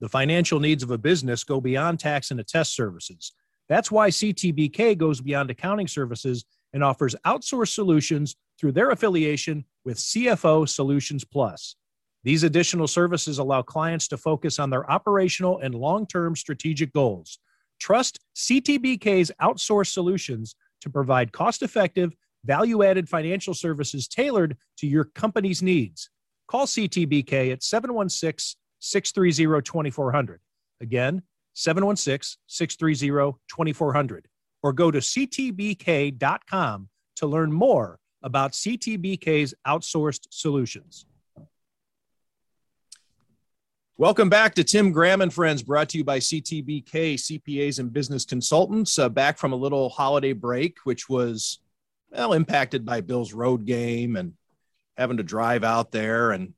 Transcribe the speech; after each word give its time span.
The 0.00 0.08
financial 0.08 0.60
needs 0.60 0.82
of 0.82 0.90
a 0.90 0.98
business 0.98 1.44
go 1.44 1.60
beyond 1.60 2.00
tax 2.00 2.30
and 2.30 2.40
attest 2.40 2.74
services. 2.74 3.32
That's 3.68 3.90
why 3.90 4.08
CTBK 4.08 4.96
goes 4.96 5.20
beyond 5.20 5.50
accounting 5.50 5.88
services 5.88 6.44
and 6.72 6.82
offers 6.82 7.14
outsourced 7.26 7.74
solutions 7.74 8.36
through 8.58 8.72
their 8.72 8.90
affiliation 8.90 9.64
with 9.84 9.98
CFO 9.98 10.68
Solutions 10.68 11.24
Plus. 11.24 11.76
These 12.22 12.42
additional 12.42 12.86
services 12.86 13.38
allow 13.38 13.62
clients 13.62 14.08
to 14.08 14.16
focus 14.16 14.58
on 14.58 14.70
their 14.70 14.90
operational 14.90 15.58
and 15.58 15.74
long 15.74 16.06
term 16.06 16.36
strategic 16.36 16.92
goals. 16.92 17.38
Trust 17.78 18.18
CTBK's 18.36 19.32
outsourced 19.40 19.92
solutions 19.92 20.54
to 20.82 20.90
provide 20.90 21.32
cost 21.32 21.62
effective, 21.62 22.14
value 22.44 22.82
added 22.82 23.08
financial 23.08 23.54
services 23.54 24.06
tailored 24.06 24.56
to 24.78 24.86
your 24.86 25.04
company's 25.04 25.62
needs. 25.62 26.10
Call 26.46 26.66
CTBK 26.66 27.52
at 27.52 27.62
716 27.62 28.59
630 28.80 29.62
2400. 29.62 30.40
Again, 30.80 31.22
716 31.54 32.38
630 32.46 33.38
2400. 33.48 34.26
Or 34.62 34.72
go 34.72 34.90
to 34.90 34.98
ctbk.com 34.98 36.88
to 37.16 37.26
learn 37.26 37.52
more 37.52 37.98
about 38.22 38.52
CTBK's 38.52 39.54
outsourced 39.66 40.26
solutions. 40.30 41.06
Welcome 43.96 44.30
back 44.30 44.54
to 44.54 44.64
Tim 44.64 44.92
Graham 44.92 45.20
and 45.20 45.32
Friends, 45.32 45.62
brought 45.62 45.90
to 45.90 45.98
you 45.98 46.04
by 46.04 46.20
CTBK, 46.20 47.14
CPAs 47.14 47.78
and 47.78 47.92
Business 47.92 48.24
Consultants. 48.24 48.98
Uh, 48.98 49.10
back 49.10 49.36
from 49.36 49.52
a 49.52 49.56
little 49.56 49.90
holiday 49.90 50.32
break, 50.32 50.78
which 50.84 51.08
was 51.10 51.58
well 52.10 52.32
impacted 52.32 52.86
by 52.86 53.02
Bill's 53.02 53.34
road 53.34 53.66
game 53.66 54.16
and 54.16 54.32
having 54.96 55.18
to 55.18 55.22
drive 55.22 55.64
out 55.64 55.92
there. 55.92 56.30
And 56.30 56.54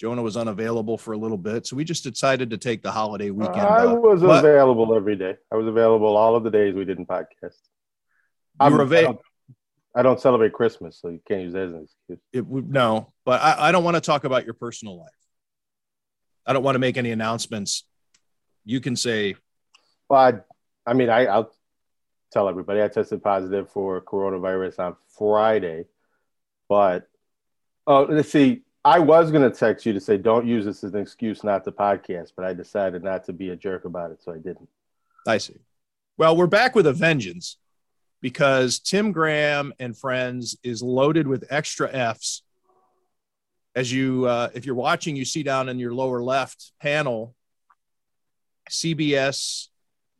Jonah 0.00 0.22
was 0.22 0.38
unavailable 0.38 0.96
for 0.96 1.12
a 1.12 1.18
little 1.18 1.36
bit, 1.36 1.66
so 1.66 1.76
we 1.76 1.84
just 1.84 2.04
decided 2.04 2.48
to 2.48 2.56
take 2.56 2.82
the 2.82 2.90
holiday 2.90 3.28
weekend. 3.28 3.60
I 3.60 3.84
was 3.84 4.22
but, 4.22 4.42
available 4.42 4.94
every 4.96 5.14
day. 5.14 5.36
I 5.52 5.56
was 5.56 5.66
available 5.66 6.16
all 6.16 6.34
of 6.36 6.42
the 6.42 6.50
days 6.50 6.74
we 6.74 6.86
didn't 6.86 7.06
podcast. 7.06 7.58
I'm, 8.58 8.80
available. 8.80 9.20
I 9.94 10.00
don't 10.00 10.18
celebrate 10.18 10.54
Christmas, 10.54 10.98
so 10.98 11.10
you 11.10 11.20
can't 11.28 11.42
use 11.42 11.52
that 11.52 11.64
as 11.64 11.72
an 11.74 11.82
excuse. 11.82 12.18
It 12.32 12.48
no, 12.48 13.12
but 13.26 13.42
I, 13.42 13.68
I 13.68 13.72
don't 13.72 13.84
want 13.84 13.96
to 13.96 14.00
talk 14.00 14.24
about 14.24 14.46
your 14.46 14.54
personal 14.54 14.98
life. 14.98 15.10
I 16.46 16.54
don't 16.54 16.62
want 16.62 16.76
to 16.76 16.80
make 16.80 16.96
any 16.96 17.10
announcements. 17.10 17.84
You 18.64 18.80
can 18.80 18.96
say. 18.96 19.36
Well, 20.08 20.20
I, 20.86 20.90
I 20.90 20.94
mean, 20.94 21.10
I, 21.10 21.26
I'll 21.26 21.52
tell 22.32 22.48
everybody 22.48 22.82
I 22.82 22.88
tested 22.88 23.22
positive 23.22 23.68
for 23.68 24.00
coronavirus 24.00 24.78
on 24.78 24.96
Friday, 25.18 25.84
but 26.70 27.06
oh, 27.86 28.04
let's 28.04 28.30
see. 28.30 28.62
I 28.84 28.98
was 28.98 29.30
going 29.30 29.48
to 29.50 29.56
text 29.56 29.84
you 29.84 29.92
to 29.92 30.00
say 30.00 30.16
don't 30.16 30.46
use 30.46 30.64
this 30.64 30.82
as 30.84 30.94
an 30.94 31.00
excuse 31.00 31.44
not 31.44 31.64
to 31.64 31.72
podcast, 31.72 32.32
but 32.36 32.44
I 32.44 32.54
decided 32.54 33.04
not 33.04 33.24
to 33.24 33.32
be 33.32 33.50
a 33.50 33.56
jerk 33.56 33.84
about 33.84 34.10
it, 34.10 34.22
so 34.22 34.32
I 34.32 34.38
didn't. 34.38 34.68
I 35.26 35.38
see. 35.38 35.60
Well, 36.16 36.36
we're 36.36 36.46
back 36.46 36.74
with 36.74 36.86
a 36.86 36.92
vengeance 36.92 37.58
because 38.20 38.78
Tim 38.78 39.12
Graham 39.12 39.72
and 39.78 39.96
Friends 39.96 40.56
is 40.62 40.82
loaded 40.82 41.26
with 41.26 41.44
extra 41.50 41.90
F's 41.92 42.42
as 43.74 43.92
you 43.92 44.26
uh, 44.26 44.48
if 44.54 44.66
you're 44.66 44.74
watching 44.74 45.16
you 45.16 45.24
see 45.24 45.42
down 45.42 45.68
in 45.68 45.78
your 45.78 45.94
lower 45.94 46.22
left 46.22 46.72
panel 46.80 47.34
cbs 48.68 49.68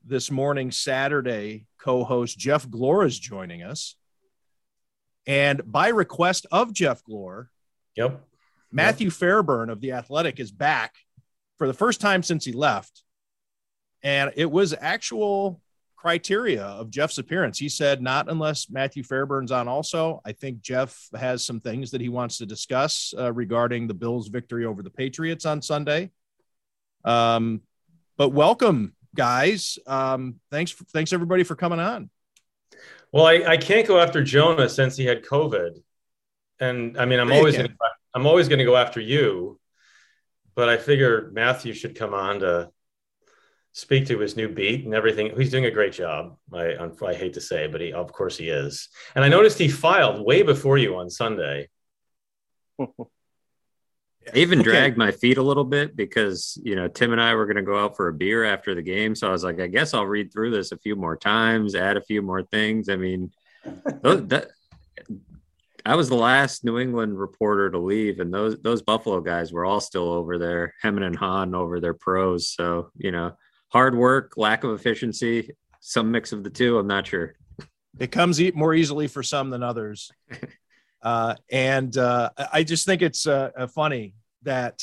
this 0.04 0.30
morning 0.30 0.70
saturday 0.70 1.66
co-host 1.78 2.38
jeff 2.38 2.66
glor 2.66 3.06
is 3.06 3.18
joining 3.18 3.62
us 3.62 3.96
and 5.26 5.60
by 5.70 5.88
request 5.88 6.46
of 6.50 6.72
jeff 6.72 7.02
glor 7.04 7.48
yep 7.96 8.24
matthew 8.72 9.06
yep. 9.06 9.14
fairburn 9.14 9.70
of 9.70 9.80
the 9.80 9.92
athletic 9.92 10.40
is 10.40 10.50
back 10.50 10.94
for 11.58 11.66
the 11.66 11.74
first 11.74 12.00
time 12.00 12.22
since 12.22 12.44
he 12.44 12.52
left 12.52 13.02
and 14.02 14.32
it 14.36 14.50
was 14.50 14.74
actual 14.80 15.60
criteria 16.00 16.62
of 16.62 16.90
Jeff's 16.90 17.18
appearance. 17.18 17.58
He 17.58 17.68
said, 17.68 18.00
not 18.00 18.30
unless 18.30 18.70
Matthew 18.70 19.02
Fairburn's 19.02 19.52
on 19.52 19.68
also. 19.68 20.22
I 20.24 20.32
think 20.32 20.62
Jeff 20.62 20.98
has 21.14 21.44
some 21.44 21.60
things 21.60 21.90
that 21.90 22.00
he 22.00 22.08
wants 22.08 22.38
to 22.38 22.46
discuss 22.46 23.12
uh, 23.18 23.32
regarding 23.32 23.86
the 23.86 23.92
Bills' 23.92 24.28
victory 24.28 24.64
over 24.64 24.82
the 24.82 24.90
Patriots 24.90 25.44
on 25.44 25.60
Sunday. 25.60 26.10
Um, 27.04 27.60
but 28.16 28.30
welcome, 28.30 28.94
guys. 29.14 29.78
Um, 29.86 30.36
thanks, 30.50 30.72
thanks 30.72 31.12
everybody 31.12 31.42
for 31.44 31.54
coming 31.54 31.80
on. 31.80 32.08
Well, 33.12 33.26
I, 33.26 33.34
I 33.44 33.56
can't 33.58 33.86
go 33.86 34.00
after 34.00 34.24
Jonah 34.24 34.70
since 34.70 34.96
he 34.96 35.04
had 35.04 35.22
COVID, 35.24 35.82
and 36.60 36.96
I 36.96 37.04
mean, 37.04 37.18
I'm 37.18 37.32
always 37.32 37.56
gonna, 37.56 37.76
I'm 38.14 38.26
always 38.26 38.48
going 38.48 38.58
to 38.58 38.64
go 38.64 38.76
after 38.76 39.00
you, 39.00 39.58
but 40.54 40.68
I 40.68 40.76
figure 40.76 41.30
Matthew 41.32 41.72
should 41.72 41.96
come 41.96 42.14
on 42.14 42.40
to 42.40 42.70
speak 43.72 44.06
to 44.06 44.18
his 44.18 44.36
new 44.36 44.48
beat 44.48 44.84
and 44.84 44.94
everything. 44.94 45.32
He's 45.36 45.50
doing 45.50 45.66
a 45.66 45.70
great 45.70 45.92
job. 45.92 46.36
I, 46.52 46.76
I 47.06 47.14
hate 47.14 47.34
to 47.34 47.40
say, 47.40 47.68
but 47.68 47.80
he, 47.80 47.92
of 47.92 48.12
course, 48.12 48.36
he 48.36 48.48
is. 48.48 48.88
And 49.14 49.24
I 49.24 49.28
noticed 49.28 49.58
he 49.58 49.68
filed 49.68 50.24
way 50.24 50.42
before 50.42 50.78
you 50.78 50.96
on 50.96 51.08
Sunday. 51.08 51.68
I 54.34 54.36
even 54.38 54.62
dragged 54.62 54.96
my 54.96 55.10
feet 55.10 55.38
a 55.38 55.42
little 55.42 55.64
bit 55.64 55.96
because 55.96 56.60
you 56.62 56.76
know 56.76 56.88
Tim 56.88 57.12
and 57.12 57.20
I 57.20 57.34
were 57.34 57.46
going 57.46 57.56
to 57.56 57.62
go 57.62 57.78
out 57.78 57.96
for 57.96 58.08
a 58.08 58.12
beer 58.12 58.44
after 58.44 58.74
the 58.74 58.82
game, 58.82 59.14
so 59.14 59.28
I 59.28 59.32
was 59.32 59.44
like, 59.44 59.60
I 59.60 59.66
guess 59.66 59.94
I'll 59.94 60.06
read 60.06 60.32
through 60.32 60.50
this 60.50 60.72
a 60.72 60.78
few 60.78 60.94
more 60.94 61.16
times, 61.16 61.74
add 61.74 61.96
a 61.96 62.02
few 62.02 62.22
more 62.22 62.42
things. 62.42 62.88
I 62.88 62.96
mean, 62.96 63.32
those, 64.02 64.26
that 64.28 64.48
I 65.84 65.96
was 65.96 66.08
the 66.08 66.16
last 66.16 66.64
New 66.64 66.78
England 66.78 67.18
reporter 67.18 67.70
to 67.70 67.78
leave, 67.78 68.20
and 68.20 68.32
those 68.32 68.60
those 68.60 68.82
Buffalo 68.82 69.20
guys 69.20 69.52
were 69.52 69.64
all 69.64 69.80
still 69.80 70.10
over 70.10 70.38
there, 70.38 70.74
hemming 70.80 71.04
and 71.04 71.16
hawing 71.16 71.54
over 71.54 71.80
their 71.80 71.94
pros. 71.94 72.52
So 72.54 72.90
you 72.96 73.10
know, 73.12 73.32
hard 73.68 73.94
work, 73.94 74.34
lack 74.36 74.64
of 74.64 74.72
efficiency, 74.72 75.50
some 75.80 76.10
mix 76.10 76.32
of 76.32 76.44
the 76.44 76.50
two. 76.50 76.78
I'm 76.78 76.86
not 76.86 77.06
sure. 77.06 77.34
It 77.98 78.12
comes 78.12 78.40
more 78.54 78.74
easily 78.74 79.08
for 79.08 79.22
some 79.22 79.50
than 79.50 79.62
others. 79.62 80.10
Uh, 81.02 81.34
and 81.50 81.96
uh, 81.96 82.30
I 82.52 82.62
just 82.62 82.84
think 82.84 83.02
it's 83.02 83.26
uh, 83.26 83.50
uh, 83.56 83.66
funny 83.66 84.14
that 84.42 84.82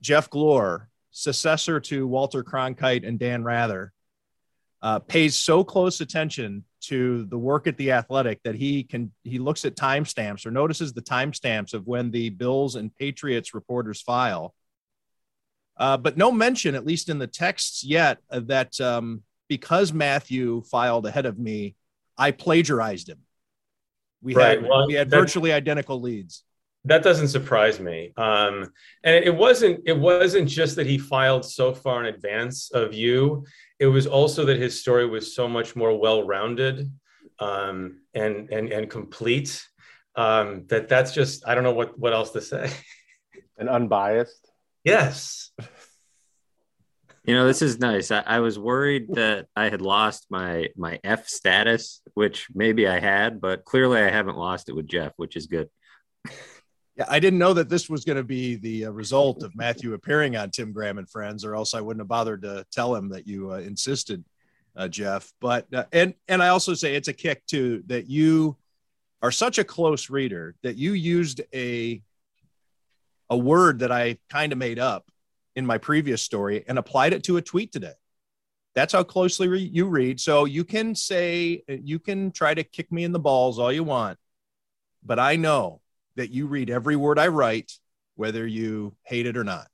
Jeff 0.00 0.30
Glor, 0.30 0.86
successor 1.10 1.80
to 1.80 2.06
Walter 2.06 2.44
Cronkite 2.44 3.06
and 3.06 3.18
Dan 3.18 3.42
Rather, 3.42 3.92
uh, 4.84 5.00
pays 5.00 5.34
so 5.36 5.64
close 5.64 6.00
attention 6.00 6.62
to 6.82 7.24
the 7.24 7.38
work 7.38 7.66
at 7.66 7.76
the 7.76 7.90
Athletic 7.90 8.40
that 8.44 8.54
he 8.54 8.84
can 8.84 9.10
he 9.24 9.40
looks 9.40 9.64
at 9.64 9.74
timestamps 9.74 10.46
or 10.46 10.52
notices 10.52 10.92
the 10.92 11.02
timestamps 11.02 11.74
of 11.74 11.88
when 11.88 12.12
the 12.12 12.28
Bills 12.30 12.76
and 12.76 12.94
Patriots 12.94 13.54
reporters 13.54 14.00
file 14.00 14.54
uh, 15.76 15.96
but 15.96 16.16
no 16.16 16.30
mention, 16.30 16.74
at 16.74 16.86
least 16.86 17.08
in 17.08 17.18
the 17.18 17.26
texts 17.26 17.82
yet, 17.84 18.18
that 18.30 18.80
um, 18.80 19.22
because 19.48 19.92
Matthew 19.92 20.62
filed 20.62 21.06
ahead 21.06 21.26
of 21.26 21.38
me, 21.38 21.74
I 22.16 22.30
plagiarized 22.30 23.08
him. 23.08 23.18
We 24.22 24.34
right. 24.34 24.60
had 24.60 24.68
well, 24.68 24.86
we 24.86 24.94
had 24.94 25.10
virtually 25.10 25.52
identical 25.52 26.00
leads. 26.00 26.44
That 26.86 27.02
doesn't 27.02 27.28
surprise 27.28 27.80
me. 27.80 28.12
Um, 28.16 28.70
and 29.02 29.24
it 29.24 29.34
wasn't 29.34 29.80
it 29.86 29.98
wasn't 29.98 30.48
just 30.48 30.76
that 30.76 30.86
he 30.86 30.98
filed 30.98 31.44
so 31.44 31.72
far 31.72 32.04
in 32.04 32.14
advance 32.14 32.70
of 32.72 32.92
you. 32.92 33.46
It 33.78 33.86
was 33.86 34.06
also 34.06 34.44
that 34.44 34.58
his 34.58 34.80
story 34.80 35.06
was 35.06 35.34
so 35.34 35.48
much 35.48 35.74
more 35.74 35.98
well-rounded 35.98 36.90
um, 37.38 38.00
and 38.14 38.50
and 38.50 38.70
and 38.72 38.90
complete. 38.90 39.66
Um, 40.16 40.66
that 40.68 40.88
that's 40.88 41.12
just 41.12 41.46
I 41.48 41.54
don't 41.54 41.64
know 41.64 41.72
what 41.72 41.98
what 41.98 42.12
else 42.12 42.30
to 42.32 42.40
say. 42.40 42.70
And 43.56 43.68
unbiased. 43.68 44.50
Yes. 44.82 45.52
You 47.24 47.34
know, 47.34 47.46
this 47.46 47.62
is 47.62 47.78
nice. 47.78 48.10
I, 48.10 48.20
I, 48.26 48.40
was 48.40 48.58
worried 48.58 49.06
that 49.14 49.46
I 49.54 49.68
had 49.68 49.80
lost 49.80 50.26
my 50.28 50.70
my 50.76 50.98
F 51.04 51.28
status, 51.28 52.02
which 52.14 52.48
maybe 52.52 52.88
I 52.88 52.98
had, 52.98 53.40
but 53.40 53.64
clearly 53.64 54.02
I 54.02 54.10
haven't 54.10 54.36
lost 54.36 54.68
it 54.68 54.74
with 54.74 54.88
Jeff, 54.88 55.12
which 55.16 55.36
is 55.36 55.46
good. 55.46 55.70
Yeah, 56.96 57.06
I 57.08 57.18
didn't 57.18 57.40
know 57.40 57.54
that 57.54 57.68
this 57.68 57.90
was 57.90 58.04
going 58.04 58.18
to 58.18 58.24
be 58.24 58.54
the 58.54 58.86
uh, 58.86 58.90
result 58.90 59.42
of 59.42 59.56
Matthew 59.56 59.94
appearing 59.94 60.36
on 60.36 60.50
Tim 60.50 60.72
Graham 60.72 60.98
and 60.98 61.10
Friends, 61.10 61.44
or 61.44 61.56
else 61.56 61.74
I 61.74 61.80
wouldn't 61.80 62.00
have 62.00 62.08
bothered 62.08 62.42
to 62.42 62.64
tell 62.70 62.94
him 62.94 63.08
that 63.08 63.26
you 63.26 63.52
uh, 63.52 63.56
insisted, 63.56 64.24
uh, 64.76 64.86
Jeff. 64.86 65.32
But 65.40 65.72
uh, 65.74 65.84
and 65.92 66.14
and 66.28 66.42
I 66.42 66.48
also 66.48 66.74
say 66.74 66.94
it's 66.94 67.08
a 67.08 67.12
kick 67.12 67.44
too 67.46 67.82
that 67.86 68.08
you 68.08 68.56
are 69.22 69.32
such 69.32 69.58
a 69.58 69.64
close 69.64 70.08
reader 70.08 70.54
that 70.62 70.76
you 70.76 70.92
used 70.92 71.40
a 71.52 72.00
a 73.28 73.36
word 73.36 73.80
that 73.80 73.90
I 73.90 74.18
kind 74.30 74.52
of 74.52 74.58
made 74.58 74.78
up 74.78 75.10
in 75.56 75.66
my 75.66 75.78
previous 75.78 76.22
story 76.22 76.64
and 76.68 76.78
applied 76.78 77.12
it 77.12 77.24
to 77.24 77.38
a 77.38 77.42
tweet 77.42 77.72
today. 77.72 77.94
That's 78.74 78.92
how 78.92 79.02
closely 79.02 79.48
re- 79.48 79.70
you 79.72 79.86
read. 79.86 80.20
So 80.20 80.44
you 80.44 80.64
can 80.64 80.94
say, 80.94 81.62
you 81.68 81.98
can 81.98 82.32
try 82.32 82.54
to 82.54 82.64
kick 82.64 82.90
me 82.92 83.04
in 83.04 83.12
the 83.12 83.20
balls 83.20 83.58
all 83.58 83.72
you 83.72 83.84
want, 83.84 84.18
but 85.02 85.18
I 85.18 85.36
know 85.36 85.80
that 86.16 86.30
you 86.30 86.46
read 86.46 86.70
every 86.70 86.96
word 86.96 87.18
I 87.18 87.28
write, 87.28 87.72
whether 88.16 88.46
you 88.46 88.94
hate 89.02 89.26
it 89.26 89.36
or 89.36 89.44
not. 89.44 89.66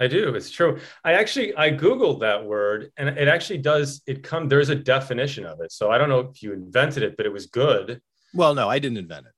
I 0.00 0.08
do. 0.08 0.34
It's 0.34 0.50
true. 0.50 0.80
I 1.04 1.12
actually 1.12 1.56
I 1.56 1.70
googled 1.70 2.20
that 2.20 2.44
word, 2.44 2.90
and 2.96 3.08
it 3.08 3.28
actually 3.28 3.58
does. 3.58 4.02
It 4.06 4.24
come. 4.24 4.48
There's 4.48 4.68
a 4.68 4.74
definition 4.74 5.46
of 5.46 5.60
it. 5.60 5.70
So 5.70 5.92
I 5.92 5.98
don't 5.98 6.08
know 6.08 6.20
if 6.20 6.42
you 6.42 6.52
invented 6.52 7.04
it, 7.04 7.16
but 7.16 7.24
it 7.24 7.32
was 7.32 7.46
good. 7.46 8.00
Well, 8.34 8.54
no, 8.54 8.68
I 8.68 8.80
didn't 8.80 8.98
invent 8.98 9.26
it. 9.26 9.32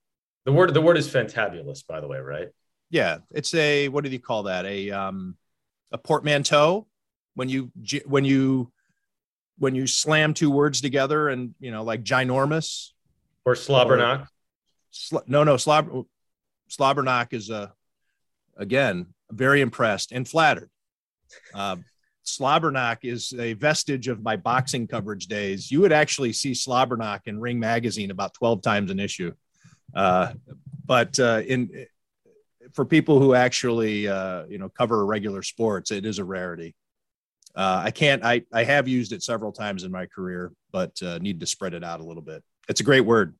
The 0.46 0.52
word 0.52 0.72
the 0.72 0.80
word 0.80 0.96
is 0.96 1.08
fantabulous, 1.08 1.86
by 1.86 2.00
the 2.00 2.08
way, 2.08 2.18
right? 2.18 2.48
Yeah, 2.88 3.18
it's 3.30 3.52
a 3.54 3.88
what 3.88 4.04
do 4.04 4.10
you 4.10 4.18
call 4.18 4.44
that? 4.44 4.64
A 4.64 4.90
um, 4.90 5.36
a 5.92 5.98
portmanteau 5.98 6.86
when 7.34 7.50
you 7.50 7.70
when 8.06 8.24
you 8.24 8.72
when 9.58 9.74
you 9.74 9.86
slam 9.86 10.32
two 10.32 10.50
words 10.50 10.80
together 10.80 11.28
and 11.28 11.54
you 11.60 11.70
know 11.70 11.82
like 11.82 12.04
ginormous 12.04 12.92
or 13.44 13.54
slobberknock. 13.54 14.28
Sl- 14.90 15.18
no, 15.26 15.44
no, 15.44 15.56
slobber 15.56 16.04
slobberknock 16.70 17.32
is 17.32 17.50
a 17.50 17.72
again 18.56 19.06
very 19.30 19.60
impressed 19.60 20.12
and 20.12 20.28
flattered. 20.28 20.70
Uh, 21.52 21.76
Slobberknock 22.24 22.98
is 23.02 23.34
a 23.38 23.52
vestige 23.52 24.08
of 24.08 24.22
my 24.22 24.36
boxing 24.36 24.86
coverage 24.86 25.26
days. 25.26 25.70
You 25.70 25.80
would 25.82 25.92
actually 25.92 26.32
see 26.32 26.52
Slobberknock 26.52 27.26
in 27.26 27.38
Ring 27.38 27.60
Magazine 27.60 28.10
about 28.10 28.34
12 28.34 28.62
times 28.62 28.90
an 28.90 28.98
issue. 28.98 29.32
Uh, 29.94 30.32
but 30.86 31.18
uh, 31.18 31.42
in 31.46 31.86
for 32.72 32.84
people 32.84 33.20
who 33.20 33.34
actually 33.34 34.08
uh, 34.08 34.44
you 34.46 34.58
know 34.58 34.68
cover 34.68 35.04
regular 35.06 35.42
sports, 35.42 35.90
it 35.90 36.04
is 36.04 36.18
a 36.18 36.24
rarity. 36.24 36.74
Uh, 37.54 37.82
I 37.84 37.90
can't. 37.90 38.24
I 38.24 38.42
I 38.52 38.64
have 38.64 38.88
used 38.88 39.12
it 39.12 39.22
several 39.22 39.52
times 39.52 39.84
in 39.84 39.92
my 39.92 40.06
career, 40.06 40.52
but 40.72 41.00
uh, 41.02 41.18
need 41.18 41.40
to 41.40 41.46
spread 41.46 41.74
it 41.74 41.84
out 41.84 42.00
a 42.00 42.04
little 42.04 42.22
bit. 42.22 42.42
It's 42.68 42.80
a 42.80 42.84
great 42.84 43.02
word. 43.02 43.34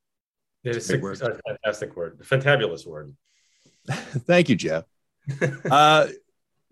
It 0.64 0.76
is 0.76 0.90
a, 0.90 0.98
word. 0.98 1.20
a 1.20 1.38
fantastic 1.46 1.94
word, 1.94 2.18
fantabulous 2.20 2.86
word. 2.86 3.14
Thank 3.90 4.48
you, 4.48 4.56
Jeff. 4.56 4.84
uh, 5.70 6.08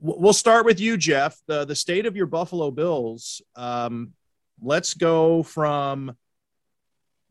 we'll 0.00 0.32
start 0.32 0.64
with 0.64 0.80
you, 0.80 0.96
Jeff. 0.96 1.38
The 1.46 1.64
the 1.64 1.76
state 1.76 2.06
of 2.06 2.16
your 2.16 2.26
Buffalo 2.26 2.70
Bills. 2.70 3.42
Um, 3.54 4.14
let's 4.60 4.94
go 4.94 5.42
from 5.42 6.16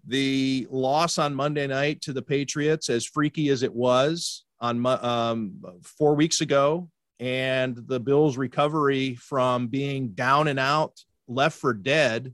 the 0.06 0.68
loss 0.69 1.18
on 1.18 1.34
Monday 1.36 1.68
night 1.68 2.02
to 2.02 2.13
the 2.13 2.22
Patriots, 2.22 2.90
as 2.90 3.06
freaky 3.06 3.50
as 3.50 3.63
it 3.63 3.74
was 3.74 4.46
on 4.60 4.86
um, 4.86 5.63
four 5.81 6.16
weeks 6.16 6.42
ago, 6.42 6.90
and 7.19 7.75
the 7.75 8.00
Bills' 8.00 8.38
recovery 8.38 9.16
from 9.16 9.68
being 9.68 10.10
down 10.10 10.48
and 10.48 10.60
out, 10.60 11.04
left 11.28 11.58
for 11.58 11.74
dead. 11.74 12.34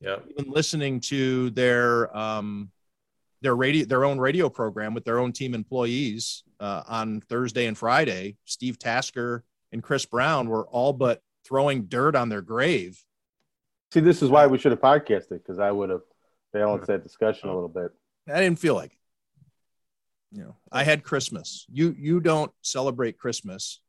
Yeah, 0.00 0.16
even 0.30 0.50
listening 0.50 1.00
to 1.00 1.50
their 1.50 2.14
um, 2.16 2.70
their 3.44 3.54
radio, 3.54 3.84
their 3.84 4.04
own 4.04 4.18
radio 4.18 4.48
program 4.48 4.94
with 4.94 5.04
their 5.04 5.18
own 5.18 5.32
team 5.32 5.54
employees 5.54 6.42
uh, 6.60 6.82
on 6.88 7.20
Thursday 7.20 7.66
and 7.66 7.78
Friday. 7.78 8.36
Steve 8.44 8.78
Tasker 8.78 9.44
and 9.72 9.82
Chris 9.82 10.06
Brown 10.06 10.48
were 10.48 10.66
all 10.66 10.92
but 10.92 11.22
throwing 11.46 11.84
dirt 11.84 12.16
on 12.16 12.28
their 12.28 12.42
grave. 12.42 13.00
See, 13.92 14.00
this 14.00 14.22
is 14.22 14.30
why 14.30 14.46
we 14.46 14.58
should 14.58 14.72
have 14.72 14.80
podcasted 14.80 15.38
because 15.44 15.58
I 15.58 15.70
would 15.70 15.90
have 15.90 16.02
balanced 16.52 16.88
that 16.88 17.02
discussion 17.02 17.48
a 17.48 17.54
little 17.54 17.68
bit. 17.68 17.92
I 18.28 18.40
didn't 18.40 18.58
feel 18.58 18.74
like 18.74 18.92
it. 18.92 18.98
You 20.32 20.42
know, 20.42 20.56
I 20.72 20.82
had 20.82 21.04
Christmas. 21.04 21.64
You 21.70 21.94
you 21.96 22.18
don't 22.18 22.50
celebrate 22.62 23.18
Christmas 23.18 23.80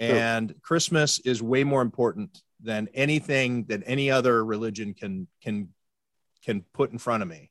and 0.00 0.54
Christmas 0.62 1.18
is 1.20 1.42
way 1.42 1.62
more 1.62 1.82
important 1.82 2.42
than 2.62 2.88
anything 2.94 3.64
that 3.64 3.82
any 3.84 4.10
other 4.10 4.44
religion 4.44 4.94
can 4.94 5.28
can 5.42 5.68
can 6.42 6.64
put 6.72 6.90
in 6.90 6.98
front 6.98 7.22
of 7.22 7.28
me. 7.28 7.50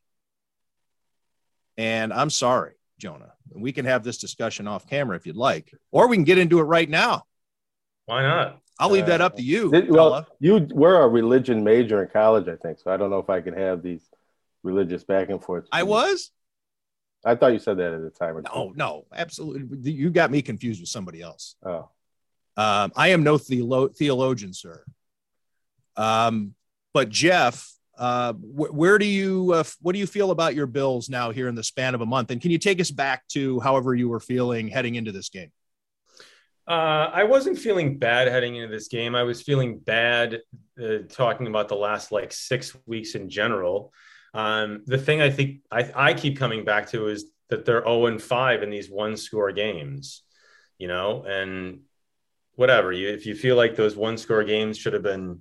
And 1.79 2.11
I'm 2.11 2.29
sorry, 2.29 2.73
Jonah. 2.99 3.31
We 3.55 3.71
can 3.71 3.85
have 3.85 4.03
this 4.03 4.17
discussion 4.17 4.67
off 4.67 4.85
camera 4.85 5.15
if 5.15 5.25
you'd 5.25 5.37
like, 5.37 5.73
or 5.91 6.09
we 6.09 6.17
can 6.17 6.25
get 6.25 6.37
into 6.37 6.59
it 6.59 6.63
right 6.63 6.89
now. 6.89 7.23
Why 8.05 8.21
not? 8.21 8.59
I'll 8.77 8.89
leave 8.89 9.05
that 9.05 9.21
up 9.21 9.37
to 9.37 9.41
you. 9.41 9.71
Uh, 9.73 9.81
well, 9.87 10.27
you 10.41 10.67
were 10.71 11.01
a 11.01 11.07
religion 11.07 11.63
major 11.63 12.03
in 12.03 12.09
college, 12.09 12.49
I 12.49 12.57
think. 12.57 12.79
So 12.79 12.91
I 12.91 12.97
don't 12.97 13.09
know 13.09 13.19
if 13.19 13.29
I 13.29 13.39
can 13.39 13.53
have 13.53 13.81
these 13.81 14.01
religious 14.61 15.05
back 15.05 15.29
and 15.29 15.41
forth. 15.41 15.67
I 15.71 15.83
was. 15.83 16.31
I 17.23 17.35
thought 17.35 17.53
you 17.53 17.59
said 17.59 17.77
that 17.77 17.93
at 17.93 18.01
the 18.01 18.09
time. 18.09 18.41
No, 18.53 18.73
no, 18.75 19.05
absolutely. 19.15 19.91
You 19.91 20.09
got 20.09 20.31
me 20.31 20.41
confused 20.41 20.81
with 20.81 20.89
somebody 20.89 21.21
else. 21.21 21.55
Oh. 21.65 21.89
Um, 22.57 22.91
I 22.93 23.09
am 23.09 23.23
no 23.23 23.37
theolo- 23.37 23.95
theologian, 23.95 24.53
sir. 24.53 24.83
Um, 25.95 26.55
but 26.93 27.07
Jeff, 27.07 27.73
uh, 27.99 28.33
wh- 28.33 28.73
where 28.73 28.97
do 28.97 29.05
you 29.05 29.51
uh, 29.53 29.63
what 29.81 29.93
do 29.93 29.99
you 29.99 30.07
feel 30.07 30.31
about 30.31 30.55
your 30.55 30.65
Bills 30.65 31.09
now 31.09 31.31
here 31.31 31.47
in 31.47 31.55
the 31.55 31.63
span 31.63 31.93
of 31.93 32.01
a 32.01 32.05
month? 32.05 32.31
And 32.31 32.41
can 32.41 32.49
you 32.49 32.57
take 32.57 32.79
us 32.79 32.89
back 32.89 33.27
to 33.29 33.59
however 33.59 33.93
you 33.93 34.09
were 34.09 34.21
feeling 34.21 34.69
heading 34.69 34.95
into 34.95 35.11
this 35.11 35.29
game? 35.29 35.51
Uh, 36.65 37.09
I 37.13 37.23
wasn't 37.25 37.57
feeling 37.57 37.97
bad 37.97 38.27
heading 38.27 38.55
into 38.55 38.73
this 38.73 38.87
game. 38.87 39.15
I 39.15 39.23
was 39.23 39.41
feeling 39.41 39.79
bad 39.79 40.39
uh, 40.81 40.99
talking 41.09 41.47
about 41.47 41.67
the 41.67 41.75
last 41.75 42.11
like 42.11 42.31
six 42.31 42.75
weeks 42.85 43.15
in 43.15 43.29
general. 43.29 43.91
Um, 44.33 44.83
the 44.85 44.97
thing 44.97 45.21
I 45.21 45.29
think 45.29 45.61
I, 45.71 45.91
I 45.95 46.13
keep 46.13 46.37
coming 46.37 46.63
back 46.63 46.89
to 46.91 47.07
is 47.07 47.25
that 47.49 47.65
they're 47.65 47.83
0 47.83 48.05
and 48.05 48.21
5 48.21 48.63
in 48.63 48.69
these 48.69 48.89
one 48.89 49.17
score 49.17 49.51
games, 49.51 50.21
you 50.77 50.87
know, 50.87 51.23
and 51.23 51.81
whatever 52.55 52.91
you 52.91 53.09
if 53.09 53.25
you 53.25 53.35
feel 53.35 53.55
like 53.55 53.75
those 53.75 53.95
one 53.95 54.17
score 54.17 54.43
games 54.43 54.77
should 54.77 54.93
have 54.93 55.03
been 55.03 55.39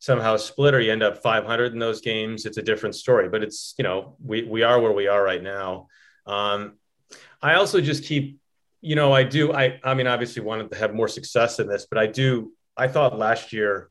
somehow 0.00 0.36
split 0.36 0.74
or 0.74 0.80
you 0.80 0.90
end 0.90 1.02
up 1.02 1.22
500 1.22 1.72
in 1.72 1.78
those 1.78 2.00
games 2.00 2.44
it's 2.44 2.56
a 2.56 2.62
different 2.62 2.94
story 2.94 3.28
but 3.28 3.42
it's 3.42 3.74
you 3.78 3.84
know 3.84 4.16
we 4.24 4.42
we 4.42 4.62
are 4.62 4.80
where 4.80 4.92
we 4.92 5.06
are 5.06 5.22
right 5.22 5.42
now 5.42 5.86
um, 6.26 6.74
i 7.40 7.54
also 7.54 7.80
just 7.80 8.04
keep 8.04 8.40
you 8.80 8.96
know 8.96 9.12
i 9.12 9.22
do 9.22 9.52
i 9.52 9.78
i 9.84 9.94
mean 9.94 10.06
obviously 10.06 10.42
wanted 10.42 10.70
to 10.70 10.76
have 10.76 10.94
more 10.94 11.08
success 11.08 11.60
in 11.60 11.68
this 11.68 11.86
but 11.88 11.98
i 11.98 12.06
do 12.06 12.52
i 12.76 12.88
thought 12.88 13.16
last 13.16 13.52
year 13.52 13.90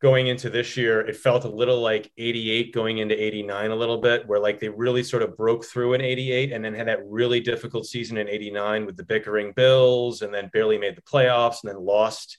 going 0.00 0.28
into 0.28 0.48
this 0.48 0.76
year, 0.76 1.00
it 1.00 1.16
felt 1.16 1.44
a 1.44 1.48
little 1.48 1.80
like 1.80 2.10
88 2.16 2.72
going 2.72 2.98
into 2.98 3.20
89 3.20 3.70
a 3.70 3.76
little 3.76 3.98
bit, 3.98 4.26
where 4.28 4.38
like 4.38 4.60
they 4.60 4.68
really 4.68 5.02
sort 5.02 5.22
of 5.22 5.36
broke 5.36 5.64
through 5.64 5.94
in 5.94 6.00
88 6.00 6.52
and 6.52 6.64
then 6.64 6.74
had 6.74 6.88
that 6.88 7.04
really 7.06 7.40
difficult 7.40 7.86
season 7.86 8.16
in 8.16 8.28
89 8.28 8.86
with 8.86 8.96
the 8.96 9.04
bickering 9.04 9.52
Bills 9.52 10.22
and 10.22 10.32
then 10.32 10.50
barely 10.52 10.78
made 10.78 10.96
the 10.96 11.02
playoffs 11.02 11.64
and 11.64 11.72
then 11.72 11.84
lost 11.84 12.38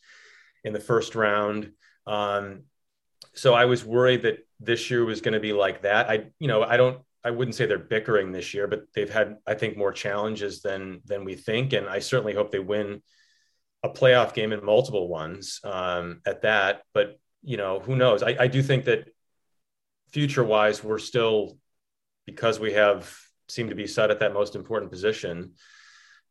in 0.63 0.71
the 0.71 0.79
first 0.79 1.15
round. 1.15 1.71
Um, 2.07 2.63
so 3.33 3.53
I 3.53 3.65
was 3.65 3.85
worried 3.85 4.23
that 4.23 4.47
this 4.59 4.89
year 4.89 5.05
was 5.05 5.21
going 5.21 5.33
to 5.33 5.39
be 5.39 5.53
like 5.53 5.83
that. 5.83 6.09
I, 6.09 6.25
you 6.39 6.47
know, 6.47 6.63
I 6.63 6.77
don't, 6.77 7.01
I 7.23 7.31
wouldn't 7.31 7.55
say 7.55 7.65
they're 7.65 7.77
bickering 7.77 8.31
this 8.31 8.53
year, 8.53 8.67
but 8.67 8.85
they've 8.93 9.09
had, 9.09 9.37
I 9.45 9.53
think, 9.53 9.77
more 9.77 9.91
challenges 9.91 10.61
than 10.61 11.01
than 11.05 11.25
we 11.25 11.35
think, 11.35 11.73
and 11.73 11.87
I 11.87 11.99
certainly 11.99 12.33
hope 12.33 12.51
they 12.51 12.59
win 12.59 13.01
a 13.83 13.89
playoff 13.89 14.33
game 14.33 14.51
and 14.53 14.63
multiple 14.63 15.07
ones 15.07 15.59
um, 15.63 16.21
at 16.25 16.43
that. 16.43 16.83
But 16.94 17.19
you 17.44 17.57
know, 17.57 17.79
who 17.79 17.95
knows? 17.95 18.23
I, 18.23 18.35
I 18.39 18.47
do 18.47 18.61
think 18.61 18.85
that 18.85 19.09
future 20.11 20.44
wise, 20.44 20.83
we're 20.83 20.97
still 20.97 21.57
because 22.25 22.59
we 22.59 22.73
have 22.73 23.13
seem 23.47 23.69
to 23.69 23.75
be 23.75 23.87
set 23.87 24.11
at 24.11 24.19
that 24.19 24.33
most 24.33 24.56
important 24.56 24.91
position 24.91 25.53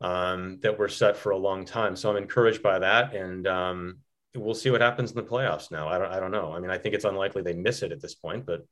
um, 0.00 0.58
that 0.62 0.78
we're 0.78 0.88
set 0.88 1.16
for 1.16 1.30
a 1.30 1.37
long 1.37 1.64
time. 1.64 1.96
So 1.96 2.08
I'm 2.08 2.16
encouraged 2.16 2.62
by 2.62 2.78
that, 2.78 3.14
and 3.14 3.46
um, 3.46 3.98
we'll 4.35 4.54
see 4.54 4.70
what 4.70 4.80
happens 4.80 5.11
in 5.11 5.16
the 5.16 5.23
playoffs. 5.23 5.70
Now, 5.70 5.88
I 5.88 5.99
don't, 5.99 6.11
I 6.11 6.20
don't 6.20 6.30
know. 6.30 6.52
I 6.52 6.61
mean, 6.61 6.70
I 6.70 6.78
think 6.78 6.94
it's 6.94 7.04
unlikely 7.04 7.42
they 7.42 7.54
miss 7.54 7.82
it 7.82 7.92
at 7.92 8.00
this 8.00 8.14
point, 8.14 8.47
but 8.47 8.66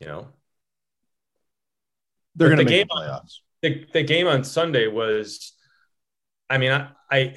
you 0.00 0.06
know, 0.06 0.28
they're 2.34 2.48
going 2.48 2.58
to 2.58 2.64
the 2.64 2.70
make 2.70 2.80
game 2.80 2.88
the 2.88 2.94
playoffs. 2.94 3.38
The, 3.62 3.86
the 3.92 4.02
game 4.02 4.26
on 4.26 4.44
Sunday 4.44 4.86
was, 4.88 5.52
I 6.50 6.58
mean, 6.58 6.72
I, 6.72 6.88
I 7.10 7.34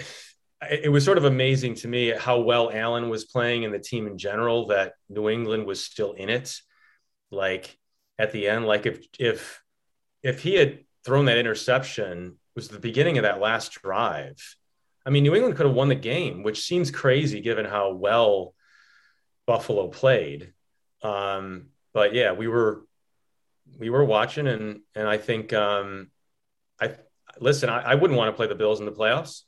it 0.62 0.92
was 0.92 1.06
sort 1.06 1.18
of 1.18 1.24
amazing 1.24 1.76
to 1.76 1.88
me 1.88 2.10
how 2.10 2.42
well 2.42 2.70
Allen 2.72 3.08
was 3.10 3.26
playing 3.26 3.64
and 3.64 3.74
the 3.74 3.80
team 3.80 4.08
in 4.08 4.18
general 4.18 4.68
that 4.68 4.94
New 5.08 5.30
England 5.30 5.66
was 5.66 5.84
still 5.84 6.14
in 6.14 6.30
it. 6.30 6.54
Like 7.32 7.78
at 8.18 8.34
the 8.34 8.50
end, 8.50 8.66
like 8.66 8.86
if 8.86 9.06
if 9.18 9.62
if 10.22 10.42
he 10.42 10.56
had 10.56 10.80
thrown 11.06 11.26
that 11.26 11.38
interception 11.38 12.38
was 12.56 12.68
the 12.68 12.80
beginning 12.80 13.18
of 13.18 13.24
that 13.24 13.40
last 13.40 13.72
drive. 13.72 14.36
I 15.06 15.10
mean, 15.10 15.24
New 15.24 15.36
England 15.36 15.56
could 15.56 15.66
have 15.66 15.76
won 15.76 15.90
the 15.90 15.96
game, 15.96 16.44
which 16.44 16.62
seems 16.66 16.92
crazy 16.92 17.42
given 17.42 17.66
how 17.66 17.94
well 17.94 18.54
Buffalo 19.46 19.88
played. 19.88 20.54
Um, 21.02 21.68
but 21.94 22.14
yeah, 22.14 22.34
we 22.34 22.48
were 22.48 22.86
we 23.78 23.90
were 23.90 24.04
watching 24.04 24.48
and 24.48 24.82
and 24.96 25.08
I 25.08 25.18
think 25.18 25.54
um, 25.54 26.12
I 26.80 26.96
listen, 27.40 27.70
I, 27.70 27.82
I 27.82 27.96
wouldn't 27.96 28.18
want 28.18 28.30
to 28.30 28.36
play 28.36 28.48
the 28.48 28.56
Bills 28.56 28.80
in 28.80 28.86
the 28.86 28.92
playoffs 28.92 29.44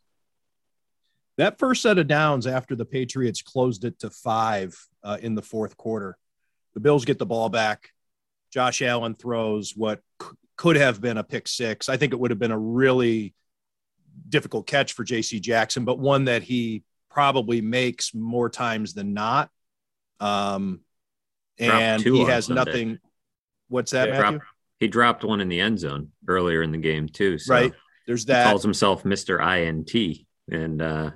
that 1.38 1.58
first 1.58 1.82
set 1.82 1.98
of 1.98 2.08
downs 2.08 2.46
after 2.46 2.76
the 2.76 2.86
Patriots 2.86 3.42
closed 3.42 3.84
it 3.84 4.00
to 4.00 4.10
five 4.10 4.78
uh, 5.04 5.18
in 5.22 5.36
the 5.36 5.42
fourth 5.42 5.78
quarter, 5.78 6.18
the 6.74 6.80
Bills 6.80 7.06
get 7.06 7.20
the 7.20 7.26
ball 7.26 7.50
back. 7.50 7.90
Josh 8.52 8.82
Allen 8.82 9.16
throws 9.16 9.74
what 9.76 10.02
c- 10.22 10.30
could 10.58 10.76
have 10.76 11.02
been 11.02 11.18
a 11.18 11.24
pick 11.24 11.48
six. 11.48 11.90
I 11.90 11.98
think 11.98 12.14
it 12.14 12.20
would 12.20 12.32
have 12.32 12.40
been 12.40 12.52
a 12.52 12.60
really 12.60 13.34
difficult 14.30 14.68
catch 14.68 14.94
for 14.94 15.04
J.C. 15.04 15.40
Jackson, 15.40 15.86
but 15.86 16.00
one 16.00 16.26
that 16.26 16.44
he 16.44 16.84
probably 17.10 17.62
makes 17.62 18.14
more 18.14 18.50
times 18.50 18.94
than 18.94 19.14
not. 19.14 19.50
Um, 20.20 20.82
and 21.60 22.02
he 22.02 22.24
has 22.26 22.50
nothing. 22.50 23.00
What's 23.68 23.92
that, 23.92 24.10
yeah, 24.10 24.20
Matthew? 24.20 24.40
Dropped, 24.40 24.52
he 24.80 24.88
dropped 24.88 25.24
one 25.24 25.42
in 25.42 25.50
the 25.50 25.60
end 25.60 25.80
zone 25.80 26.10
earlier 26.28 26.62
in 26.62 26.72
the 26.72 26.78
game 26.78 27.08
too. 27.08 27.38
So 27.38 27.54
right. 27.54 27.74
There's 28.08 28.26
that. 28.26 28.46
He 28.46 28.52
calls 28.52 28.64
himself 28.64 29.04
Mr. 29.04 29.40
INT 29.40 30.26
and 30.50 30.82
uh, 30.82 31.12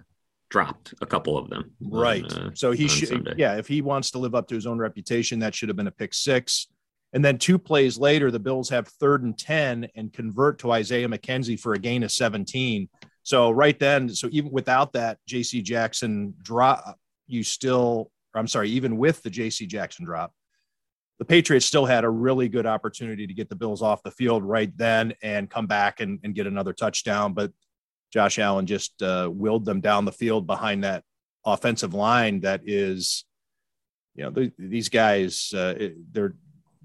dropped 0.49 0.93
a 1.01 1.05
couple 1.05 1.37
of 1.37 1.49
them. 1.49 1.71
Right. 1.81 2.23
On, 2.31 2.41
uh, 2.41 2.51
so 2.53 2.71
he 2.71 2.87
should, 2.87 3.09
Sunday. 3.09 3.33
yeah, 3.37 3.57
if 3.57 3.67
he 3.67 3.81
wants 3.81 4.11
to 4.11 4.19
live 4.19 4.35
up 4.35 4.47
to 4.49 4.55
his 4.55 4.65
own 4.65 4.77
reputation, 4.77 5.39
that 5.39 5.55
should 5.55 5.69
have 5.69 5.75
been 5.75 5.87
a 5.87 5.91
pick 5.91 6.13
six. 6.13 6.67
And 7.15 7.23
then 7.23 7.37
two 7.37 7.57
plays 7.57 7.97
later, 7.97 8.29
the 8.29 8.39
Bills 8.39 8.69
have 8.69 8.89
third 8.89 9.23
and 9.23 9.37
10 9.39 9.87
and 9.95 10.11
convert 10.11 10.59
to 10.59 10.73
Isaiah 10.73 11.07
McKenzie 11.07 11.57
for 11.57 11.73
a 11.73 11.79
gain 11.79 12.03
of 12.03 12.11
17. 12.11 12.89
So 13.23 13.51
right 13.51 13.79
then, 13.79 14.09
so 14.09 14.27
even 14.33 14.51
without 14.51 14.91
that 14.93 15.19
JC 15.27 15.63
Jackson 15.63 16.33
drop, 16.41 16.99
you 17.25 17.41
still, 17.41 18.11
I'm 18.35 18.49
sorry, 18.49 18.69
even 18.71 18.97
with 18.97 19.23
the 19.23 19.29
JC 19.31 19.65
Jackson 19.65 20.05
drop, 20.05 20.33
the 21.17 21.23
Patriots 21.23 21.65
still 21.65 21.85
had 21.85 22.03
a 22.03 22.09
really 22.09 22.49
good 22.49 22.65
opportunity 22.65 23.25
to 23.25 23.33
get 23.33 23.47
the 23.47 23.55
Bills 23.55 23.81
off 23.81 24.03
the 24.03 24.11
field 24.11 24.43
right 24.43 24.77
then 24.77 25.13
and 25.23 25.49
come 25.49 25.67
back 25.67 26.01
and, 26.01 26.19
and 26.25 26.35
get 26.35 26.47
another 26.47 26.73
touchdown. 26.73 27.31
But 27.31 27.53
Josh 28.11 28.39
Allen 28.39 28.65
just 28.65 29.01
uh, 29.01 29.29
willed 29.31 29.63
them 29.63 29.79
down 29.79 30.03
the 30.03 30.11
field 30.11 30.45
behind 30.45 30.83
that 30.83 31.05
offensive 31.45 31.93
line 31.93 32.41
that 32.41 32.63
is, 32.65 33.23
you 34.15 34.25
know, 34.25 34.31
the, 34.31 34.51
these 34.59 34.89
guys, 34.89 35.53
uh, 35.55 35.75
they're 36.11 36.35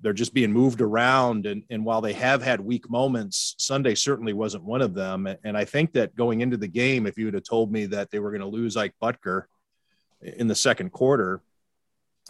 they're 0.01 0.13
just 0.13 0.35
being 0.35 0.53
moved 0.53 0.81
around. 0.81 1.47
And, 1.47 1.63
and 1.71 1.85
while 1.85 2.01
they 2.01 2.13
have 2.15 2.43
had 2.43 2.61
weak 2.61 2.89
moments, 2.91 3.55
Sunday 3.59 3.95
certainly 3.95 4.33
wasn't 4.33 4.65
one 4.65 4.83
of 4.83 4.95
them. 4.95 5.29
And 5.45 5.57
I 5.57 5.65
think 5.65 5.93
that 5.93 6.17
going 6.17 6.41
into 6.41 6.57
the 6.57 6.69
game, 6.69 7.07
if 7.07 7.19
you 7.19 7.27
would 7.27 7.35
have 7.35 7.45
told 7.45 7.71
me 7.71 7.87
that 7.87 8.11
they 8.11 8.19
were 8.19 8.31
going 8.31 8.41
to 8.41 8.47
lose 8.47 8.77
Ike 8.77 8.95
Boettger 9.03 9.45
in 10.23 10.47
the 10.47 10.55
second 10.55 10.91
quarter, 10.91 11.43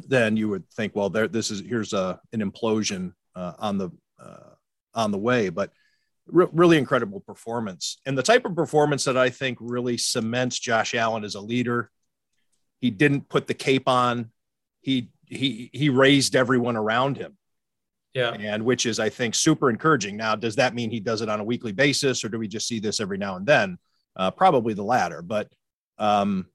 then 0.09 0.37
you 0.37 0.49
would 0.49 0.69
think, 0.71 0.95
well, 0.95 1.11
there, 1.11 1.29
this 1.29 1.50
is 1.50 1.61
here's 1.61 1.93
a 1.93 2.21
an 2.33 2.41
implosion 2.41 3.12
uh, 3.35 3.53
on 3.59 3.79
the 3.79 3.91
uh, 4.19 4.55
on 4.95 5.11
the 5.11 5.19
way. 5.19 5.49
But 5.49 5.73
re- 6.27 6.47
really 6.53 6.79
incredible 6.79 7.21
performance, 7.21 7.99
and 8.07 8.17
the 8.17 8.23
type 8.23 8.45
of 8.45 8.55
performance 8.55 9.05
that 9.05 9.17
I 9.17 9.31
think 9.31 9.59
really 9.61 9.97
cements 9.97 10.59
Josh 10.59 10.95
Allen 10.95 11.25
as 11.25 11.35
a 11.35 11.41
leader. 11.41 11.91
He 12.81 12.91
didn't 12.91 13.29
put 13.29 13.47
the 13.47 13.53
cape 13.53 13.89
on. 13.89 14.31
He 14.81 15.11
he 15.27 15.69
he 15.73 15.91
raised 15.91 16.35
everyone 16.35 16.77
around 16.77 17.19
him. 17.19 17.37
Yeah, 18.14 18.33
and 18.33 18.64
which 18.64 18.87
is 18.87 18.99
I 18.99 19.09
think 19.09 19.35
super 19.35 19.71
encouraging. 19.71 20.17
Now, 20.17 20.35
does 20.35 20.57
that 20.57 20.75
mean 20.75 20.90
he 20.90 21.00
does 21.00 21.21
it 21.23 21.29
on 21.29 21.40
a 21.40 21.45
weekly 21.45 21.73
basis, 21.73 22.25
or 22.25 22.29
do 22.29 22.38
we 22.38 22.49
just 22.49 22.67
see 22.67 22.81
this 22.81 22.99
every 23.00 23.19
now 23.19 23.37
and 23.37 23.47
then? 23.47 23.79
Uh, 24.17 24.31
probably 24.31 24.75
the 24.75 24.85
latter, 24.85 25.23
but. 25.23 25.49
Um, 25.99 26.47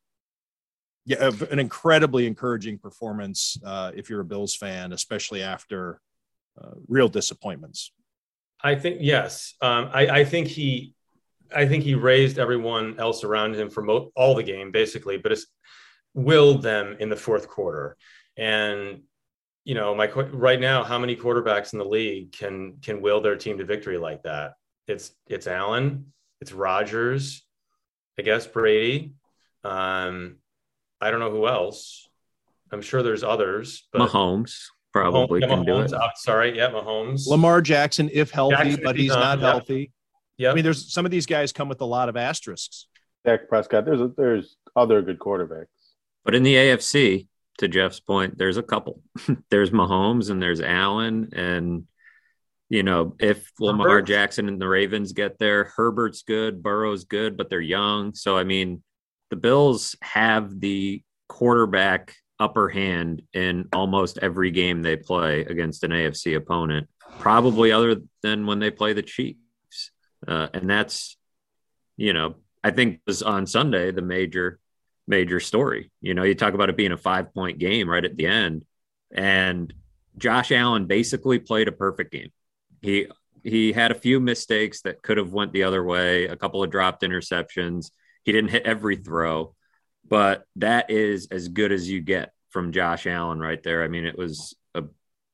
yeah, 1.08 1.30
an 1.52 1.60
incredibly 1.60 2.26
encouraging 2.26 2.80
performance 2.80 3.60
uh, 3.64 3.92
if 3.96 4.10
you're 4.10 4.22
a 4.22 4.26
Bills 4.26 4.56
fan, 4.56 4.92
especially 4.92 5.44
after 5.44 6.02
uh, 6.60 6.72
real 6.88 7.08
disappointments. 7.08 7.92
I 8.62 8.76
think 8.76 8.98
yes. 9.02 9.54
Um, 9.62 9.90
I, 9.94 10.08
I, 10.08 10.26
think 10.26 10.48
he, 10.48 10.96
I 11.56 11.68
think 11.68 11.84
he 11.84 11.94
raised 11.94 12.40
everyone 12.40 13.00
else 13.00 13.24
around 13.24 13.56
him 13.56 13.70
for 13.70 13.84
mo- 13.84 14.12
all 14.16 14.34
the 14.34 14.44
game 14.44 14.72
basically, 14.72 15.18
but 15.18 15.32
it's 15.32 15.46
willed 16.16 16.64
them 16.64 16.98
in 17.00 17.10
the 17.10 17.16
fourth 17.16 17.48
quarter. 17.48 17.98
And 18.36 19.02
you 19.66 19.74
know, 19.74 19.96
my 19.96 20.08
right 20.12 20.60
now, 20.60 20.84
how 20.84 21.00
many 21.00 21.16
quarterbacks 21.16 21.74
in 21.74 21.80
the 21.80 21.86
league 21.86 22.32
can 22.32 22.78
can 22.82 23.02
will 23.02 23.20
their 23.20 23.36
team 23.36 23.58
to 23.58 23.66
victory 23.66 23.98
like 23.98 24.24
that? 24.24 24.54
It's 24.88 25.12
it's 25.28 25.48
Allen, 25.48 26.14
it's 26.40 26.54
Rodgers, 26.54 27.44
I 28.18 28.22
guess 28.22 28.46
Brady. 28.46 29.14
Um, 29.64 30.38
I 31.02 31.10
don't 31.10 31.20
know 31.20 31.32
who 31.32 31.48
else. 31.48 32.08
I'm 32.72 32.84
sure 32.84 33.02
there's 33.02 33.24
others. 33.24 33.88
But 33.92 34.08
Mahomes 34.08 34.66
probably 34.94 35.42
Mahomes, 35.42 35.50
can 35.50 35.60
Mahomes, 35.66 35.90
do 35.90 35.96
it. 35.96 36.02
Oh, 36.02 36.10
sorry, 36.16 36.56
yeah, 36.56 36.70
Mahomes. 36.70 37.28
Lamar 37.28 37.62
Jackson, 37.62 38.10
if 38.14 38.30
healthy, 38.30 38.56
Jackson, 38.56 38.82
but 38.84 38.96
he's 38.96 39.10
not 39.10 39.40
yeah. 39.40 39.52
healthy. 39.52 39.92
Yeah, 40.38 40.52
I 40.52 40.54
mean, 40.54 40.64
there's 40.64 40.94
some 40.94 41.06
of 41.06 41.12
these 41.12 41.26
guys 41.26 41.52
come 41.52 41.70
with 41.70 41.82
a 41.82 41.86
lot 41.86 42.08
of 42.08 42.16
asterisks. 42.16 42.88
Dak 43.26 43.50
Prescott. 43.50 43.86
There's 43.86 44.02
a, 44.02 44.12
there's 44.16 44.58
other 44.76 45.02
good 45.02 45.18
quarterbacks, 45.18 45.66
but 46.24 46.36
in 46.36 46.44
the 46.44 46.54
AFC, 46.54 47.28
to 47.60 47.68
Jeff's 47.68 48.00
point, 48.00 48.38
there's 48.38 48.58
a 48.58 48.64
couple. 48.64 49.02
there's 49.50 49.72
Mahomes 49.72 50.30
and 50.30 50.42
there's 50.42 50.62
Allen, 50.62 51.30
and 51.34 51.86
you 52.70 52.84
know, 52.84 53.16
if 53.20 53.52
Lamar 53.60 53.90
Herbert. 53.90 54.08
Jackson 54.08 54.48
and 54.48 54.60
the 54.60 54.68
Ravens 54.68 55.14
get 55.14 55.38
there, 55.38 55.72
Herbert's 55.76 56.24
good, 56.24 56.64
Burrow's 56.64 57.04
good, 57.04 57.38
but 57.38 57.50
they're 57.50 57.62
young. 57.62 58.16
So 58.16 58.38
I 58.38 58.44
mean, 58.44 58.84
the 59.30 59.36
Bills 59.36 59.96
have 60.02 60.60
the 60.60 61.04
quarterback 61.28 62.16
upper 62.40 62.70
hand 62.70 63.22
in 63.34 63.68
almost 63.74 64.20
every 64.22 64.52
game 64.52 64.82
they 64.82 64.96
play 64.96 65.42
against 65.42 65.84
an 65.84 65.92
AFC 65.92 66.36
opponent, 66.36 66.88
probably 67.20 67.72
other 67.72 68.02
than 68.22 68.46
when 68.46 68.60
they 68.60 68.72
play 68.72 68.94
the 68.94 69.02
Chiefs. 69.02 69.38
Uh, 70.28 70.48
and 70.54 70.70
that's, 70.70 71.18
you 71.98 72.14
know, 72.14 72.36
I 72.64 72.72
think 72.72 73.02
was 73.06 73.22
on 73.22 73.46
Sunday 73.46 73.92
the 73.92 74.02
major, 74.02 74.60
major 75.08 75.40
story. 75.40 75.92
You 76.02 76.14
know, 76.14 76.24
you 76.24 76.36
talk 76.36 76.54
about 76.54 76.70
it 76.70 76.78
being 76.78 76.92
a 76.92 76.98
five 76.98 77.34
point 77.34 77.60
game 77.60 77.90
right 77.90 78.04
at 78.04 78.18
the 78.18 78.28
end, 78.28 78.66
and 79.14 79.74
Josh 80.18 80.52
Allen 80.52 80.86
basically 80.86 81.40
played 81.40 81.68
a 81.68 81.72
perfect 81.72 82.12
game. 82.12 82.32
He 82.82 83.08
he 83.44 83.74
had 83.74 83.92
a 83.92 83.96
few 83.96 84.20
mistakes 84.20 84.82
that 84.82 85.04
could 85.04 85.18
have 85.18 85.34
went 85.34 85.54
the 85.54 85.64
other 85.64 85.84
way, 85.84 86.26
a 86.26 86.36
couple 86.36 86.64
of 86.64 86.72
dropped 86.72 87.04
interceptions 87.04 87.90
he 88.26 88.32
didn't 88.32 88.50
hit 88.50 88.66
every 88.66 88.98
throw, 88.98 89.56
but 90.08 90.46
that 90.58 90.90
is 90.90 91.28
as 91.32 91.48
good 91.48 91.72
as 91.72 91.90
you 91.90 92.02
get 92.02 92.34
from 92.50 92.72
Josh 92.72 93.06
Allen 93.08 93.40
right 93.40 93.62
there. 93.62 93.84
I 93.84 93.88
mean, 93.88 94.06
it 94.06 94.18
was 94.18 94.56
a 94.74 94.84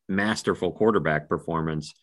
masterful 0.09 0.73
quarterback 0.73 1.29
performance, 1.29 1.93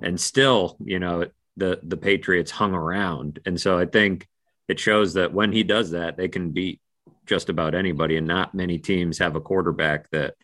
and 0.00 0.18
still, 0.18 0.76
you 0.82 1.00
know, 1.00 1.26
the 1.56 1.80
the 1.82 1.96
Patriots 1.96 2.52
hung 2.52 2.72
around, 2.72 3.40
and 3.44 3.60
so 3.60 3.76
I 3.76 3.86
think 3.86 4.28
it 4.68 4.78
shows 4.78 5.14
that 5.14 5.32
when 5.32 5.52
he 5.52 5.64
does 5.64 5.90
that, 5.90 6.16
they 6.16 6.28
can 6.28 6.50
beat 6.50 6.80
just 7.28 7.48
about 7.48 7.74
anybody, 7.74 8.16
and 8.16 8.26
not 8.26 8.54
many 8.54 8.78
teams 8.78 9.18
have 9.18 9.36
a 9.36 9.40
quarterback 9.40 10.10
that 10.10 10.34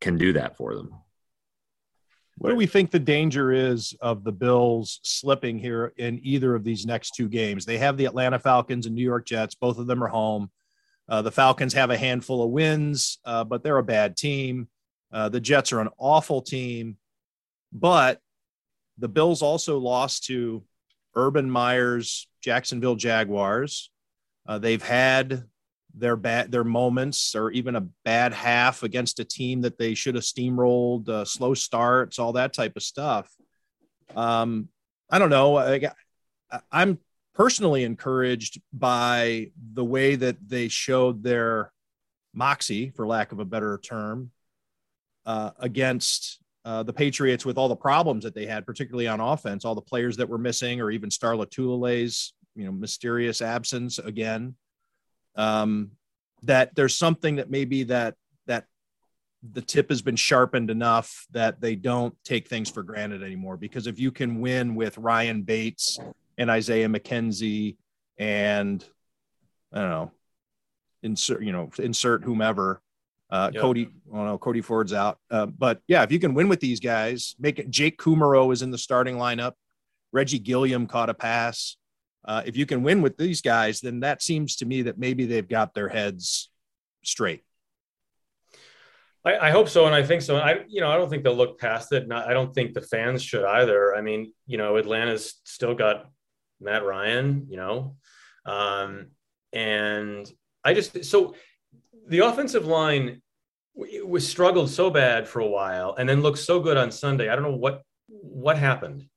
can 0.00 0.16
do 0.16 0.32
that 0.34 0.56
for 0.56 0.74
them. 0.74 0.94
What 2.36 2.50
do 2.50 2.56
we 2.56 2.66
think 2.66 2.92
the 2.92 3.00
danger 3.00 3.50
is 3.50 3.96
of 4.00 4.22
the 4.22 4.30
Bills 4.30 5.00
slipping 5.02 5.58
here 5.58 5.92
in 5.96 6.20
either 6.22 6.54
of 6.54 6.62
these 6.62 6.86
next 6.86 7.16
two 7.16 7.28
games? 7.28 7.64
They 7.64 7.78
have 7.78 7.96
the 7.96 8.04
Atlanta 8.04 8.38
Falcons 8.38 8.86
and 8.86 8.94
New 8.94 9.02
York 9.02 9.26
Jets. 9.26 9.56
Both 9.56 9.78
of 9.78 9.88
them 9.88 10.04
are 10.04 10.08
home. 10.08 10.50
Uh, 11.08 11.22
the 11.22 11.32
Falcons 11.32 11.72
have 11.72 11.90
a 11.90 11.98
handful 11.98 12.44
of 12.44 12.50
wins, 12.50 13.18
uh, 13.24 13.42
but 13.42 13.64
they're 13.64 13.78
a 13.78 13.82
bad 13.82 14.16
team. 14.16 14.68
Uh, 15.10 15.28
the 15.28 15.40
Jets 15.40 15.72
are 15.72 15.80
an 15.80 15.88
awful 15.98 16.40
team, 16.40 16.96
but 17.72 18.20
the 18.98 19.08
Bills 19.08 19.42
also 19.42 19.78
lost 19.78 20.26
to 20.26 20.62
Urban 21.16 21.50
Meyer's 21.50 22.28
Jacksonville 22.40 22.94
Jaguars. 22.94 23.90
Uh, 24.46 24.58
they've 24.58 24.82
had 24.82 25.44
their 25.98 26.16
bad 26.16 26.50
their 26.50 26.64
moments 26.64 27.34
or 27.34 27.50
even 27.50 27.76
a 27.76 27.86
bad 28.04 28.32
half 28.32 28.82
against 28.82 29.20
a 29.20 29.24
team 29.24 29.60
that 29.62 29.78
they 29.78 29.94
should 29.94 30.14
have 30.14 30.24
steamrolled, 30.24 31.08
uh, 31.08 31.24
slow 31.24 31.54
starts, 31.54 32.18
all 32.18 32.32
that 32.32 32.52
type 32.52 32.76
of 32.76 32.82
stuff. 32.82 33.30
Um, 34.14 34.68
I 35.10 35.18
don't 35.18 35.30
know. 35.30 35.58
I, 35.58 35.90
I'm 36.70 36.98
personally 37.34 37.84
encouraged 37.84 38.60
by 38.72 39.50
the 39.74 39.84
way 39.84 40.16
that 40.16 40.36
they 40.46 40.68
showed 40.68 41.22
their 41.22 41.72
moxie, 42.34 42.90
for 42.90 43.06
lack 43.06 43.32
of 43.32 43.40
a 43.40 43.44
better 43.44 43.78
term, 43.82 44.30
uh, 45.26 45.50
against 45.58 46.40
uh, 46.64 46.82
the 46.82 46.92
Patriots 46.92 47.44
with 47.44 47.58
all 47.58 47.68
the 47.68 47.76
problems 47.76 48.24
that 48.24 48.34
they 48.34 48.46
had, 48.46 48.66
particularly 48.66 49.08
on 49.08 49.20
offense, 49.20 49.64
all 49.64 49.74
the 49.74 49.80
players 49.80 50.16
that 50.16 50.28
were 50.28 50.38
missing, 50.38 50.80
or 50.80 50.90
even 50.90 51.10
Star 51.10 51.34
Lotulele's, 51.34 52.34
you 52.54 52.64
know, 52.64 52.72
mysterious 52.72 53.40
absence 53.40 53.98
again 53.98 54.54
um, 55.38 55.92
that 56.42 56.74
there's 56.74 56.94
something 56.94 57.36
that 57.36 57.50
maybe 57.50 57.84
that 57.84 58.14
that 58.46 58.66
the 59.52 59.62
tip 59.62 59.88
has 59.88 60.02
been 60.02 60.16
sharpened 60.16 60.70
enough 60.70 61.26
that 61.30 61.60
they 61.60 61.76
don't 61.76 62.14
take 62.24 62.48
things 62.48 62.68
for 62.68 62.82
granted 62.82 63.22
anymore. 63.22 63.56
Because 63.56 63.86
if 63.86 63.98
you 63.98 64.10
can 64.10 64.40
win 64.40 64.74
with 64.74 64.98
Ryan 64.98 65.42
Bates 65.42 65.98
and 66.36 66.50
Isaiah 66.50 66.88
McKenzie 66.88 67.76
and 68.18 68.84
I 69.72 69.80
don't 69.80 69.90
know, 69.90 70.12
insert 71.02 71.42
you 71.42 71.52
know 71.52 71.70
insert 71.78 72.24
whomever. 72.24 72.82
Uh, 73.30 73.50
yep. 73.52 73.60
Cody, 73.60 73.90
well, 74.06 74.24
no, 74.24 74.38
Cody 74.38 74.62
Ford's 74.62 74.94
out. 74.94 75.18
Uh, 75.30 75.44
but 75.44 75.82
yeah, 75.86 76.02
if 76.02 76.10
you 76.10 76.18
can 76.18 76.32
win 76.32 76.48
with 76.48 76.60
these 76.60 76.80
guys, 76.80 77.36
make 77.38 77.58
it. 77.58 77.70
Jake 77.70 77.98
Kumerow 77.98 78.52
is 78.54 78.62
in 78.62 78.70
the 78.70 78.78
starting 78.78 79.16
lineup. 79.16 79.52
Reggie 80.12 80.38
Gilliam 80.38 80.86
caught 80.86 81.10
a 81.10 81.14
pass 81.14 81.76
uh, 82.28 82.42
if 82.44 82.58
you 82.58 82.66
can 82.66 82.82
win 82.82 83.00
with 83.00 83.16
these 83.16 83.40
guys, 83.40 83.80
then 83.80 84.00
that 84.00 84.22
seems 84.22 84.56
to 84.56 84.66
me 84.66 84.82
that 84.82 84.98
maybe 84.98 85.24
they've 85.24 85.48
got 85.48 85.72
their 85.72 85.88
heads 85.88 86.50
straight. 87.02 87.42
I, 89.24 89.48
I, 89.48 89.50
hope 89.50 89.70
so, 89.70 89.86
and 89.86 89.94
I 89.94 90.02
think 90.02 90.20
so. 90.20 90.36
I, 90.36 90.60
you 90.68 90.82
know, 90.82 90.90
I 90.90 90.96
don't 90.96 91.08
think 91.08 91.24
they'll 91.24 91.34
look 91.34 91.58
past 91.58 91.90
it. 91.92 92.06
I 92.12 92.34
don't 92.34 92.54
think 92.54 92.74
the 92.74 92.82
fans 92.82 93.22
should 93.22 93.44
either. 93.44 93.96
I 93.96 94.02
mean, 94.02 94.34
you 94.46 94.58
know, 94.58 94.76
Atlanta's 94.76 95.40
still 95.44 95.74
got 95.74 96.10
Matt 96.60 96.84
Ryan, 96.84 97.46
you 97.48 97.56
know, 97.56 97.96
um, 98.44 99.08
and 99.54 100.30
I 100.62 100.74
just 100.74 101.04
so 101.06 101.34
the 102.08 102.20
offensive 102.20 102.66
line 102.66 103.22
was 103.74 104.28
struggled 104.28 104.68
so 104.68 104.90
bad 104.90 105.26
for 105.26 105.40
a 105.40 105.46
while, 105.46 105.94
and 105.98 106.06
then 106.06 106.20
looked 106.20 106.40
so 106.40 106.60
good 106.60 106.76
on 106.76 106.90
Sunday. 106.90 107.30
I 107.30 107.34
don't 107.34 107.44
know 107.44 107.56
what 107.56 107.82
what 108.06 108.58
happened. 108.58 109.08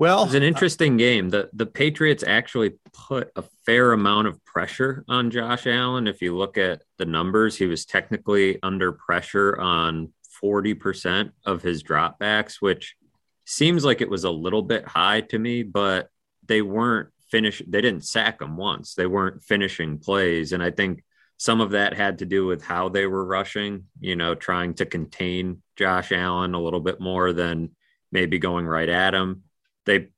Well, 0.00 0.24
it's 0.24 0.32
an 0.32 0.42
interesting 0.42 0.96
game. 0.96 1.28
The 1.28 1.50
the 1.52 1.66
Patriots 1.66 2.24
actually 2.26 2.72
put 2.94 3.30
a 3.36 3.42
fair 3.66 3.92
amount 3.92 4.28
of 4.28 4.42
pressure 4.46 5.04
on 5.08 5.30
Josh 5.30 5.66
Allen. 5.66 6.06
If 6.06 6.22
you 6.22 6.34
look 6.34 6.56
at 6.56 6.80
the 6.96 7.04
numbers, 7.04 7.54
he 7.54 7.66
was 7.66 7.84
technically 7.84 8.58
under 8.62 8.92
pressure 8.92 9.60
on 9.60 10.14
40% 10.42 11.32
of 11.44 11.60
his 11.60 11.82
dropbacks, 11.82 12.62
which 12.62 12.96
seems 13.44 13.84
like 13.84 14.00
it 14.00 14.08
was 14.08 14.24
a 14.24 14.30
little 14.30 14.62
bit 14.62 14.88
high 14.88 15.20
to 15.20 15.38
me, 15.38 15.64
but 15.64 16.08
they 16.46 16.62
weren't 16.62 17.10
finish. 17.30 17.60
They 17.68 17.82
didn't 17.82 18.06
sack 18.06 18.40
him 18.40 18.56
once. 18.56 18.94
They 18.94 19.06
weren't 19.06 19.44
finishing 19.44 19.98
plays, 19.98 20.54
and 20.54 20.62
I 20.62 20.70
think 20.70 21.04
some 21.36 21.60
of 21.60 21.72
that 21.72 21.92
had 21.92 22.20
to 22.20 22.24
do 22.24 22.46
with 22.46 22.62
how 22.62 22.88
they 22.88 23.04
were 23.04 23.26
rushing. 23.26 23.84
You 24.00 24.16
know, 24.16 24.34
trying 24.34 24.72
to 24.76 24.86
contain 24.86 25.60
Josh 25.76 26.10
Allen 26.10 26.54
a 26.54 26.60
little 26.62 26.80
bit 26.80 27.02
more 27.02 27.34
than 27.34 27.76
maybe 28.10 28.38
going 28.38 28.66
right 28.66 28.88
at 28.88 29.12
him. 29.12 29.42
They 29.86 30.08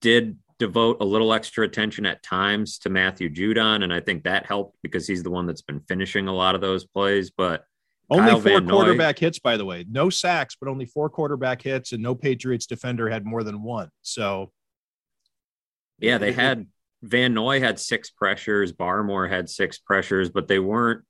did 0.00 0.38
devote 0.58 0.98
a 1.00 1.04
little 1.04 1.32
extra 1.32 1.64
attention 1.64 2.06
at 2.06 2.22
times 2.22 2.78
to 2.78 2.90
Matthew 2.90 3.28
Judon, 3.28 3.82
and 3.82 3.92
I 3.92 4.00
think 4.00 4.24
that 4.24 4.46
helped 4.46 4.78
because 4.82 5.06
he's 5.06 5.22
the 5.22 5.30
one 5.30 5.46
that's 5.46 5.62
been 5.62 5.80
finishing 5.80 6.28
a 6.28 6.34
lot 6.34 6.54
of 6.54 6.60
those 6.60 6.84
plays. 6.84 7.30
But 7.30 7.64
only 8.08 8.30
Kyle 8.30 8.40
four 8.40 8.60
quarterback 8.62 9.18
hits, 9.18 9.38
by 9.38 9.56
the 9.56 9.64
way. 9.64 9.84
No 9.90 10.10
sacks, 10.10 10.56
but 10.58 10.68
only 10.68 10.86
four 10.86 11.10
quarterback 11.10 11.62
hits, 11.62 11.92
and 11.92 12.02
no 12.02 12.14
Patriots 12.14 12.66
defender 12.66 13.08
had 13.10 13.24
more 13.24 13.42
than 13.42 13.62
one. 13.62 13.90
So, 14.02 14.52
yeah, 15.98 16.18
they 16.18 16.32
had 16.32 16.66
Van 17.02 17.34
Noy 17.34 17.60
had 17.60 17.78
six 17.78 18.10
pressures, 18.10 18.72
Barmore 18.72 19.28
had 19.28 19.48
six 19.50 19.78
pressures, 19.78 20.30
but 20.30 20.48
they 20.48 20.58
weren't 20.58 21.04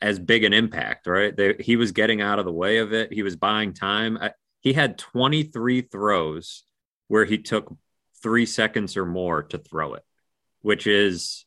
as 0.00 0.18
big 0.18 0.44
an 0.44 0.52
impact, 0.52 1.06
right? 1.06 1.36
They, 1.36 1.54
he 1.60 1.76
was 1.76 1.92
getting 1.92 2.20
out 2.20 2.38
of 2.38 2.44
the 2.44 2.52
way 2.52 2.78
of 2.78 2.92
it. 2.92 3.12
He 3.12 3.22
was 3.22 3.36
buying 3.36 3.72
time. 3.72 4.18
I, 4.20 4.32
he 4.60 4.72
had 4.72 4.98
23 4.98 5.82
throws 5.82 6.64
where 7.08 7.24
he 7.24 7.38
took 7.38 7.74
three 8.22 8.46
seconds 8.46 8.96
or 8.96 9.04
more 9.04 9.42
to 9.42 9.58
throw 9.58 9.94
it, 9.94 10.02
which 10.62 10.86
is 10.86 11.44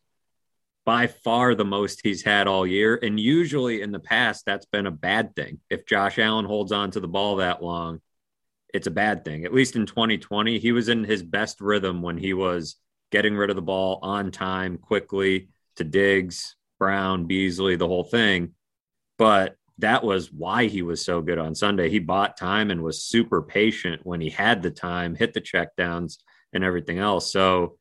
by 0.85 1.07
far 1.07 1.53
the 1.53 1.65
most 1.65 1.99
he's 2.01 2.23
had 2.23 2.47
all 2.47 2.65
year. 2.65 2.97
And 3.01 3.19
usually 3.19 3.81
in 3.81 3.91
the 3.91 3.99
past, 3.99 4.45
that's 4.45 4.65
been 4.65 4.85
a 4.85 4.91
bad 4.91 5.35
thing. 5.35 5.59
If 5.69 5.85
Josh 5.85 6.17
Allen 6.17 6.45
holds 6.45 6.71
on 6.71 6.91
to 6.91 6.99
the 6.99 7.07
ball 7.07 7.37
that 7.37 7.61
long, 7.61 7.99
it's 8.73 8.87
a 8.87 8.91
bad 8.91 9.25
thing. 9.25 9.43
At 9.43 9.53
least 9.53 9.75
in 9.75 9.85
2020, 9.85 10.59
he 10.59 10.71
was 10.71 10.87
in 10.87 11.03
his 11.03 11.23
best 11.23 11.61
rhythm 11.61 12.01
when 12.01 12.17
he 12.17 12.33
was 12.33 12.77
getting 13.11 13.35
rid 13.35 13.49
of 13.49 13.55
the 13.55 13.61
ball 13.61 13.99
on 14.01 14.31
time, 14.31 14.77
quickly 14.77 15.49
to 15.77 15.83
Diggs, 15.83 16.55
Brown, 16.79 17.25
Beasley, 17.25 17.75
the 17.75 17.87
whole 17.87 18.03
thing. 18.03 18.53
But 19.17 19.55
that 19.79 20.03
was 20.03 20.31
why 20.31 20.65
he 20.65 20.81
was 20.81 21.03
so 21.03 21.21
good 21.21 21.37
on 21.37 21.53
Sunday. 21.53 21.89
He 21.89 21.99
bought 21.99 22.37
time 22.37 22.71
and 22.71 22.81
was 22.81 23.03
super 23.03 23.41
patient 23.41 24.01
when 24.03 24.21
he 24.21 24.29
had 24.29 24.61
the 24.61 24.71
time, 24.71 25.15
hit 25.15 25.33
the 25.33 25.41
checkdowns, 25.41 26.17
and 26.53 26.63
everything 26.63 26.97
else. 26.97 27.31
So 27.31 27.77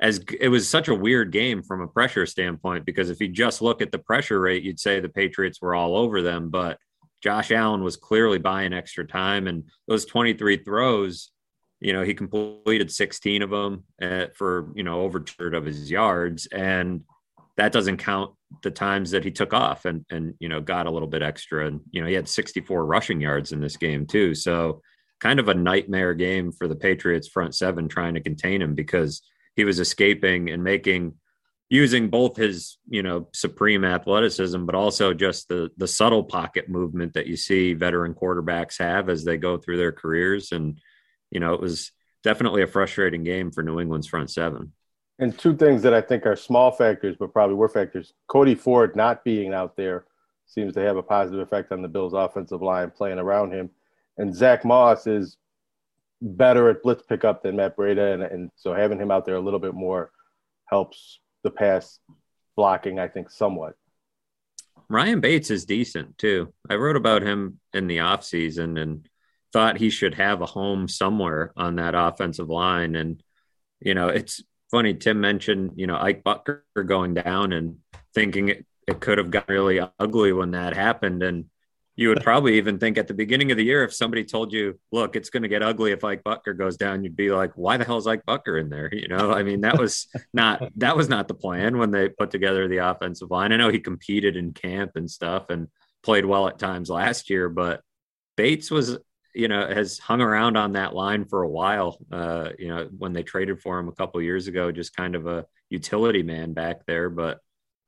as 0.00 0.24
it 0.40 0.48
was 0.48 0.68
such 0.68 0.88
a 0.88 0.94
weird 0.94 1.30
game 1.30 1.62
from 1.62 1.82
a 1.82 1.88
pressure 1.88 2.24
standpoint 2.24 2.86
because 2.86 3.10
if 3.10 3.20
you 3.20 3.28
just 3.28 3.60
look 3.60 3.82
at 3.82 3.92
the 3.92 3.98
pressure 3.98 4.40
rate, 4.40 4.62
you'd 4.62 4.80
say 4.80 4.98
the 4.98 5.08
Patriots 5.08 5.60
were 5.60 5.74
all 5.74 5.96
over 5.96 6.22
them, 6.22 6.48
but 6.48 6.78
Josh 7.22 7.50
Allen 7.50 7.84
was 7.84 7.96
clearly 7.96 8.38
buying 8.38 8.72
extra 8.72 9.06
time 9.06 9.46
and 9.46 9.64
those 9.86 10.06
23 10.06 10.58
throws, 10.58 11.32
you 11.80 11.92
know, 11.92 12.02
he 12.02 12.14
completed 12.14 12.90
16 12.90 13.42
of 13.42 13.50
them 13.50 13.84
at, 14.00 14.36
for, 14.36 14.72
you 14.74 14.82
know, 14.82 15.02
over 15.02 15.20
third 15.20 15.54
of 15.54 15.66
his 15.66 15.90
yards 15.90 16.46
and 16.46 17.02
that 17.60 17.72
doesn't 17.72 17.98
count 17.98 18.32
the 18.62 18.70
times 18.70 19.10
that 19.10 19.22
he 19.22 19.30
took 19.30 19.52
off 19.52 19.84
and 19.84 20.06
and 20.08 20.34
you 20.40 20.48
know 20.48 20.62
got 20.62 20.86
a 20.86 20.90
little 20.90 21.06
bit 21.06 21.22
extra. 21.22 21.66
And 21.66 21.80
you 21.90 22.00
know 22.00 22.08
he 22.08 22.14
had 22.14 22.26
64 22.26 22.86
rushing 22.86 23.20
yards 23.20 23.52
in 23.52 23.60
this 23.60 23.76
game 23.76 24.06
too. 24.06 24.34
So 24.34 24.80
kind 25.20 25.38
of 25.38 25.48
a 25.48 25.54
nightmare 25.54 26.14
game 26.14 26.52
for 26.52 26.66
the 26.66 26.74
Patriots 26.74 27.28
front 27.28 27.54
seven 27.54 27.86
trying 27.86 28.14
to 28.14 28.22
contain 28.22 28.62
him 28.62 28.74
because 28.74 29.20
he 29.56 29.64
was 29.64 29.78
escaping 29.78 30.48
and 30.48 30.64
making 30.64 31.14
using 31.68 32.08
both 32.08 32.34
his 32.34 32.78
you 32.88 33.02
know 33.02 33.28
supreme 33.34 33.84
athleticism 33.84 34.64
but 34.64 34.74
also 34.74 35.12
just 35.12 35.46
the 35.48 35.70
the 35.76 35.86
subtle 35.86 36.24
pocket 36.24 36.66
movement 36.66 37.12
that 37.12 37.26
you 37.26 37.36
see 37.36 37.74
veteran 37.74 38.14
quarterbacks 38.14 38.78
have 38.78 39.10
as 39.10 39.22
they 39.22 39.36
go 39.36 39.58
through 39.58 39.76
their 39.76 39.92
careers. 39.92 40.50
And 40.52 40.80
you 41.30 41.40
know 41.40 41.52
it 41.52 41.60
was 41.60 41.92
definitely 42.24 42.62
a 42.62 42.66
frustrating 42.66 43.22
game 43.22 43.50
for 43.50 43.62
New 43.62 43.80
England's 43.80 44.06
front 44.06 44.30
seven. 44.30 44.72
And 45.20 45.38
two 45.38 45.54
things 45.54 45.82
that 45.82 45.94
I 45.94 46.00
think 46.00 46.26
are 46.26 46.34
small 46.34 46.72
factors 46.72 47.16
but 47.18 47.32
probably 47.32 47.54
were 47.54 47.68
factors. 47.68 48.14
Cody 48.26 48.54
Ford 48.54 48.96
not 48.96 49.22
being 49.22 49.54
out 49.54 49.76
there 49.76 50.06
seems 50.46 50.74
to 50.74 50.80
have 50.80 50.96
a 50.96 51.02
positive 51.02 51.40
effect 51.40 51.70
on 51.70 51.82
the 51.82 51.88
Bills 51.88 52.14
offensive 52.14 52.62
line 52.62 52.90
playing 52.90 53.18
around 53.18 53.52
him 53.52 53.70
and 54.20 54.34
Zach 54.34 54.66
Moss 54.66 55.06
is 55.06 55.38
better 56.20 56.68
at 56.68 56.82
blitz 56.82 57.02
pickup 57.02 57.42
than 57.42 57.56
Matt 57.56 57.74
Breida, 57.74 58.12
and, 58.12 58.22
and 58.22 58.50
so 58.54 58.74
having 58.74 58.98
him 58.98 59.10
out 59.10 59.24
there 59.24 59.36
a 59.36 59.40
little 59.40 59.58
bit 59.58 59.74
more 59.74 60.10
helps 60.66 61.20
the 61.42 61.50
pass 61.50 61.98
blocking, 62.54 62.98
I 62.98 63.08
think, 63.08 63.30
somewhat. 63.30 63.76
Ryan 64.90 65.20
Bates 65.20 65.50
is 65.50 65.64
decent 65.64 66.18
too. 66.18 66.52
I 66.68 66.74
wrote 66.74 66.96
about 66.96 67.22
him 67.22 67.60
in 67.72 67.86
the 67.86 67.98
offseason 67.98 68.78
and 68.80 69.08
thought 69.54 69.78
he 69.78 69.88
should 69.88 70.14
have 70.14 70.42
a 70.42 70.46
home 70.46 70.86
somewhere 70.86 71.52
on 71.56 71.76
that 71.76 71.94
offensive 71.94 72.50
line. 72.50 72.96
And, 72.96 73.22
you 73.80 73.94
know, 73.94 74.08
it's 74.08 74.42
funny, 74.70 74.94
Tim 74.94 75.20
mentioned, 75.20 75.72
you 75.76 75.86
know, 75.86 75.96
Ike 75.96 76.22
Boettger 76.24 76.62
going 76.86 77.14
down 77.14 77.52
and 77.52 77.78
thinking 78.14 78.48
it, 78.48 78.66
it 78.86 79.00
could 79.00 79.18
have 79.18 79.30
gotten 79.30 79.54
really 79.54 79.80
ugly 79.98 80.32
when 80.32 80.52
that 80.52 80.74
happened. 80.74 81.22
And 81.22 81.46
you 81.96 82.08
would 82.08 82.22
probably 82.22 82.56
even 82.56 82.78
think 82.78 82.96
at 82.96 83.08
the 83.08 83.14
beginning 83.14 83.50
of 83.50 83.56
the 83.56 83.64
year, 83.64 83.84
if 83.84 83.92
somebody 83.92 84.24
told 84.24 84.52
you, 84.52 84.78
look, 84.90 85.16
it's 85.16 85.28
going 85.28 85.42
to 85.42 85.48
get 85.48 85.62
ugly 85.62 85.92
if 85.92 86.02
Ike 86.02 86.24
Boettger 86.24 86.56
goes 86.56 86.76
down, 86.76 87.04
you'd 87.04 87.16
be 87.16 87.30
like, 87.30 87.52
why 87.56 87.76
the 87.76 87.84
hell 87.84 87.98
is 87.98 88.06
Ike 88.06 88.24
Boettger 88.26 88.60
in 88.60 88.70
there? 88.70 88.92
You 88.92 89.08
know, 89.08 89.32
I 89.32 89.42
mean, 89.42 89.60
that 89.62 89.78
was 89.78 90.06
not, 90.32 90.62
that 90.76 90.96
was 90.96 91.08
not 91.08 91.28
the 91.28 91.34
plan 91.34 91.76
when 91.76 91.90
they 91.90 92.08
put 92.08 92.30
together 92.30 92.68
the 92.68 92.78
offensive 92.78 93.30
line. 93.30 93.52
I 93.52 93.56
know 93.56 93.68
he 93.68 93.80
competed 93.80 94.36
in 94.36 94.52
camp 94.52 94.92
and 94.94 95.10
stuff 95.10 95.50
and 95.50 95.68
played 96.02 96.24
well 96.24 96.48
at 96.48 96.58
times 96.58 96.88
last 96.88 97.28
year, 97.28 97.48
but 97.48 97.82
Bates 98.36 98.70
was, 98.70 98.98
you 99.34 99.48
know, 99.48 99.66
has 99.66 99.98
hung 99.98 100.20
around 100.20 100.56
on 100.56 100.72
that 100.72 100.94
line 100.94 101.24
for 101.24 101.42
a 101.42 101.48
while. 101.48 101.98
Uh, 102.10 102.50
you 102.58 102.68
know, 102.68 102.88
when 102.96 103.12
they 103.12 103.22
traded 103.22 103.60
for 103.60 103.78
him 103.78 103.88
a 103.88 103.92
couple 103.92 104.20
years 104.22 104.46
ago, 104.46 104.72
just 104.72 104.96
kind 104.96 105.14
of 105.14 105.26
a 105.26 105.46
utility 105.68 106.22
man 106.22 106.52
back 106.52 106.84
there. 106.86 107.10
But 107.10 107.38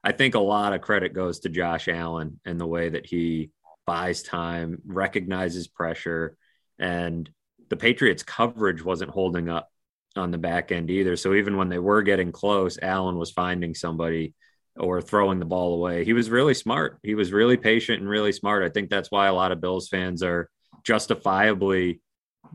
I 0.05 0.13
think 0.13 0.35
a 0.35 0.41
lot 0.41 0.73
of 0.73 0.81
credit 0.81 1.13
goes 1.15 1.41
to 1.41 1.49
Josh 1.49 1.89
Allen 1.89 2.41
and 2.45 2.61
the 2.61 2.67
way 2.67 2.89
that 2.91 3.07
he 3.07 3.51
buys 3.87 4.23
time, 4.23 4.81
recognizes 4.87 5.67
pressure, 5.69 6.37
and 6.79 7.29
the 7.69 7.77
Patriots' 7.77 8.23
coverage 8.23 8.85
wasn't 8.85 9.11
holding 9.11 9.49
up 9.49 9.71
on 10.17 10.31
the 10.31 10.39
back 10.39 10.73
end 10.73 10.91
either. 10.91 11.17
So 11.17 11.35
even 11.35 11.57
when 11.57 11.69
they 11.69 11.79
were 11.79 12.03
getting 12.03 12.33
close, 12.33 12.79
Allen 12.81 13.17
was 13.17 13.31
finding 13.31 13.75
somebody 13.75 14.35
or 14.77 15.01
throwing 15.01 15.39
the 15.39 15.45
ball 15.45 15.75
away. 15.75 16.05
He 16.05 16.13
was 16.13 16.31
really 16.31 16.55
smart. 16.55 16.99
He 17.03 17.15
was 17.15 17.33
really 17.33 17.57
patient 17.57 18.01
and 18.01 18.09
really 18.09 18.33
smart. 18.33 18.63
I 18.63 18.69
think 18.69 18.91
that's 18.91 19.11
why 19.11 19.27
a 19.27 19.35
lot 19.35 19.53
of 19.53 19.61
Bills 19.61 19.89
fans 19.89 20.23
are 20.23 20.51
justifiably 20.83 22.01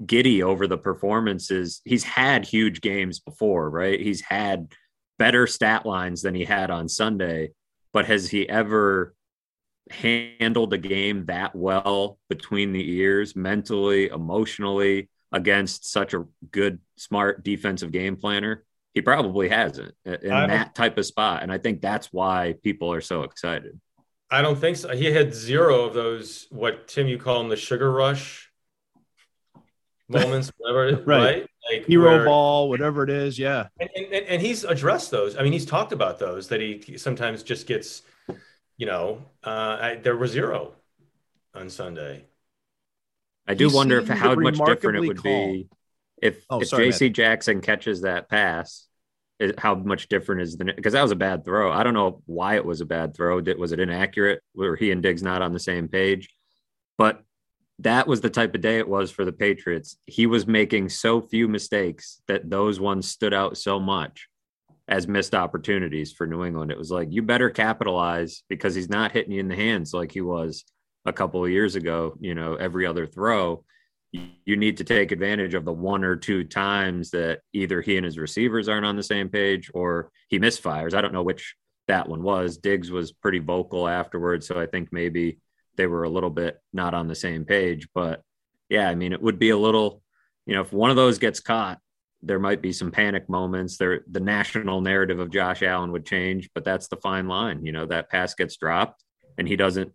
giddy 0.05 0.43
over 0.43 0.67
the 0.67 0.77
performances. 0.77 1.81
He's 1.85 2.03
had 2.03 2.45
huge 2.45 2.81
games 2.81 3.19
before, 3.19 3.69
right? 3.69 3.99
He's 3.99 4.21
had 4.21 4.73
better 5.17 5.47
stat 5.47 5.85
lines 5.85 6.21
than 6.21 6.35
he 6.35 6.45
had 6.45 6.69
on 6.69 6.87
Sunday, 6.87 7.51
but 7.93 8.05
has 8.05 8.29
he 8.29 8.47
ever 8.47 9.15
handled 9.89 10.73
a 10.73 10.77
game 10.77 11.25
that 11.25 11.55
well 11.55 12.19
between 12.29 12.73
the 12.73 12.91
ears, 12.97 13.35
mentally, 13.35 14.07
emotionally, 14.07 15.09
against 15.31 15.89
such 15.89 16.13
a 16.13 16.25
good, 16.51 16.79
smart 16.97 17.43
defensive 17.43 17.91
game 17.91 18.15
planner? 18.17 18.63
He 18.93 19.01
probably 19.01 19.49
hasn't 19.49 19.93
in 20.05 20.29
that 20.29 20.73
type 20.73 20.97
of 20.97 21.05
spot. 21.05 21.43
And 21.43 21.51
I 21.51 21.59
think 21.59 21.81
that's 21.81 22.11
why 22.11 22.55
people 22.63 22.91
are 22.91 23.01
so 23.01 23.23
excited. 23.23 23.79
I 24.29 24.41
don't 24.41 24.57
think 24.57 24.77
so. 24.77 24.95
He 24.95 25.05
had 25.05 25.33
zero 25.33 25.85
of 25.85 25.93
those, 25.93 26.47
what 26.49 26.87
Tim, 26.87 27.07
you 27.07 27.17
call 27.17 27.39
them 27.39 27.49
the 27.49 27.55
sugar 27.55 27.91
rush 27.91 28.51
moments, 30.09 30.51
whatever, 30.57 31.03
right? 31.03 31.05
right? 31.05 31.49
Like 31.71 31.85
hero 31.85 32.17
where, 32.17 32.25
ball, 32.25 32.69
whatever 32.69 33.03
it 33.03 33.09
is. 33.09 33.37
Yeah. 33.37 33.67
And, 33.79 33.89
and, 33.95 34.13
and 34.13 34.41
he's 34.41 34.63
addressed 34.63 35.11
those. 35.11 35.37
I 35.37 35.43
mean, 35.43 35.53
he's 35.53 35.65
talked 35.65 35.91
about 35.91 36.19
those 36.19 36.47
that 36.49 36.61
he 36.61 36.97
sometimes 36.97 37.43
just 37.43 37.67
gets 37.67 38.03
you 38.77 38.85
know, 38.85 39.23
uh, 39.43 39.77
I, 39.81 39.95
there 39.95 40.15
were 40.15 40.27
zero 40.27 40.73
on 41.53 41.69
Sunday. 41.69 42.25
I 43.47 43.55
do 43.55 43.69
he 43.69 43.75
wonder 43.75 43.99
if 43.99 44.07
how 44.07 44.35
much 44.35 44.57
different 44.57 45.03
it 45.03 45.07
would 45.07 45.17
calm. 45.17 45.23
be 45.23 45.67
if 46.21 46.43
oh, 46.49 46.61
if 46.61 46.69
J.C. 46.69 47.09
Jackson 47.09 47.61
catches 47.61 48.01
that 48.01 48.29
pass. 48.29 48.86
How 49.57 49.75
much 49.75 50.07
different 50.07 50.41
is 50.41 50.57
the 50.57 50.65
because 50.65 50.93
that 50.93 51.03
was 51.03 51.11
a 51.11 51.15
bad 51.15 51.45
throw. 51.45 51.71
I 51.71 51.83
don't 51.83 51.93
know 51.93 52.21
why 52.25 52.55
it 52.55 52.65
was 52.65 52.81
a 52.81 52.85
bad 52.85 53.15
throw. 53.15 53.39
Did, 53.39 53.59
was 53.59 53.71
it 53.71 53.79
inaccurate? 53.79 54.41
Were 54.55 54.75
he 54.75 54.91
and 54.91 55.03
Diggs 55.03 55.21
not 55.21 55.43
on 55.43 55.53
the 55.53 55.59
same 55.59 55.87
page? 55.87 56.29
But 56.97 57.21
that 57.79 58.07
was 58.07 58.21
the 58.21 58.29
type 58.29 58.55
of 58.55 58.61
day 58.61 58.79
it 58.79 58.87
was 58.87 59.11
for 59.11 59.25
the 59.25 59.31
Patriots. 59.31 59.97
He 60.07 60.25
was 60.25 60.47
making 60.47 60.89
so 60.89 61.21
few 61.21 61.47
mistakes 61.47 62.21
that 62.27 62.49
those 62.49 62.79
ones 62.79 63.07
stood 63.07 63.33
out 63.33 63.57
so 63.57 63.79
much 63.79 64.27
as 64.87 65.07
missed 65.07 65.35
opportunities 65.35 66.11
for 66.11 66.25
New 66.25 66.43
England. 66.43 66.71
It 66.71 66.77
was 66.77 66.89
like 66.89 67.09
you 67.11 67.21
better 67.21 67.49
capitalize 67.49 68.43
because 68.49 68.73
he's 68.73 68.89
not 68.89 69.11
hitting 69.11 69.33
you 69.33 69.39
in 69.39 69.49
the 69.49 69.55
hands 69.55 69.93
like 69.93 70.11
he 70.11 70.21
was 70.21 70.63
a 71.05 71.13
couple 71.13 71.43
of 71.43 71.51
years 71.51 71.75
ago. 71.75 72.15
You 72.19 72.33
know, 72.33 72.55
every 72.55 72.87
other 72.87 73.05
throw, 73.05 73.63
you 74.11 74.55
need 74.55 74.77
to 74.77 74.83
take 74.83 75.11
advantage 75.11 75.53
of 75.53 75.65
the 75.65 75.73
one 75.73 76.03
or 76.03 76.15
two 76.15 76.43
times 76.43 77.11
that 77.11 77.41
either 77.53 77.81
he 77.81 77.97
and 77.97 78.05
his 78.05 78.17
receivers 78.17 78.69
aren't 78.69 78.85
on 78.85 78.95
the 78.95 79.03
same 79.03 79.29
page 79.29 79.69
or 79.73 80.11
he 80.29 80.39
misfires. 80.39 80.93
I 80.93 81.01
don't 81.01 81.13
know 81.13 81.23
which 81.23 81.55
that 81.87 82.07
one 82.07 82.23
was. 82.23 82.57
Diggs 82.57 82.89
was 82.89 83.11
pretty 83.11 83.39
vocal 83.39 83.87
afterwards, 83.87 84.47
so 84.47 84.59
I 84.59 84.65
think 84.65 84.89
maybe 84.91 85.39
they 85.75 85.87
were 85.87 86.03
a 86.03 86.09
little 86.09 86.29
bit 86.29 86.57
not 86.73 86.93
on 86.93 87.07
the 87.07 87.15
same 87.15 87.45
page. 87.45 87.87
But 87.93 88.21
yeah, 88.69 88.89
I 88.89 88.95
mean, 88.95 89.13
it 89.13 89.21
would 89.21 89.39
be 89.39 89.49
a 89.49 89.57
little, 89.57 90.01
you 90.45 90.55
know, 90.55 90.61
if 90.61 90.71
one 90.71 90.89
of 90.89 90.95
those 90.95 91.19
gets 91.19 91.39
caught 91.39 91.79
there 92.21 92.39
might 92.39 92.61
be 92.61 92.73
some 92.73 92.91
panic 92.91 93.29
moments. 93.29 93.77
There, 93.77 94.01
the 94.09 94.19
national 94.19 94.81
narrative 94.81 95.19
of 95.19 95.31
Josh 95.31 95.61
Allen 95.61 95.91
would 95.91 96.05
change, 96.05 96.49
but 96.53 96.63
that's 96.63 96.87
the 96.87 96.97
fine 96.97 97.27
line. 97.27 97.65
You 97.65 97.71
know, 97.71 97.85
that 97.85 98.09
pass 98.09 98.33
gets 98.33 98.57
dropped 98.57 99.03
and 99.37 99.47
he 99.47 99.55
doesn't 99.55 99.93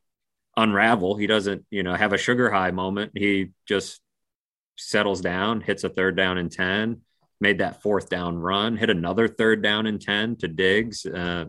unravel. 0.57 1.17
He 1.17 1.27
doesn't, 1.27 1.65
you 1.71 1.83
know, 1.83 1.95
have 1.95 2.13
a 2.13 2.19
sugar 2.19 2.51
high 2.51 2.71
moment. 2.71 3.13
He 3.15 3.51
just 3.67 4.01
settles 4.77 5.21
down, 5.21 5.61
hits 5.61 5.85
a 5.85 5.89
third 5.89 6.17
down 6.17 6.39
and 6.39 6.51
10, 6.51 7.01
made 7.41 7.59
that 7.59 7.83
fourth 7.83 8.09
down 8.09 8.39
run, 8.39 8.77
hit 8.77 8.91
another 8.91 9.29
third 9.29 9.63
down 9.63 9.87
and 9.87 10.01
10 10.01 10.37
to 10.37 10.49
Diggs. 10.49 11.07
Uh, 11.07 11.47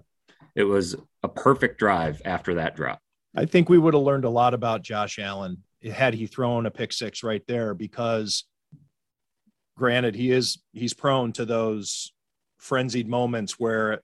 it 0.56 0.64
was 0.64 0.96
a 1.24 1.30
perfect 1.30 1.80
drive 1.80 2.22
after 2.26 2.56
that 2.56 2.76
drop. 2.76 3.00
I 3.36 3.46
think 3.46 3.70
we 3.70 3.78
would 3.78 3.94
have 3.94 4.04
learned 4.04 4.26
a 4.26 4.30
lot 4.30 4.54
about 4.54 4.84
Josh 4.84 5.18
Allen 5.20 5.64
had 5.92 6.14
he 6.14 6.28
thrown 6.28 6.66
a 6.66 6.72
pick 6.72 6.94
six 6.94 7.24
right 7.24 7.44
there 7.48 7.74
because 7.74 8.46
granted 9.76 10.16
he 10.16 10.32
is 10.32 10.62
he's 10.72 10.94
prone 10.94 11.34
to 11.34 11.46
those 11.46 12.14
frenzied 12.58 13.08
moments 13.08 13.60
where 13.60 14.02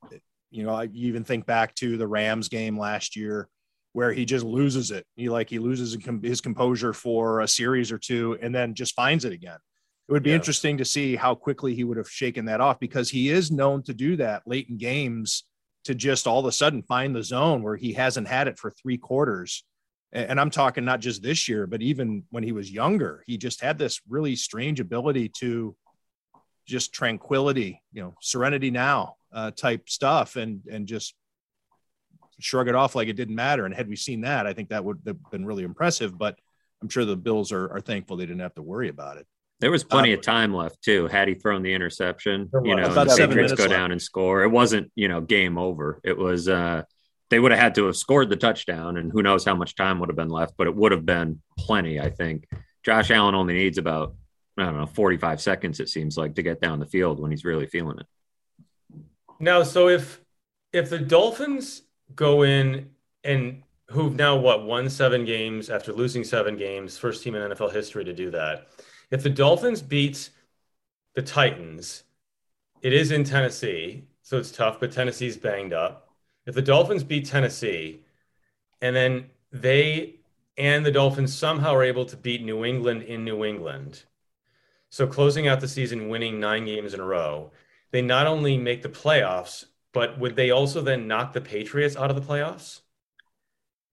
you 0.50 0.64
know 0.64 0.74
I 0.74 0.90
even 0.94 1.24
think 1.24 1.46
back 1.46 1.76
to 1.76 1.96
the 1.96 2.08
Rams 2.08 2.50
game 2.50 2.78
last 2.78 3.16
year 3.16 3.48
where 3.94 4.14
he 4.14 4.26
just 4.26 4.46
loses 4.46 4.92
it. 4.92 5.06
He 5.16 5.30
like 5.30 5.50
he 5.50 5.60
loses 5.60 5.98
his 6.24 6.42
composure 6.42 6.94
for 6.94 7.42
a 7.42 7.48
series 7.48 7.92
or 7.92 7.98
two 7.98 8.38
and 8.42 8.54
then 8.54 8.74
just 8.76 8.96
finds 8.96 9.26
it 9.26 9.34
again. 9.34 9.58
It 10.08 10.12
would 10.12 10.24
be 10.24 10.32
yeah. 10.32 10.38
interesting 10.38 10.78
to 10.78 10.86
see 10.86 11.16
how 11.16 11.36
quickly 11.36 11.76
he 11.76 11.84
would 11.84 11.98
have 11.98 12.10
shaken 12.10 12.46
that 12.46 12.62
off 12.62 12.80
because 12.80 13.10
he 13.10 13.30
is 13.30 13.52
known 13.52 13.84
to 13.84 13.94
do 13.94 14.16
that 14.18 14.44
late 14.48 14.68
in 14.70 14.78
games 14.78 15.44
to 15.86 15.96
just 15.96 16.28
all 16.28 16.40
of 16.40 16.46
a 16.46 16.52
sudden 16.52 16.84
find 16.84 17.16
the 17.16 17.24
zone 17.24 17.62
where 17.62 17.76
he 17.76 17.94
hasn't 17.94 18.28
had 18.28 18.48
it 18.48 18.58
for 18.58 18.72
three 18.72 18.98
quarters. 18.98 19.64
And 20.12 20.40
I'm 20.40 20.50
talking 20.50 20.86
not 20.86 21.02
just 21.02 21.22
this 21.22 21.48
year, 21.48 21.68
but 21.68 21.84
even 21.84 22.24
when 22.32 22.44
he 22.44 22.52
was 22.52 22.72
younger, 22.72 23.24
he 23.28 23.38
just 23.38 23.62
had 23.62 23.78
this 23.78 24.02
really 24.10 24.36
strange 24.36 24.80
ability 24.80 25.30
to 25.40 25.76
just 26.66 26.94
tranquility, 26.94 27.82
you 27.94 28.02
know, 28.02 28.16
serenity 28.20 28.72
now 28.72 29.16
uh, 29.32 29.52
type 29.52 29.90
stuff, 29.90 30.36
and 30.36 30.62
and 30.72 30.88
just 30.88 31.14
shrug 32.40 32.68
it 32.68 32.76
off 32.76 32.96
like 32.96 33.08
it 33.08 33.14
didn't 33.14 33.36
matter. 33.36 33.66
And 33.66 33.74
had 33.74 33.88
we 33.88 33.96
seen 33.96 34.22
that, 34.22 34.48
I 34.48 34.54
think 34.54 34.70
that 34.70 34.84
would 34.84 35.00
have 35.06 35.18
been 35.32 35.46
really 35.46 35.64
impressive. 35.64 36.18
But 36.18 36.38
I'm 36.82 36.90
sure 36.90 37.06
the 37.06 37.16
Bills 37.16 37.52
are, 37.52 37.72
are 37.72 37.82
thankful 37.82 38.18
they 38.18 38.26
didn't 38.26 38.42
have 38.42 38.56
to 38.56 38.62
worry 38.62 38.90
about 38.90 39.18
it. 39.18 39.28
There 39.60 39.72
was 39.72 39.84
plenty 39.84 40.14
um, 40.14 40.20
of 40.20 40.26
time 40.26 40.54
left 40.54 40.82
too. 40.82 41.08
Had 41.08 41.28
he 41.28 41.34
thrown 41.34 41.64
the 41.64 41.74
interception, 41.74 42.50
you 42.64 42.76
know, 42.76 42.94
the 42.94 43.06
Patriots 43.06 43.54
go 43.54 43.64
left. 43.64 43.74
down 43.74 43.92
and 43.92 44.02
score. 44.02 44.44
It 44.44 44.50
wasn't, 44.50 44.90
you 44.96 45.10
know, 45.10 45.20
game 45.20 45.58
over. 45.58 46.00
It 46.04 46.18
was 46.18 46.48
uh 46.48 46.84
they 47.30 47.40
would 47.40 47.52
have 47.52 47.60
had 47.60 47.76
to 47.76 47.86
have 47.86 47.96
scored 47.96 48.30
the 48.30 48.36
touchdown, 48.36 48.98
and 48.98 49.12
who 49.12 49.22
knows 49.22 49.46
how 49.46 49.56
much 49.56 49.76
time 49.76 50.00
would 50.00 50.10
have 50.10 50.16
been 50.16 50.30
left, 50.30 50.56
but 50.58 50.68
it 50.68 50.76
would 50.76 50.92
have 50.92 51.06
been 51.06 51.42
plenty, 51.58 52.00
I 52.00 52.10
think. 52.10 52.48
Josh 52.84 53.12
Allen 53.12 53.36
only 53.36 53.54
needs 53.54 53.78
about, 53.78 54.16
I 54.58 54.66
don't 54.66 54.78
know, 54.78 54.88
45 54.88 55.40
seconds, 55.40 55.80
it 55.80 55.90
seems 55.90 56.18
like, 56.18 56.36
to 56.36 56.42
get 56.42 56.60
down 56.60 56.80
the 56.80 56.88
field 56.88 57.20
when 57.20 57.30
he's 57.30 57.46
really 57.46 57.68
feeling 57.68 58.00
it. 58.00 58.08
Now, 59.40 59.64
so 59.64 59.90
if 59.90 60.20
if 60.74 60.90
the 60.90 61.00
Dolphins 61.00 61.84
go 62.16 62.44
in 62.44 62.90
and 63.24 63.64
who've 63.90 64.16
now 64.16 64.36
what 64.36 64.66
won 64.66 64.90
seven 64.90 65.26
games 65.26 65.70
after 65.70 65.92
losing 65.92 66.24
seven 66.24 66.56
games, 66.58 66.98
first 66.98 67.24
team 67.24 67.36
in 67.36 67.52
NFL 67.52 67.74
history 67.74 68.06
to 68.06 68.14
do 68.14 68.30
that. 68.32 68.68
If 69.12 69.24
the 69.24 69.30
Dolphins 69.30 69.82
beat 69.82 70.30
the 71.16 71.22
Titans, 71.22 72.04
it 72.82 72.94
is 72.94 73.12
in 73.12 73.24
Tennessee, 73.24 74.06
so 74.22 74.38
it's 74.38 74.52
tough, 74.52 74.80
but 74.80 74.92
Tennessee's 74.92 75.38
banged 75.38 75.74
up. 75.74 76.10
If 76.46 76.56
the 76.56 76.62
Dolphins 76.62 77.04
beat 77.04 77.26
Tennessee 77.26 78.02
and 78.82 78.96
then 78.96 79.30
they 79.52 80.16
and 80.58 80.86
the 80.86 80.92
Dolphins 80.92 81.36
somehow 81.36 81.74
are 81.74 81.84
able 81.84 82.06
to 82.06 82.18
beat 82.18 82.44
New 82.44 82.66
England 82.66 83.04
in 83.04 83.24
New 83.24 83.46
England, 83.46 84.04
so 84.90 85.08
closing 85.08 85.48
out 85.48 85.62
the 85.62 85.68
season 85.68 86.10
winning 86.10 86.40
nine 86.40 86.66
games 86.66 86.94
in 86.94 87.00
a 87.00 87.06
row, 87.06 87.52
they 87.92 88.02
not 88.02 88.28
only 88.28 88.58
make 88.58 88.82
the 88.82 88.90
playoffs, 88.90 89.66
but 89.94 90.20
would 90.20 90.36
they 90.36 90.52
also 90.52 90.82
then 90.82 91.08
knock 91.08 91.34
the 91.34 91.42
Patriots 91.42 91.96
out 91.96 92.10
of 92.10 92.16
the 92.16 92.22
playoffs? 92.22 92.82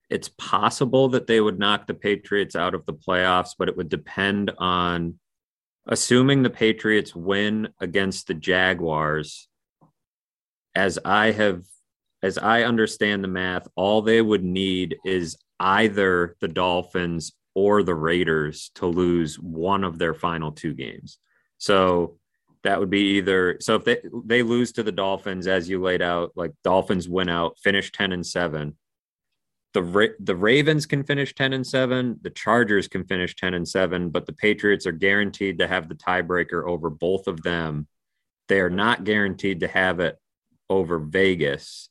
It's 0.09 0.29
possible 0.29 1.09
that 1.09 1.27
they 1.27 1.41
would 1.41 1.59
knock 1.59 1.87
the 1.87 1.95
Patriots 1.95 2.55
out 2.55 2.75
of 2.75 2.87
the 2.87 2.95
playoffs, 2.95 3.51
but 3.59 3.69
it 3.69 3.77
would 3.77 3.89
depend 3.89 4.53
on 4.59 5.19
assuming 5.87 6.43
the 6.43 6.51
Patriots 6.51 7.15
win 7.15 7.69
against 7.81 8.27
the 8.27 8.35
Jaguars. 8.35 9.49
As 10.75 10.99
I 11.05 11.33
have 11.33 11.65
as 12.23 12.39
I 12.39 12.63
understand 12.63 13.23
the 13.23 13.29
math, 13.29 13.69
all 13.77 14.03
they 14.03 14.21
would 14.21 14.43
need 14.43 14.97
is 15.05 15.37
either 15.61 16.37
the 16.41 16.49
Dolphins 16.49 17.33
or 17.55 17.83
the 17.83 17.95
Raiders 17.95 18.71
to 18.75 18.87
lose 18.87 19.39
one 19.39 19.85
of 19.85 19.99
their 19.99 20.15
final 20.15 20.53
two 20.53 20.75
games. 20.75 21.19
So 21.59 22.19
that 22.67 22.81
would 22.81 22.91
be 22.91 23.17
either 23.17 23.57
so 23.61 23.77
if 23.77 23.85
they 23.85 23.99
they 24.25 24.43
lose 24.43 24.73
to 24.73 24.83
the 24.83 24.91
Dolphins 24.91 25.47
as 25.47 25.69
you 25.69 25.81
laid 25.81 26.03
out, 26.03 26.33
like 26.35 26.53
Dolphins 26.65 27.09
win 27.09 27.29
out, 27.29 27.57
finish 27.61 27.93
10 27.93 28.11
and 28.11 28.27
7. 28.27 28.77
The 29.73 30.15
the 30.19 30.35
Ravens 30.35 30.85
can 30.85 31.05
finish 31.05 31.33
10 31.33 31.53
and 31.53 31.65
7, 31.65 32.19
the 32.23 32.31
Chargers 32.31 32.89
can 32.89 33.05
finish 33.05 33.37
10 33.37 33.55
and 33.55 33.69
7, 33.69 34.11
but 34.11 34.27
the 34.27 34.33
Patriots 34.33 34.85
are 34.85 34.93
guaranteed 34.93 35.59
to 35.59 35.69
have 35.69 35.89
the 35.89 35.95
tiebreaker 35.95 36.67
over 36.67 36.91
both 36.91 37.29
of 37.29 37.41
them. 37.45 37.87
They 38.49 38.61
are 38.61 38.71
not 38.71 39.05
guaranteed 39.05 39.61
to 39.61 39.69
have 39.69 40.01
it 40.01 40.19
over 40.69 40.99
Vegas. 40.99 41.89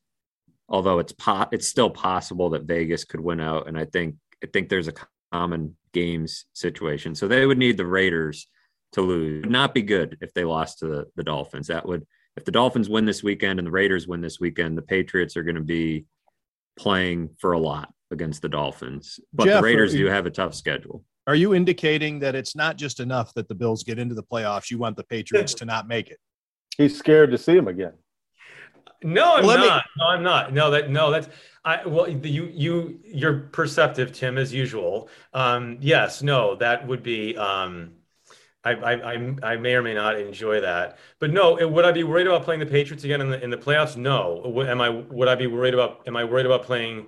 Although 0.67 0.99
it's 0.99 1.13
po- 1.13 1.47
it's 1.53 1.69
still 1.69 1.89
possible 1.89 2.49
that 2.49 2.63
Vegas 2.63 3.05
could 3.05 3.21
win 3.21 3.39
out 3.39 3.69
and 3.69 3.77
I 3.77 3.85
think 3.85 4.15
I 4.43 4.47
think 4.47 4.67
there's 4.67 4.89
a 4.89 4.93
common 5.31 5.77
games 5.93 6.47
situation. 6.51 7.15
So 7.15 7.29
they 7.29 7.45
would 7.45 7.57
need 7.57 7.77
the 7.77 7.85
Raiders 7.85 8.47
to 8.93 9.01
lose. 9.01 9.43
It 9.43 9.47
would 9.47 9.51
not 9.51 9.73
be 9.73 9.81
good 9.81 10.17
if 10.21 10.33
they 10.33 10.43
lost 10.43 10.79
to 10.79 10.87
the, 10.87 11.05
the 11.15 11.23
Dolphins. 11.23 11.67
That 11.67 11.85
would, 11.85 12.05
if 12.35 12.45
the 12.45 12.51
Dolphins 12.51 12.89
win 12.89 13.05
this 13.05 13.23
weekend 13.23 13.59
and 13.59 13.67
the 13.67 13.71
Raiders 13.71 14.07
win 14.07 14.21
this 14.21 14.39
weekend, 14.39 14.77
the 14.77 14.81
Patriots 14.81 15.37
are 15.37 15.43
going 15.43 15.55
to 15.55 15.61
be 15.61 16.05
playing 16.77 17.29
for 17.39 17.53
a 17.53 17.59
lot 17.59 17.93
against 18.11 18.41
the 18.41 18.49
Dolphins. 18.49 19.19
But 19.33 19.45
Jeff, 19.45 19.61
the 19.61 19.63
Raiders 19.63 19.93
you, 19.93 20.05
do 20.05 20.11
have 20.11 20.25
a 20.25 20.31
tough 20.31 20.53
schedule. 20.53 21.03
Are 21.27 21.35
you 21.35 21.55
indicating 21.55 22.19
that 22.19 22.35
it's 22.35 22.55
not 22.55 22.77
just 22.77 22.99
enough 22.99 23.33
that 23.33 23.47
the 23.47 23.55
Bills 23.55 23.83
get 23.83 23.97
into 23.97 24.13
the 24.13 24.23
playoffs? 24.23 24.69
You 24.69 24.77
want 24.77 24.95
the 24.95 25.03
Patriots 25.03 25.53
to 25.55 25.65
not 25.65 25.87
make 25.87 26.09
it? 26.09 26.19
He's 26.77 26.97
scared 26.97 27.31
to 27.31 27.37
see 27.37 27.55
him 27.55 27.67
again. 27.67 27.93
No, 29.03 29.35
I'm 29.35 29.45
well, 29.45 29.57
not. 29.57 29.77
Me... 29.77 29.91
No, 29.97 30.05
I'm 30.07 30.23
not. 30.23 30.53
No, 30.53 30.71
that 30.71 30.89
no, 30.89 31.11
that's 31.11 31.29
I 31.63 31.85
well 31.85 32.07
you 32.07 32.51
you 32.53 32.99
you're 33.03 33.39
perceptive, 33.51 34.11
Tim, 34.11 34.37
as 34.37 34.53
usual. 34.53 35.09
Um, 35.33 35.77
yes, 35.79 36.21
no, 36.21 36.55
that 36.55 36.87
would 36.87 37.03
be 37.03 37.35
um 37.37 37.93
I, 38.65 38.71
I, 38.71 39.35
I 39.43 39.55
may 39.57 39.75
or 39.75 39.83
may 39.83 39.93
not 39.93 40.19
enjoy 40.19 40.59
that, 40.61 40.97
but 41.19 41.31
no. 41.31 41.55
Would 41.67 41.85
I 41.85 41.91
be 41.91 42.03
worried 42.03 42.25
about 42.25 42.43
playing 42.43 42.59
the 42.59 42.65
Patriots 42.65 43.03
again 43.03 43.21
in 43.21 43.29
the 43.29 43.41
in 43.43 43.51
the 43.51 43.57
playoffs? 43.57 43.95
No. 43.95 44.41
Am 44.67 44.81
I? 44.81 44.89
Would 44.89 45.27
I 45.27 45.35
be 45.35 45.47
worried 45.47 45.75
about? 45.75 46.01
Am 46.07 46.17
I 46.17 46.23
worried 46.23 46.47
about 46.47 46.63
playing 46.63 47.05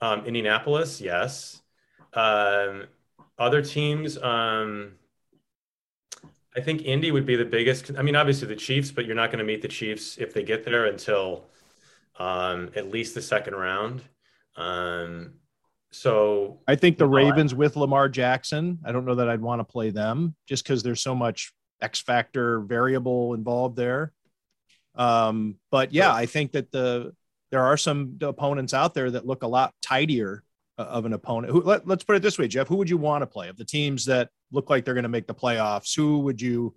um, 0.00 0.24
Indianapolis? 0.24 1.00
Yes. 1.00 1.60
Um, 2.14 2.84
other 3.38 3.60
teams. 3.60 4.16
Um, 4.16 4.92
I 6.56 6.60
think 6.60 6.82
Indy 6.82 7.10
would 7.10 7.26
be 7.26 7.36
the 7.36 7.44
biggest. 7.44 7.90
I 7.98 8.02
mean, 8.02 8.16
obviously 8.16 8.48
the 8.48 8.56
Chiefs, 8.56 8.90
but 8.90 9.04
you're 9.04 9.16
not 9.16 9.30
going 9.30 9.40
to 9.40 9.44
meet 9.44 9.60
the 9.60 9.68
Chiefs 9.68 10.16
if 10.18 10.32
they 10.32 10.42
get 10.42 10.64
there 10.64 10.86
until 10.86 11.44
um, 12.18 12.70
at 12.76 12.90
least 12.90 13.14
the 13.14 13.22
second 13.22 13.54
round. 13.54 14.02
Um, 14.56 15.34
so 15.94 16.60
I 16.66 16.74
think 16.74 16.98
the 16.98 17.06
Ravens 17.06 17.54
with 17.54 17.76
Lamar 17.76 18.08
Jackson, 18.08 18.80
I 18.84 18.90
don't 18.90 19.04
know 19.04 19.14
that 19.14 19.28
I'd 19.28 19.40
want 19.40 19.60
to 19.60 19.64
play 19.64 19.90
them 19.90 20.34
just 20.48 20.64
because 20.64 20.82
there's 20.82 21.00
so 21.00 21.14
much 21.14 21.52
X 21.80 22.00
factor 22.00 22.60
variable 22.60 23.34
involved 23.34 23.76
there. 23.76 24.12
Um, 24.96 25.56
but 25.70 25.92
yeah, 25.92 26.12
I 26.12 26.26
think 26.26 26.52
that 26.52 26.72
the 26.72 27.12
there 27.52 27.62
are 27.62 27.76
some 27.76 28.18
opponents 28.22 28.74
out 28.74 28.94
there 28.94 29.08
that 29.12 29.24
look 29.24 29.44
a 29.44 29.46
lot 29.46 29.72
tidier 29.82 30.42
uh, 30.78 30.82
of 30.82 31.04
an 31.04 31.12
opponent. 31.12 31.52
Who, 31.52 31.62
let, 31.62 31.88
us 31.88 32.02
put 32.02 32.16
it 32.16 32.22
this 32.22 32.40
way, 32.40 32.48
Jeff. 32.48 32.66
Who 32.66 32.76
would 32.76 32.90
you 32.90 32.98
want 32.98 33.22
to 33.22 33.26
play 33.26 33.48
of 33.48 33.56
the 33.56 33.64
teams 33.64 34.04
that 34.06 34.30
look 34.50 34.70
like 34.70 34.84
they're 34.84 34.94
going 34.94 35.04
to 35.04 35.08
make 35.08 35.28
the 35.28 35.34
playoffs? 35.34 35.94
Who 35.94 36.18
would 36.20 36.40
you? 36.40 36.74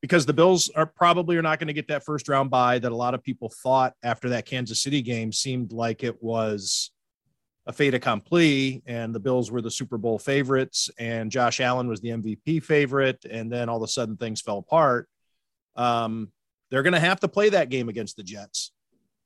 Because 0.00 0.24
the 0.24 0.32
Bills 0.32 0.70
are 0.76 0.86
probably 0.86 1.36
are 1.36 1.42
not 1.42 1.58
going 1.58 1.66
to 1.66 1.72
get 1.72 1.88
that 1.88 2.04
first 2.04 2.28
round 2.28 2.50
bye 2.50 2.78
that 2.78 2.92
a 2.92 2.96
lot 2.96 3.14
of 3.14 3.24
people 3.24 3.52
thought 3.64 3.94
after 4.04 4.28
that 4.28 4.46
Kansas 4.46 4.80
City 4.80 5.02
game 5.02 5.32
seemed 5.32 5.72
like 5.72 6.04
it 6.04 6.22
was 6.22 6.91
a 7.66 7.72
fait 7.72 7.94
accompli, 7.94 8.82
and 8.86 9.14
the 9.14 9.20
Bills 9.20 9.50
were 9.50 9.62
the 9.62 9.70
Super 9.70 9.98
Bowl 9.98 10.18
favorites, 10.18 10.90
and 10.98 11.30
Josh 11.30 11.60
Allen 11.60 11.88
was 11.88 12.00
the 12.00 12.10
MVP 12.10 12.62
favorite, 12.62 13.24
and 13.24 13.52
then 13.52 13.68
all 13.68 13.76
of 13.76 13.82
a 13.82 13.88
sudden 13.88 14.16
things 14.16 14.40
fell 14.40 14.58
apart. 14.58 15.08
Um, 15.76 16.32
they're 16.70 16.82
going 16.82 16.94
to 16.94 17.00
have 17.00 17.20
to 17.20 17.28
play 17.28 17.50
that 17.50 17.68
game 17.68 17.88
against 17.88 18.16
the 18.16 18.22
Jets. 18.22 18.72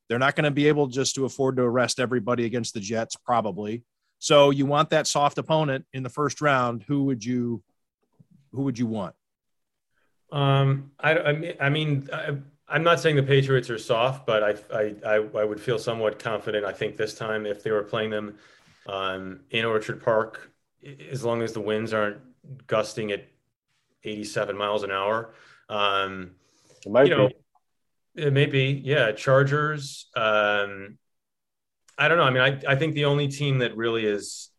They're 0.08 0.18
not 0.18 0.36
going 0.36 0.44
to 0.44 0.50
be 0.50 0.68
able 0.68 0.86
just 0.86 1.14
to 1.14 1.24
afford 1.24 1.56
to 1.56 1.62
arrest 1.62 1.98
everybody 1.98 2.44
against 2.44 2.74
the 2.74 2.80
Jets, 2.80 3.16
probably. 3.16 3.84
So 4.18 4.50
you 4.50 4.66
want 4.66 4.90
that 4.90 5.06
soft 5.06 5.38
opponent 5.38 5.84
in 5.92 6.02
the 6.02 6.08
first 6.08 6.40
round. 6.40 6.84
Who 6.86 7.04
would 7.04 7.24
you, 7.24 7.62
who 8.52 8.62
would 8.62 8.78
you 8.78 8.86
want? 8.86 9.14
Um, 10.32 10.90
I, 11.00 11.18
I 11.18 11.32
mean, 11.32 11.54
I 11.60 11.68
mean, 11.68 12.08
I, 12.12 12.36
I'm 12.68 12.82
not 12.82 13.00
saying 13.00 13.16
the 13.16 13.22
Patriots 13.22 13.70
are 13.70 13.78
soft, 13.78 14.26
but 14.26 14.42
I, 14.42 14.76
I, 14.76 14.94
I, 15.06 15.14
I, 15.40 15.44
would 15.44 15.60
feel 15.60 15.78
somewhat 15.78 16.18
confident. 16.18 16.64
I 16.64 16.72
think 16.72 16.96
this 16.96 17.14
time, 17.14 17.46
if 17.46 17.62
they 17.62 17.70
were 17.70 17.84
playing 17.84 18.10
them 18.10 18.36
um, 18.86 19.40
in 19.50 19.64
Orchard 19.64 20.02
Park, 20.02 20.50
as 21.10 21.24
long 21.24 21.42
as 21.42 21.52
the 21.52 21.60
winds 21.60 21.92
aren't 21.92 22.18
gusting 22.66 23.12
at 23.12 23.28
87 24.02 24.56
miles 24.56 24.82
an 24.82 24.90
hour, 24.90 25.32
um, 25.68 26.32
It 26.84 26.90
might 26.90 27.08
you 27.08 27.16
know, 27.16 27.28
be. 27.28 28.22
it 28.22 28.32
may 28.32 28.46
be, 28.46 28.82
yeah. 28.84 29.12
Chargers. 29.12 30.06
Um, 30.16 30.98
I 31.96 32.08
don't 32.08 32.18
know. 32.18 32.24
I 32.24 32.30
mean, 32.30 32.42
I, 32.42 32.72
I 32.72 32.76
think 32.76 32.94
the 32.94 33.04
only 33.06 33.28
team 33.28 33.58
that 33.58 33.76
really 33.76 34.06
is 34.06 34.50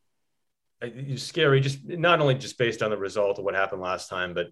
scary, 1.16 1.60
just 1.60 1.84
not 1.86 2.22
only 2.22 2.36
just 2.36 2.58
based 2.58 2.82
on 2.82 2.90
the 2.90 2.98
result 2.98 3.38
of 3.38 3.46
what 3.46 3.56
happened 3.56 3.82
last 3.82 4.10
time, 4.10 4.34
but 4.34 4.48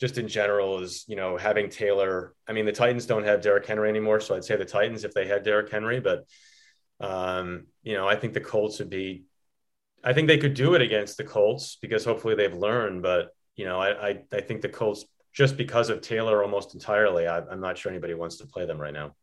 just 0.00 0.18
in 0.18 0.28
general 0.28 0.80
is 0.80 1.04
you 1.06 1.16
know 1.16 1.36
having 1.36 1.68
Taylor. 1.68 2.34
I 2.48 2.52
mean, 2.52 2.66
the 2.66 2.72
Titans 2.72 3.06
don't 3.06 3.24
have 3.24 3.40
Derrick 3.40 3.66
Henry 3.66 3.88
anymore, 3.88 4.20
so 4.20 4.34
I'd 4.34 4.44
say 4.44 4.56
the 4.56 4.64
Titans 4.64 5.04
if 5.04 5.14
they 5.14 5.26
had 5.26 5.42
Derrick 5.42 5.70
Henry, 5.70 6.00
but 6.00 6.24
um, 7.00 7.66
you 7.82 7.94
know, 7.94 8.08
I 8.08 8.16
think 8.16 8.34
the 8.34 8.40
Colts 8.40 8.78
would 8.78 8.90
be. 8.90 9.24
I 10.02 10.12
think 10.12 10.28
they 10.28 10.38
could 10.38 10.54
do 10.54 10.74
it 10.74 10.82
against 10.82 11.16
the 11.16 11.24
Colts 11.24 11.78
because 11.80 12.04
hopefully 12.04 12.34
they've 12.34 12.54
learned, 12.54 13.02
but 13.02 13.30
you 13.56 13.64
know, 13.64 13.80
I 13.80 14.08
I, 14.08 14.22
I 14.32 14.40
think 14.40 14.60
the 14.60 14.68
Colts 14.68 15.04
just 15.32 15.56
because 15.56 15.90
of 15.90 16.00
Taylor 16.00 16.42
almost 16.42 16.74
entirely. 16.74 17.26
I, 17.26 17.38
I'm 17.38 17.60
not 17.60 17.76
sure 17.76 17.90
anybody 17.90 18.14
wants 18.14 18.36
to 18.38 18.46
play 18.46 18.66
them 18.66 18.80
right 18.80 18.92
now. 18.92 19.14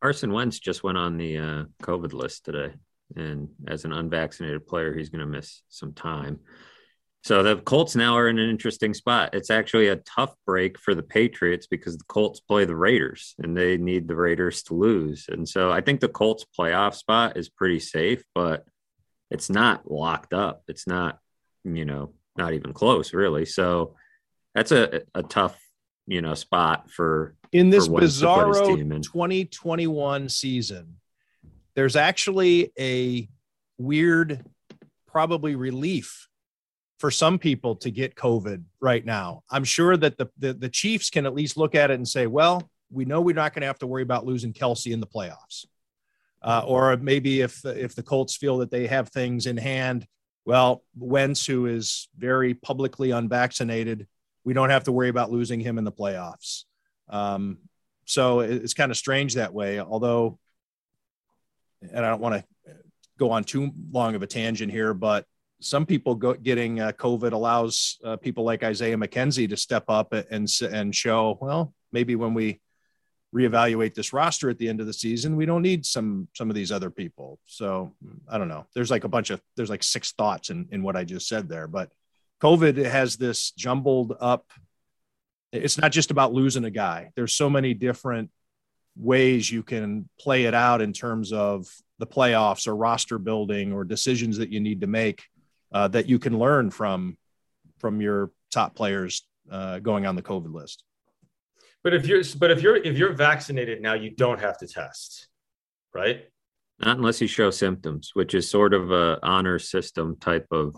Carson 0.00 0.32
Wentz 0.32 0.60
just 0.60 0.84
went 0.84 0.96
on 0.96 1.16
the 1.16 1.36
uh, 1.38 1.64
COVID 1.82 2.12
list 2.12 2.44
today, 2.44 2.72
and 3.16 3.48
as 3.66 3.84
an 3.84 3.92
unvaccinated 3.92 4.66
player, 4.66 4.94
he's 4.94 5.08
going 5.08 5.20
to 5.20 5.26
miss 5.26 5.62
some 5.68 5.92
time. 5.92 6.38
So 7.24 7.42
the 7.42 7.56
Colts 7.56 7.96
now 7.96 8.16
are 8.16 8.28
in 8.28 8.38
an 8.38 8.48
interesting 8.48 8.94
spot. 8.94 9.34
It's 9.34 9.50
actually 9.50 9.88
a 9.88 9.96
tough 9.96 10.34
break 10.46 10.78
for 10.78 10.94
the 10.94 11.02
Patriots 11.02 11.66
because 11.66 11.98
the 11.98 12.04
Colts 12.04 12.40
play 12.40 12.64
the 12.64 12.76
Raiders 12.76 13.34
and 13.38 13.56
they 13.56 13.76
need 13.76 14.08
the 14.08 14.16
Raiders 14.16 14.62
to 14.64 14.74
lose. 14.74 15.26
And 15.28 15.46
so 15.48 15.70
I 15.70 15.80
think 15.80 16.00
the 16.00 16.08
Colts 16.08 16.46
playoff 16.58 16.94
spot 16.94 17.36
is 17.36 17.48
pretty 17.48 17.80
safe, 17.80 18.22
but 18.34 18.64
it's 19.30 19.50
not 19.50 19.90
locked 19.90 20.32
up. 20.32 20.62
It's 20.68 20.86
not, 20.86 21.18
you 21.64 21.84
know, 21.84 22.14
not 22.36 22.54
even 22.54 22.72
close 22.72 23.12
really. 23.12 23.44
So 23.44 23.96
that's 24.54 24.72
a, 24.72 25.02
a 25.14 25.22
tough, 25.22 25.58
you 26.06 26.22
know, 26.22 26.34
spot 26.34 26.90
for 26.90 27.34
in 27.52 27.68
this 27.70 27.86
for 27.86 27.94
Wentz 27.94 28.20
to 28.20 28.26
put 28.26 28.48
his 28.48 28.58
bizarro 28.58 28.80
in. 28.80 29.02
2021 29.02 30.28
season, 30.28 30.96
there's 31.74 31.96
actually 31.96 32.72
a 32.78 33.28
weird, 33.76 34.46
probably 35.06 35.56
relief 35.56 36.28
for 36.98 37.10
some 37.10 37.38
people 37.38 37.76
to 37.76 37.90
get 37.90 38.16
COVID 38.16 38.64
right 38.80 39.04
now. 39.04 39.42
I'm 39.50 39.64
sure 39.64 39.96
that 39.96 40.18
the, 40.18 40.28
the, 40.38 40.52
the 40.52 40.68
Chiefs 40.68 41.10
can 41.10 41.26
at 41.26 41.34
least 41.34 41.56
look 41.56 41.74
at 41.74 41.90
it 41.90 41.94
and 41.94 42.06
say, 42.06 42.26
well, 42.26 42.68
we 42.90 43.04
know 43.04 43.20
we're 43.20 43.34
not 43.34 43.54
going 43.54 43.60
to 43.60 43.68
have 43.68 43.78
to 43.80 43.86
worry 43.86 44.02
about 44.02 44.26
losing 44.26 44.52
Kelce 44.52 44.92
in 44.92 45.00
the 45.00 45.06
playoffs. 45.06 45.66
Uh, 46.42 46.62
or 46.64 46.96
maybe 46.96 47.40
if 47.40 47.64
if 47.64 47.96
the 47.96 48.02
Colts 48.02 48.36
feel 48.36 48.58
that 48.58 48.70
they 48.70 48.86
have 48.86 49.08
things 49.08 49.46
in 49.46 49.56
hand, 49.56 50.06
well, 50.44 50.84
Wentz, 50.96 51.44
who 51.44 51.66
is 51.66 52.08
very 52.16 52.54
publicly 52.54 53.10
unvaccinated, 53.10 54.06
we 54.44 54.54
don't 54.54 54.70
have 54.70 54.84
to 54.84 54.92
worry 54.92 55.08
about 55.08 55.32
losing 55.32 55.60
him 55.60 55.78
in 55.78 55.84
the 55.84 55.92
playoffs. 55.92 56.64
Um, 57.08 57.58
so 58.04 58.40
it's 58.40 58.72
kind 58.72 58.90
of 58.90 58.96
strange 58.96 59.34
that 59.34 59.52
way. 59.52 59.80
Although, 59.80 60.38
and 61.82 62.06
I 62.06 62.08
don't 62.08 62.20
want 62.20 62.36
to 62.36 62.72
go 63.18 63.32
on 63.32 63.44
too 63.44 63.72
long 63.90 64.14
of 64.14 64.22
a 64.22 64.26
tangent 64.26 64.72
here, 64.72 64.94
but 64.94 65.26
some 65.60 65.86
people 65.86 66.14
go, 66.14 66.34
getting 66.34 66.80
uh, 66.80 66.92
COVID 66.92 67.32
allows 67.32 67.98
uh, 68.04 68.16
people 68.16 68.44
like 68.44 68.62
Isaiah 68.62 68.96
McKenzie 68.96 69.48
to 69.48 69.56
step 69.56 69.84
up 69.88 70.12
and 70.12 70.48
and 70.70 70.94
show 70.94 71.38
well 71.40 71.74
maybe 71.92 72.16
when 72.16 72.34
we 72.34 72.60
reevaluate 73.34 73.94
this 73.94 74.12
roster 74.12 74.48
at 74.48 74.58
the 74.58 74.68
end 74.68 74.80
of 74.80 74.86
the 74.86 74.92
season 74.92 75.36
we 75.36 75.44
don't 75.44 75.62
need 75.62 75.84
some 75.84 76.28
some 76.34 76.48
of 76.48 76.56
these 76.56 76.72
other 76.72 76.90
people. 76.90 77.38
So 77.46 77.92
I 78.28 78.38
don't 78.38 78.48
know. 78.48 78.66
There's 78.74 78.90
like 78.90 79.04
a 79.04 79.08
bunch 79.08 79.30
of 79.30 79.40
there's 79.56 79.70
like 79.70 79.82
six 79.82 80.12
thoughts 80.12 80.50
in 80.50 80.68
in 80.70 80.82
what 80.82 80.96
I 80.96 81.04
just 81.04 81.28
said 81.28 81.48
there 81.48 81.66
but 81.66 81.90
COVID 82.42 82.84
has 82.84 83.16
this 83.16 83.50
jumbled 83.52 84.16
up 84.20 84.46
it's 85.52 85.78
not 85.78 85.92
just 85.92 86.10
about 86.10 86.32
losing 86.32 86.64
a 86.64 86.70
guy. 86.70 87.10
There's 87.16 87.32
so 87.32 87.48
many 87.48 87.72
different 87.74 88.30
ways 88.96 89.50
you 89.50 89.62
can 89.62 90.08
play 90.20 90.44
it 90.44 90.54
out 90.54 90.82
in 90.82 90.92
terms 90.92 91.32
of 91.32 91.66
the 91.98 92.06
playoffs 92.06 92.66
or 92.66 92.76
roster 92.76 93.18
building 93.18 93.72
or 93.72 93.84
decisions 93.84 94.38
that 94.38 94.50
you 94.50 94.60
need 94.60 94.80
to 94.82 94.86
make 94.86 95.24
uh, 95.72 95.88
that 95.88 96.08
you 96.08 96.18
can 96.18 96.38
learn 96.38 96.70
from 96.70 97.16
from 97.78 98.00
your 98.00 98.30
top 98.50 98.74
players 98.74 99.26
uh, 99.50 99.78
going 99.78 100.06
on 100.06 100.16
the 100.16 100.22
COVID 100.22 100.52
list. 100.52 100.84
But 101.84 101.94
if 101.94 102.06
you're 102.06 102.22
but 102.38 102.50
if 102.50 102.62
you're 102.62 102.76
if 102.76 102.98
you're 102.98 103.12
vaccinated 103.12 103.80
now, 103.80 103.94
you 103.94 104.10
don't 104.10 104.40
have 104.40 104.58
to 104.58 104.66
test, 104.66 105.28
right? 105.94 106.24
Not 106.80 106.96
unless 106.96 107.20
you 107.20 107.26
show 107.26 107.50
symptoms, 107.50 108.10
which 108.14 108.34
is 108.34 108.48
sort 108.48 108.74
of 108.74 108.92
a 108.92 109.18
honor 109.22 109.58
system 109.58 110.16
type 110.20 110.46
of 110.50 110.76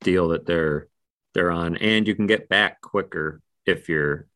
deal 0.00 0.28
that 0.28 0.46
they're 0.46 0.88
they're 1.34 1.50
on, 1.50 1.76
and 1.76 2.06
you 2.06 2.14
can 2.14 2.26
get 2.26 2.48
back 2.48 2.80
quicker 2.80 3.40
if 3.66 3.88
you're 3.88 4.26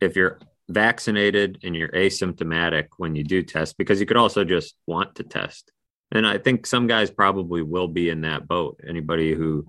if 0.00 0.16
you're 0.16 0.38
vaccinated 0.68 1.60
and 1.62 1.76
you're 1.76 1.88
asymptomatic 1.90 2.88
when 2.98 3.14
you 3.14 3.22
do 3.22 3.42
test, 3.42 3.78
because 3.78 4.00
you 4.00 4.06
could 4.06 4.16
also 4.16 4.44
just 4.44 4.76
want 4.86 5.14
to 5.14 5.22
test. 5.22 5.72
And 6.12 6.26
I 6.26 6.38
think 6.38 6.66
some 6.66 6.86
guys 6.86 7.10
probably 7.10 7.62
will 7.62 7.88
be 7.88 8.10
in 8.10 8.22
that 8.22 8.46
boat. 8.46 8.80
Anybody 8.86 9.34
who, 9.34 9.66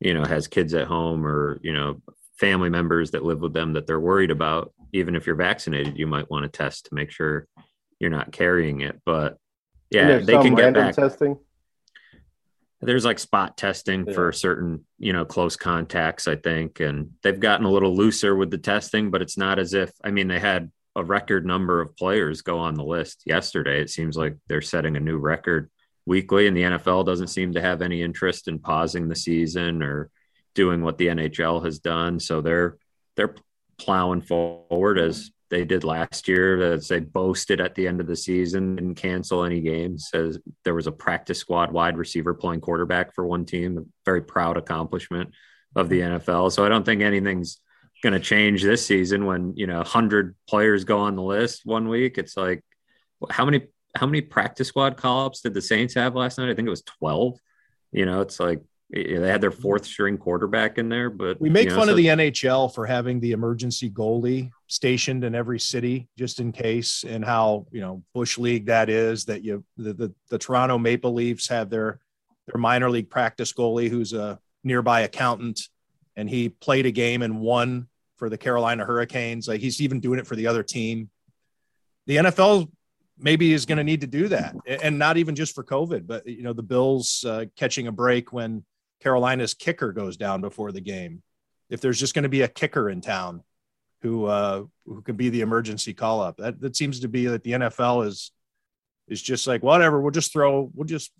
you 0.00 0.14
know, 0.14 0.24
has 0.24 0.46
kids 0.46 0.74
at 0.74 0.86
home 0.86 1.26
or, 1.26 1.58
you 1.62 1.72
know, 1.72 2.00
family 2.38 2.70
members 2.70 3.12
that 3.12 3.24
live 3.24 3.40
with 3.40 3.52
them 3.52 3.72
that 3.74 3.86
they're 3.86 4.00
worried 4.00 4.30
about, 4.30 4.72
even 4.92 5.16
if 5.16 5.26
you're 5.26 5.36
vaccinated, 5.36 5.98
you 5.98 6.06
might 6.06 6.30
want 6.30 6.44
to 6.44 6.48
test 6.48 6.86
to 6.86 6.94
make 6.94 7.10
sure 7.10 7.46
you're 7.98 8.10
not 8.10 8.32
carrying 8.32 8.80
it. 8.82 9.00
But 9.04 9.36
yeah, 9.90 10.18
they 10.18 10.34
can 10.34 10.54
get 10.54 10.74
back. 10.74 10.94
testing. 10.94 11.38
There's 12.80 13.04
like 13.04 13.18
spot 13.18 13.56
testing 13.56 14.06
Yeah. 14.06 14.12
for 14.12 14.32
certain, 14.32 14.84
you 14.98 15.12
know, 15.12 15.24
close 15.24 15.56
contacts, 15.56 16.28
I 16.28 16.36
think. 16.36 16.80
And 16.80 17.12
they've 17.22 17.38
gotten 17.38 17.64
a 17.66 17.70
little 17.70 17.96
looser 17.96 18.36
with 18.36 18.50
the 18.50 18.58
testing, 18.58 19.10
but 19.10 19.22
it's 19.22 19.38
not 19.38 19.58
as 19.58 19.72
if, 19.72 19.90
I 20.04 20.10
mean, 20.10 20.28
they 20.28 20.38
had 20.38 20.70
a 20.96 21.04
record 21.04 21.44
number 21.44 21.80
of 21.80 21.96
players 21.96 22.42
go 22.42 22.58
on 22.58 22.74
the 22.74 22.84
list 22.84 23.22
yesterday. 23.26 23.80
It 23.80 23.90
seems 23.90 24.16
like 24.16 24.36
they're 24.48 24.62
setting 24.62 24.96
a 24.96 25.00
new 25.00 25.18
record 25.18 25.70
weekly, 26.06 26.46
and 26.46 26.56
the 26.56 26.62
NFL 26.62 27.06
doesn't 27.06 27.28
seem 27.28 27.52
to 27.54 27.60
have 27.60 27.82
any 27.82 28.02
interest 28.02 28.48
in 28.48 28.58
pausing 28.58 29.08
the 29.08 29.16
season 29.16 29.82
or 29.82 30.10
doing 30.54 30.82
what 30.82 30.98
the 30.98 31.08
NHL 31.08 31.64
has 31.64 31.78
done. 31.78 32.20
So 32.20 32.40
they're 32.40 32.76
they're 33.16 33.34
plowing 33.78 34.20
forward 34.20 34.98
as 34.98 35.30
they 35.50 35.64
did 35.64 35.84
last 35.84 36.28
year. 36.28 36.72
As 36.72 36.88
they 36.88 37.00
boasted 37.00 37.60
at 37.60 37.74
the 37.74 37.86
end 37.88 38.00
of 38.00 38.06
the 38.06 38.16
season 38.16 38.78
and 38.78 38.96
cancel 38.96 39.44
any 39.44 39.60
games. 39.60 40.10
As 40.14 40.38
there 40.64 40.74
was 40.74 40.86
a 40.86 40.92
practice 40.92 41.38
squad 41.38 41.72
wide 41.72 41.96
receiver 41.96 42.34
playing 42.34 42.60
quarterback 42.60 43.14
for 43.14 43.26
one 43.26 43.44
team, 43.44 43.78
a 43.78 43.82
very 44.04 44.22
proud 44.22 44.56
accomplishment 44.56 45.30
of 45.76 45.88
the 45.88 46.00
NFL. 46.00 46.52
So 46.52 46.64
I 46.64 46.68
don't 46.68 46.84
think 46.84 47.02
anything's 47.02 47.60
going 48.04 48.12
to 48.12 48.20
change 48.20 48.62
this 48.62 48.84
season 48.84 49.24
when 49.24 49.56
you 49.56 49.66
know 49.66 49.78
100 49.78 50.36
players 50.46 50.84
go 50.84 50.98
on 50.98 51.16
the 51.16 51.22
list 51.22 51.62
one 51.64 51.88
week 51.88 52.18
it's 52.18 52.36
like 52.36 52.62
how 53.30 53.46
many 53.46 53.62
how 53.96 54.04
many 54.04 54.20
practice 54.20 54.68
squad 54.68 54.98
call-ups 54.98 55.40
did 55.40 55.54
the 55.54 55.62
saints 55.62 55.94
have 55.94 56.14
last 56.14 56.36
night 56.36 56.50
i 56.50 56.54
think 56.54 56.66
it 56.66 56.70
was 56.70 56.82
12 56.82 57.38
you 57.92 58.04
know 58.04 58.20
it's 58.20 58.38
like 58.38 58.60
they 58.90 59.14
had 59.14 59.40
their 59.40 59.50
fourth 59.50 59.86
string 59.86 60.18
quarterback 60.18 60.76
in 60.76 60.90
there 60.90 61.08
but 61.08 61.40
We 61.40 61.48
make 61.48 61.64
you 61.64 61.70
know, 61.70 61.76
fun 61.76 61.86
so- 61.86 61.92
of 61.92 61.96
the 61.96 62.06
NHL 62.06 62.74
for 62.74 62.84
having 62.84 63.18
the 63.18 63.32
emergency 63.32 63.90
goalie 63.90 64.50
stationed 64.68 65.24
in 65.24 65.34
every 65.34 65.58
city 65.58 66.08
just 66.18 66.38
in 66.38 66.52
case, 66.52 67.04
and 67.08 67.24
how 67.24 67.66
you 67.72 67.80
know 67.80 68.04
bush 68.12 68.38
league 68.38 68.66
that 68.66 68.90
is. 68.90 69.24
That 69.24 69.42
you 69.42 69.64
the 69.78 69.94
the, 69.94 70.14
the 70.28 70.38
Toronto 70.38 70.78
Maple 70.78 71.12
Leafs 71.14 71.48
have 71.48 71.70
their 71.70 71.98
their 72.46 72.60
minor 72.60 72.90
league 72.90 73.10
practice 73.10 73.52
goalie 73.52 73.88
who's 73.88 74.12
a 74.12 74.38
nearby 74.62 75.00
accountant, 75.00 75.60
and 76.14 76.28
he 76.28 76.50
played 76.50 76.86
a 76.86 76.92
game 76.92 77.22
and 77.22 77.40
won 77.40 77.88
for 78.16 78.28
the 78.28 78.38
Carolina 78.38 78.84
Hurricanes. 78.84 79.48
Like 79.48 79.60
he's 79.60 79.80
even 79.80 80.00
doing 80.00 80.18
it 80.18 80.26
for 80.26 80.36
the 80.36 80.46
other 80.46 80.62
team. 80.62 81.10
The 82.06 82.16
NFL 82.16 82.70
maybe 83.18 83.52
is 83.52 83.66
going 83.66 83.78
to 83.78 83.84
need 83.84 84.02
to 84.02 84.06
do 84.06 84.28
that, 84.28 84.54
and 84.66 84.98
not 84.98 85.16
even 85.16 85.34
just 85.34 85.54
for 85.54 85.64
COVID, 85.64 86.06
but 86.06 86.26
you 86.26 86.42
know 86.42 86.52
the 86.52 86.62
Bills 86.62 87.24
uh, 87.26 87.46
catching 87.56 87.86
a 87.86 87.92
break 87.92 88.32
when 88.32 88.64
Carolina's 89.02 89.54
kicker 89.54 89.92
goes 89.92 90.16
down 90.16 90.40
before 90.40 90.72
the 90.72 90.80
game. 90.80 91.22
If 91.70 91.80
there's 91.80 91.98
just 91.98 92.14
going 92.14 92.24
to 92.24 92.28
be 92.28 92.42
a 92.42 92.48
kicker 92.48 92.90
in 92.90 93.00
town 93.00 93.42
who 94.02 94.26
uh, 94.26 94.64
who 94.84 95.02
can 95.02 95.16
be 95.16 95.30
the 95.30 95.40
emergency 95.40 95.94
call 95.94 96.20
up, 96.20 96.36
that 96.38 96.60
that 96.60 96.76
seems 96.76 97.00
to 97.00 97.08
be 97.08 97.26
that 97.26 97.42
the 97.42 97.52
NFL 97.52 98.06
is 98.06 98.32
is 99.08 99.22
just 99.22 99.46
like 99.46 99.62
whatever. 99.62 100.00
We'll 100.00 100.10
just 100.10 100.32
throw. 100.32 100.70
We'll 100.74 100.86
just 100.86 101.12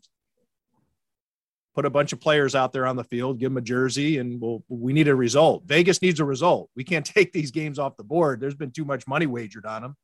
put 1.75 1.85
a 1.85 1.91
bunch 1.91 2.13
of 2.13 2.21
players 2.21 2.55
out 2.55 2.73
there 2.73 2.87
on 2.87 2.97
the 2.97 3.05
field, 3.05 3.39
give 3.39 3.51
them 3.51 3.57
a 3.57 3.61
jersey, 3.61 4.19
and 4.19 4.41
we'll 4.41 4.63
we 4.69 4.93
need 4.93 5.09
a 5.09 5.15
result. 5.15 5.65
Vegas 5.67 6.01
needs 6.03 6.21
a 6.21 6.25
result. 6.25 6.71
We 6.77 6.85
can't 6.85 7.05
take 7.17 7.33
these 7.33 7.51
games 7.51 7.79
off 7.79 7.97
the 7.97 8.05
board. 8.05 8.41
There's 8.41 8.55
been 8.55 8.71
too 8.71 8.85
much 8.85 9.07
money 9.07 9.27
wagered 9.27 9.67
on 9.67 9.83
them. 9.83 9.97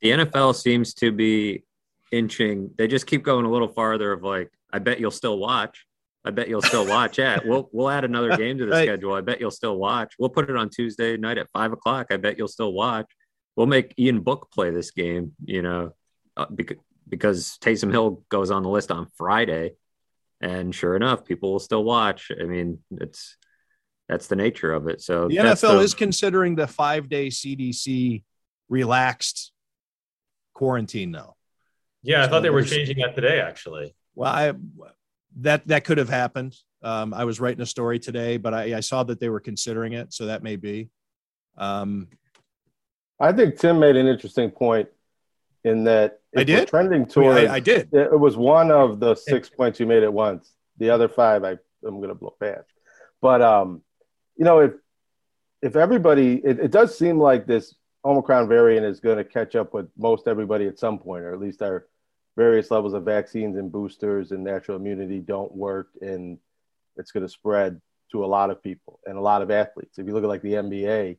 the 0.00 0.10
NFL 0.10 0.54
seems 0.54 0.94
to 0.94 1.12
be 1.12 1.64
inching. 2.12 2.70
They 2.76 2.88
just 2.88 3.06
keep 3.06 3.22
going 3.22 3.44
a 3.44 3.50
little 3.50 3.68
farther 3.68 4.12
of 4.12 4.22
like, 4.22 4.50
I 4.72 4.78
bet 4.78 4.98
you'll 5.00 5.10
still 5.10 5.38
watch. 5.38 5.86
I 6.24 6.30
bet 6.30 6.48
you'll 6.48 6.60
still 6.62 6.86
watch. 6.86 7.18
Yeah, 7.18 7.38
we'll 7.44 7.68
we'll 7.72 7.88
add 7.88 8.04
another 8.04 8.36
game 8.36 8.58
to 8.58 8.66
the 8.66 8.72
Right. 8.72 8.86
schedule. 8.86 9.14
I 9.14 9.20
bet 9.22 9.40
you'll 9.40 9.50
still 9.50 9.76
watch. 9.76 10.14
We'll 10.18 10.28
put 10.28 10.50
it 10.50 10.56
on 10.56 10.68
Tuesday 10.68 11.16
night 11.16 11.38
at 11.38 11.48
five 11.50 11.72
o'clock. 11.72 12.08
I 12.10 12.16
bet 12.18 12.36
you'll 12.38 12.48
still 12.48 12.72
watch. 12.72 13.06
We'll 13.56 13.66
make 13.66 13.94
Ian 13.98 14.20
Book 14.20 14.48
play 14.52 14.70
this 14.70 14.90
game. 14.90 15.32
You 15.44 15.62
know, 15.62 15.92
uh, 16.36 16.46
because 16.54 16.76
because 17.08 17.58
Taysom 17.60 17.90
Hill 17.90 18.22
goes 18.28 18.50
on 18.50 18.62
the 18.62 18.68
list 18.68 18.90
on 18.90 19.06
Friday, 19.16 19.72
and 20.40 20.74
sure 20.74 20.96
enough, 20.96 21.24
people 21.24 21.52
will 21.52 21.58
still 21.58 21.84
watch. 21.84 22.30
I 22.38 22.44
mean, 22.44 22.78
it's 22.92 23.36
that's 24.08 24.26
the 24.26 24.36
nature 24.36 24.72
of 24.72 24.88
it. 24.88 25.00
So 25.00 25.28
the 25.28 25.36
NFL 25.36 25.78
the, 25.78 25.80
is 25.80 25.94
considering 25.94 26.56
the 26.56 26.66
five 26.66 27.08
day 27.08 27.28
CDC 27.28 28.24
relaxed 28.68 29.52
quarantine 30.54 31.10
now. 31.10 31.36
Yeah, 32.02 32.24
I 32.24 32.28
thought 32.28 32.42
they 32.42 32.50
were 32.50 32.62
changing 32.62 32.98
that 32.98 33.14
today. 33.14 33.40
Actually, 33.40 33.94
well, 34.14 34.32
I 34.32 34.52
that 35.40 35.66
that 35.68 35.84
could 35.84 35.98
have 35.98 36.08
happened. 36.08 36.56
Um, 36.82 37.12
I 37.12 37.24
was 37.24 37.40
writing 37.40 37.60
a 37.60 37.66
story 37.66 37.98
today, 37.98 38.38
but 38.38 38.54
I, 38.54 38.76
I, 38.76 38.80
saw 38.80 39.02
that 39.02 39.20
they 39.20 39.28
were 39.28 39.38
considering 39.38 39.92
it, 39.92 40.14
so 40.14 40.26
that 40.26 40.42
may 40.42 40.56
be. 40.56 40.88
Um, 41.58 42.08
I 43.20 43.32
think 43.32 43.58
Tim 43.58 43.78
made 43.78 43.96
an 43.96 44.06
interesting 44.06 44.50
point 44.50 44.88
in 45.64 45.84
that 45.84 46.20
I 46.36 46.44
did 46.44 46.68
trending 46.68 47.06
towards. 47.06 47.48
I, 47.48 47.54
I, 47.54 47.60
did. 47.60 47.92
It 47.92 48.18
was 48.18 48.36
one 48.36 48.70
of 48.70 49.00
the 49.00 49.14
six 49.14 49.50
points 49.50 49.80
you 49.80 49.86
made 49.86 50.02
at 50.02 50.12
once. 50.12 50.52
The 50.78 50.90
other 50.90 51.08
five, 51.08 51.44
I 51.44 51.58
I'm 51.84 51.96
going 51.96 52.08
to 52.08 52.14
blow 52.14 52.34
past. 52.40 52.68
But 53.20 53.42
um, 53.42 53.82
you 54.36 54.44
know, 54.44 54.60
if 54.60 54.72
if 55.62 55.76
everybody, 55.76 56.40
it, 56.42 56.58
it 56.58 56.70
does 56.70 56.96
seem 56.96 57.18
like 57.18 57.46
this 57.46 57.74
Omicron 58.04 58.48
variant 58.48 58.86
is 58.86 59.00
going 59.00 59.18
to 59.18 59.24
catch 59.24 59.54
up 59.54 59.74
with 59.74 59.88
most 59.98 60.26
everybody 60.26 60.66
at 60.66 60.78
some 60.78 60.98
point, 60.98 61.24
or 61.24 61.34
at 61.34 61.40
least 61.40 61.62
our 61.62 61.86
various 62.36 62.70
levels 62.70 62.94
of 62.94 63.04
vaccines 63.04 63.56
and 63.56 63.70
boosters 63.70 64.32
and 64.32 64.42
natural 64.42 64.78
immunity 64.78 65.18
don't 65.18 65.52
work, 65.54 65.88
and 66.00 66.38
it's 66.96 67.12
going 67.12 67.26
to 67.26 67.32
spread 67.32 67.80
to 68.12 68.24
a 68.24 68.26
lot 68.26 68.50
of 68.50 68.62
people 68.62 69.00
and 69.06 69.16
a 69.16 69.20
lot 69.20 69.42
of 69.42 69.50
athletes. 69.50 69.98
If 69.98 70.06
you 70.06 70.14
look 70.14 70.24
at 70.24 70.28
like 70.28 70.42
the 70.42 70.54
NBA, 70.54 71.18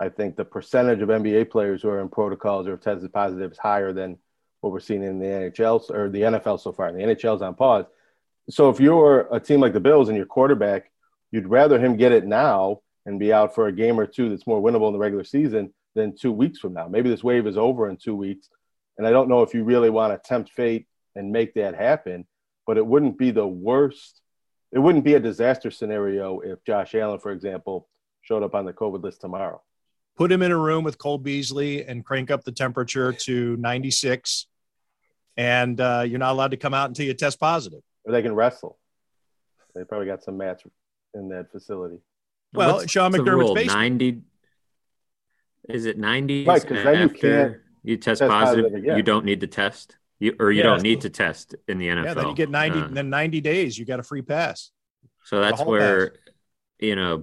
I 0.00 0.08
think 0.08 0.36
the 0.36 0.44
percentage 0.44 1.00
of 1.00 1.08
NBA 1.08 1.50
players 1.50 1.82
who 1.82 1.88
are 1.88 2.00
in 2.00 2.08
protocols 2.08 2.68
or 2.68 2.76
tested 2.76 3.12
positive 3.12 3.52
is 3.52 3.58
higher 3.58 3.92
than 3.92 4.18
what 4.60 4.72
we're 4.72 4.80
seeing 4.80 5.02
in 5.02 5.18
the 5.18 5.26
NHL 5.26 5.90
or 5.90 6.08
the 6.08 6.22
NFL 6.22 6.60
so 6.60 6.72
far. 6.72 6.88
And 6.88 6.98
the 6.98 7.02
NHL's 7.02 7.42
on 7.42 7.54
pause. 7.54 7.86
So 8.50 8.70
if 8.70 8.80
you're 8.80 9.28
a 9.32 9.40
team 9.40 9.60
like 9.60 9.72
the 9.72 9.80
Bills 9.80 10.08
and 10.08 10.16
your 10.16 10.26
quarterback, 10.26 10.90
you'd 11.30 11.48
rather 11.48 11.78
him 11.78 11.96
get 11.96 12.12
it 12.12 12.26
now 12.26 12.80
and 13.06 13.18
be 13.18 13.32
out 13.32 13.54
for 13.54 13.66
a 13.66 13.72
game 13.72 13.98
or 13.98 14.06
two 14.06 14.30
that's 14.30 14.46
more 14.46 14.62
winnable 14.62 14.86
in 14.86 14.92
the 14.92 14.98
regular 14.98 15.24
season 15.24 15.72
than 15.94 16.16
two 16.16 16.32
weeks 16.32 16.58
from 16.58 16.74
now. 16.74 16.86
Maybe 16.88 17.10
this 17.10 17.24
wave 17.24 17.46
is 17.46 17.58
over 17.58 17.88
in 17.88 17.96
two 17.96 18.14
weeks. 18.14 18.48
And 18.96 19.06
I 19.06 19.10
don't 19.10 19.28
know 19.28 19.42
if 19.42 19.54
you 19.54 19.64
really 19.64 19.90
want 19.90 20.12
to 20.12 20.28
tempt 20.28 20.50
fate 20.50 20.86
and 21.14 21.32
make 21.32 21.54
that 21.54 21.74
happen, 21.74 22.26
but 22.66 22.76
it 22.76 22.86
wouldn't 22.86 23.18
be 23.18 23.30
the 23.30 23.46
worst. 23.46 24.20
It 24.72 24.78
wouldn't 24.78 25.04
be 25.04 25.14
a 25.14 25.20
disaster 25.20 25.70
scenario 25.70 26.40
if 26.40 26.64
Josh 26.64 26.94
Allen, 26.94 27.20
for 27.20 27.32
example, 27.32 27.88
showed 28.22 28.42
up 28.42 28.54
on 28.54 28.64
the 28.64 28.72
COVID 28.72 29.02
list 29.02 29.20
tomorrow. 29.20 29.62
Put 30.18 30.32
him 30.32 30.42
in 30.42 30.50
a 30.50 30.56
room 30.56 30.82
with 30.82 30.98
Cole 30.98 31.16
Beasley 31.16 31.84
and 31.84 32.04
crank 32.04 32.30
up 32.32 32.42
the 32.42 32.50
temperature 32.50 33.12
to 33.12 33.56
96, 33.56 34.48
and 35.36 35.80
uh, 35.80 36.04
you're 36.04 36.18
not 36.18 36.32
allowed 36.32 36.50
to 36.50 36.56
come 36.56 36.74
out 36.74 36.88
until 36.88 37.06
you 37.06 37.14
test 37.14 37.38
positive. 37.38 37.80
Or 38.04 38.12
they 38.12 38.20
can 38.20 38.34
wrestle. 38.34 38.78
They 39.76 39.84
probably 39.84 40.08
got 40.08 40.24
some 40.24 40.36
mats 40.36 40.64
in 41.14 41.28
that 41.28 41.52
facility. 41.52 42.00
Well, 42.52 42.78
What's, 42.78 42.90
Sean 42.90 43.12
McDermott's 43.12 43.54
basement. 43.54 43.78
90 43.78 44.22
is 45.68 45.84
it 45.84 45.98
90 45.98 46.44
right, 46.46 46.62
because 46.62 46.82
then 46.82 47.00
you 47.00 47.08
can't 47.10 47.56
you 47.84 47.96
test, 47.96 48.18
test 48.18 48.28
positive, 48.28 48.72
positive 48.72 48.96
you 48.96 49.02
don't 49.04 49.24
need 49.24 49.40
to 49.42 49.46
test. 49.46 49.96
You 50.18 50.34
or 50.40 50.50
you 50.50 50.58
yeah, 50.58 50.64
don't 50.64 50.82
need 50.82 51.02
to 51.02 51.10
test 51.10 51.54
in 51.68 51.78
the 51.78 51.86
NFL. 51.86 52.04
Yeah, 52.04 52.14
then 52.14 52.28
you 52.28 52.34
get 52.34 52.50
90 52.50 52.80
uh, 52.80 52.88
then 52.90 53.08
90 53.08 53.40
days, 53.40 53.78
you 53.78 53.84
got 53.84 54.00
a 54.00 54.02
free 54.02 54.22
pass. 54.22 54.72
So 55.24 55.40
that's 55.40 55.62
where 55.62 56.10
pass. 56.10 56.18
you 56.80 56.96
know, 56.96 57.22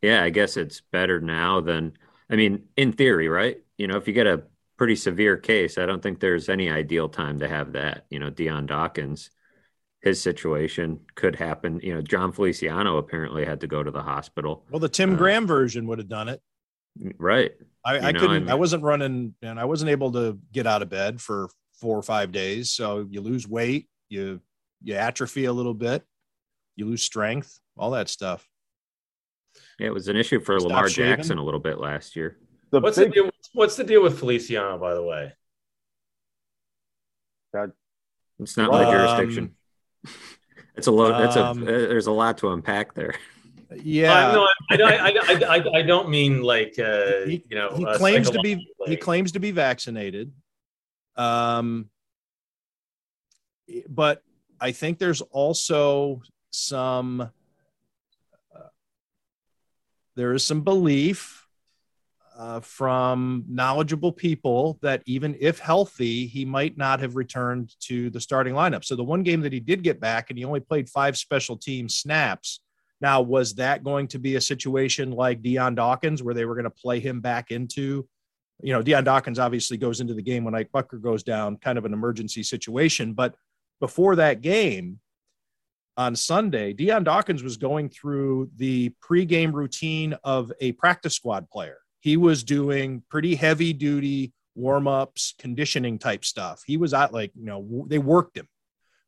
yeah, 0.00 0.22
I 0.22 0.30
guess 0.30 0.56
it's 0.56 0.80
better 0.92 1.20
now 1.20 1.60
than 1.60 1.94
I 2.30 2.36
mean, 2.36 2.64
in 2.76 2.92
theory, 2.92 3.28
right? 3.28 3.58
You 3.76 3.88
know, 3.88 3.96
if 3.96 4.06
you 4.06 4.14
get 4.14 4.26
a 4.26 4.42
pretty 4.76 4.96
severe 4.96 5.36
case, 5.36 5.78
I 5.78 5.86
don't 5.86 6.02
think 6.02 6.20
there's 6.20 6.48
any 6.48 6.70
ideal 6.70 7.08
time 7.08 7.40
to 7.40 7.48
have 7.48 7.72
that. 7.72 8.06
You 8.10 8.18
know, 8.18 8.30
Dion 8.30 8.66
Dawkins, 8.66 9.30
his 10.00 10.22
situation 10.22 11.00
could 11.14 11.36
happen. 11.36 11.80
You 11.82 11.94
know, 11.94 12.02
Jon 12.02 12.32
Feliciano 12.32 12.98
apparently 12.98 13.44
had 13.44 13.60
to 13.60 13.66
go 13.66 13.82
to 13.82 13.90
the 13.90 14.02
hospital. 14.02 14.64
Well, 14.70 14.80
the 14.80 14.88
Tim 14.88 15.14
uh, 15.14 15.16
Graham 15.16 15.46
version 15.46 15.86
would 15.88 15.98
have 15.98 16.08
done 16.08 16.28
it. 16.28 16.40
Right. 17.18 17.52
I, 17.84 17.98
I 17.98 18.12
know, 18.12 18.20
couldn't. 18.20 18.36
I, 18.36 18.38
mean, 18.40 18.48
I 18.50 18.54
wasn't 18.54 18.82
running, 18.82 19.34
and 19.42 19.58
I 19.58 19.64
wasn't 19.64 19.90
able 19.90 20.12
to 20.12 20.38
get 20.52 20.66
out 20.66 20.82
of 20.82 20.88
bed 20.88 21.20
for 21.20 21.48
four 21.80 21.96
or 21.96 22.02
five 22.02 22.30
days. 22.30 22.70
So 22.70 23.06
you 23.10 23.20
lose 23.20 23.48
weight, 23.48 23.88
you 24.08 24.40
you 24.82 24.94
atrophy 24.94 25.44
a 25.44 25.52
little 25.52 25.74
bit, 25.74 26.04
you 26.76 26.86
lose 26.86 27.02
strength, 27.02 27.58
all 27.76 27.90
that 27.92 28.08
stuff. 28.08 28.48
Yeah, 29.80 29.86
it 29.86 29.94
was 29.94 30.08
an 30.08 30.16
issue 30.16 30.40
for 30.40 30.60
Stop 30.60 30.68
Lamar 30.68 30.88
shaving. 30.90 31.16
Jackson 31.16 31.38
a 31.38 31.42
little 31.42 31.58
bit 31.58 31.78
last 31.78 32.14
year. 32.14 32.36
The 32.70 32.80
what's 32.80 32.98
big, 32.98 33.08
the 33.08 33.14
deal? 33.14 33.30
What's 33.54 33.76
the 33.76 33.84
deal 33.84 34.02
with 34.02 34.18
Feliciano, 34.18 34.76
by 34.76 34.92
the 34.92 35.02
way? 35.02 35.32
God, 37.54 37.72
it's 38.38 38.58
not 38.58 38.70
my 38.70 38.84
jurisdiction. 38.84 39.54
It's 40.76 40.86
a 40.86 40.92
lot. 40.92 41.18
That's 41.18 41.36
a. 41.36 41.44
Um, 41.44 41.60
there's 41.62 42.06
a 42.06 42.12
lot 42.12 42.38
to 42.38 42.52
unpack 42.52 42.94
there. 42.94 43.14
Yeah, 43.82 44.28
uh, 44.28 44.32
no, 44.32 44.48
I, 44.70 44.76
I, 44.76 45.10
I, 45.28 45.56
I, 45.56 45.78
I 45.78 45.82
don't 45.82 46.08
mean 46.08 46.42
like 46.42 46.78
uh, 46.78 47.26
he, 47.26 47.44
you 47.50 47.56
know. 47.56 47.74
He 47.76 47.84
claims 47.96 48.30
to 48.30 48.40
be 48.40 48.66
he 48.86 48.96
claims 48.96 49.32
to 49.32 49.40
be 49.40 49.50
vaccinated, 49.50 50.32
um, 51.16 51.90
but 53.88 54.22
I 54.58 54.72
think 54.72 54.98
there's 54.98 55.20
also 55.20 56.22
some 56.50 57.20
uh, 57.20 57.26
there 60.16 60.32
is 60.32 60.44
some 60.44 60.62
belief 60.62 61.46
uh, 62.36 62.60
from 62.60 63.44
knowledgeable 63.48 64.12
people 64.12 64.78
that 64.80 65.02
even 65.04 65.36
if 65.40 65.58
healthy, 65.58 66.26
he 66.26 66.44
might 66.44 66.78
not 66.78 66.98
have 67.00 67.14
returned 67.14 67.74
to 67.80 68.08
the 68.10 68.20
starting 68.20 68.54
lineup. 68.54 68.82
So 68.82 68.96
the 68.96 69.04
one 69.04 69.22
game 69.22 69.42
that 69.42 69.52
he 69.52 69.60
did 69.60 69.82
get 69.82 70.00
back, 70.00 70.30
and 70.30 70.38
he 70.38 70.44
only 70.44 70.60
played 70.60 70.88
five 70.88 71.18
special 71.18 71.56
team 71.56 71.88
snaps. 71.88 72.60
Now, 73.00 73.20
was 73.20 73.54
that 73.56 73.84
going 73.84 74.08
to 74.08 74.18
be 74.18 74.36
a 74.36 74.40
situation 74.40 75.10
like 75.10 75.42
Dion 75.42 75.74
Dawkins, 75.74 76.22
where 76.22 76.34
they 76.34 76.46
were 76.46 76.54
going 76.54 76.64
to 76.64 76.70
play 76.70 76.98
him 76.98 77.20
back 77.20 77.50
into? 77.50 78.08
You 78.62 78.72
know, 78.72 78.82
Dion 78.82 79.04
Dawkins 79.04 79.38
obviously 79.38 79.76
goes 79.76 80.00
into 80.00 80.14
the 80.14 80.22
game 80.22 80.44
when 80.44 80.54
Ike 80.54 80.70
Boettger 80.72 81.00
goes 81.00 81.22
down, 81.22 81.56
kind 81.58 81.78
of 81.78 81.84
an 81.84 81.92
emergency 81.92 82.42
situation. 82.42 83.12
But 83.12 83.34
before 83.80 84.16
that 84.16 84.40
game, 84.40 85.00
on 85.96 86.16
Sunday, 86.16 86.72
Dion 86.72 87.04
Dawkins 87.04 87.42
was 87.42 87.56
going 87.56 87.88
through 87.88 88.50
the 88.56 88.92
pregame 89.02 89.52
routine 89.52 90.16
of 90.24 90.52
a 90.60 90.72
practice 90.72 91.14
squad 91.14 91.50
player 91.50 91.78
he 92.00 92.16
was 92.16 92.42
doing 92.42 93.02
pretty 93.08 93.34
heavy 93.34 93.72
duty 93.72 94.32
warm 94.54 94.88
ups, 94.88 95.34
conditioning 95.38 95.98
type 95.98 96.24
stuff. 96.24 96.62
He 96.66 96.76
was 96.76 96.92
out 96.92 97.12
like, 97.12 97.30
you 97.38 97.46
know, 97.46 97.86
they 97.88 97.98
worked 97.98 98.36
him 98.36 98.48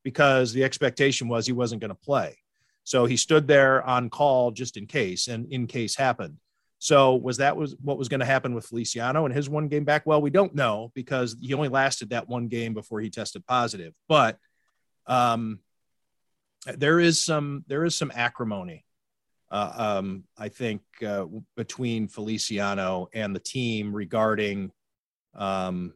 because 0.04 0.52
the 0.52 0.64
expectation 0.64 1.28
was 1.28 1.46
he 1.46 1.52
wasn't 1.52 1.80
going 1.80 1.90
to 1.90 1.94
play. 1.94 2.38
So 2.84 3.06
he 3.06 3.16
stood 3.16 3.48
there 3.48 3.82
on 3.82 4.10
call 4.10 4.50
just 4.50 4.76
in 4.76 4.86
case, 4.86 5.28
and 5.28 5.50
in 5.52 5.66
case 5.66 5.96
happened. 5.96 6.36
So 6.78 7.14
was 7.14 7.36
that 7.36 7.56
was 7.56 7.76
what 7.80 7.96
was 7.96 8.08
going 8.08 8.20
to 8.20 8.26
happen 8.26 8.54
with 8.54 8.66
Feliciano 8.66 9.24
and 9.24 9.34
his 9.34 9.48
one 9.48 9.68
game 9.68 9.84
back? 9.84 10.04
Well, 10.04 10.20
we 10.20 10.30
don't 10.30 10.54
know 10.54 10.90
because 10.94 11.36
he 11.40 11.54
only 11.54 11.68
lasted 11.68 12.10
that 12.10 12.28
one 12.28 12.48
game 12.48 12.74
before 12.74 13.00
he 13.00 13.08
tested 13.08 13.46
positive. 13.46 13.94
But 14.08 14.36
um, 15.06 15.60
there 16.66 17.00
is 17.00 17.20
some 17.20 17.64
there 17.66 17.84
is 17.84 17.96
some 17.96 18.12
acrimony 18.14 18.84
uh, 19.52 19.98
um, 19.98 20.24
I 20.38 20.48
think, 20.48 20.80
uh, 21.06 21.26
between 21.56 22.08
Feliciano 22.08 23.08
and 23.12 23.36
the 23.36 23.40
team 23.40 23.94
regarding 23.94 24.72
um, 25.34 25.92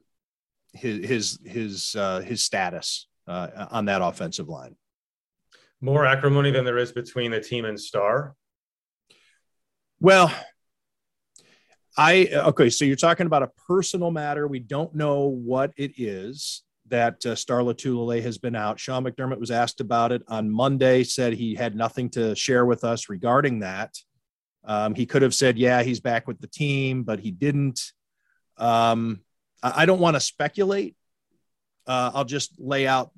his 0.75 1.09
his 1.09 1.39
his 1.43 1.97
uh, 1.97 2.21
his 2.21 2.43
status 2.43 3.09
uh, 3.27 3.67
on 3.71 3.87
that 3.87 4.03
offensive 4.03 4.49
line. 4.49 4.77
More 5.81 6.05
acrimony 6.05 6.51
than 6.51 6.67
there 6.67 6.77
is 6.77 6.93
between 6.93 7.31
the 7.31 7.41
team 7.41 7.65
and 7.65 7.81
Star. 7.81 8.35
Well, 10.01 10.31
I 11.97 12.29
okay. 12.35 12.69
So 12.69 12.85
you're 12.85 12.97
talking 12.97 13.27
about 13.27 13.43
a 13.43 13.51
personal 13.67 14.11
matter. 14.11 14.47
We 14.47 14.59
don't 14.59 14.95
know 14.95 15.29
what 15.29 15.73
it 15.79 15.93
is 15.97 16.63
that 16.89 17.25
uh, 17.27 17.35
Star 17.35 17.61
Lotulelei 17.61 18.23
has 18.23 18.39
been 18.39 18.55
out. 18.55 18.79
Sean 18.79 19.05
McDermott 19.05 19.41
was 19.41 19.51
asked 19.51 19.81
about 19.81 20.13
it 20.13 20.23
on 20.29 20.51
Monday, 20.51 21.05
said 21.05 21.33
he 21.33 21.55
had 21.55 21.75
nothing 21.75 22.11
to 22.11 22.35
share 22.35 22.65
with 22.65 22.85
us 22.85 23.09
regarding 23.09 23.61
that. 23.61 23.97
Um, 24.65 24.95
he 24.95 25.07
could 25.07 25.23
have 25.23 25.35
said, 25.35 25.59
yeah, 25.59 25.83
he's 25.83 26.01
back 26.01 26.27
with 26.27 26.41
the 26.41 26.49
team, 26.49 27.05
but 27.05 27.21
he 27.21 27.31
didn't. 27.31 27.93
Um, 28.57 29.21
I, 29.63 29.83
I 29.83 29.87
don't 29.87 30.01
want 30.01 30.17
to 30.17 30.21
speculate. 30.21 30.97
Uh, 31.87 32.11
I'll 32.15 32.25
just 32.25 32.59
lay 32.59 32.87
out 32.87 33.13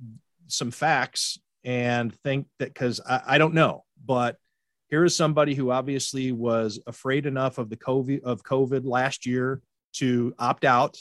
some 0.46 0.70
facts 0.70 1.38
and 1.64 2.14
think 2.22 2.46
that 2.58 2.72
because 2.72 3.00
I, 3.06 3.22
I 3.26 3.38
don't 3.38 3.54
know, 3.54 3.84
but 4.04 4.36
here 4.88 5.04
is 5.04 5.16
somebody 5.16 5.54
who 5.54 5.70
obviously 5.70 6.32
was 6.32 6.80
afraid 6.86 7.26
enough 7.26 7.58
of 7.58 7.68
the 7.68 7.76
COVID 7.76 8.22
of 8.22 8.42
COVID 8.42 8.84
last 8.84 9.26
year 9.26 9.60
to 9.94 10.34
opt 10.38 10.64
out. 10.64 10.98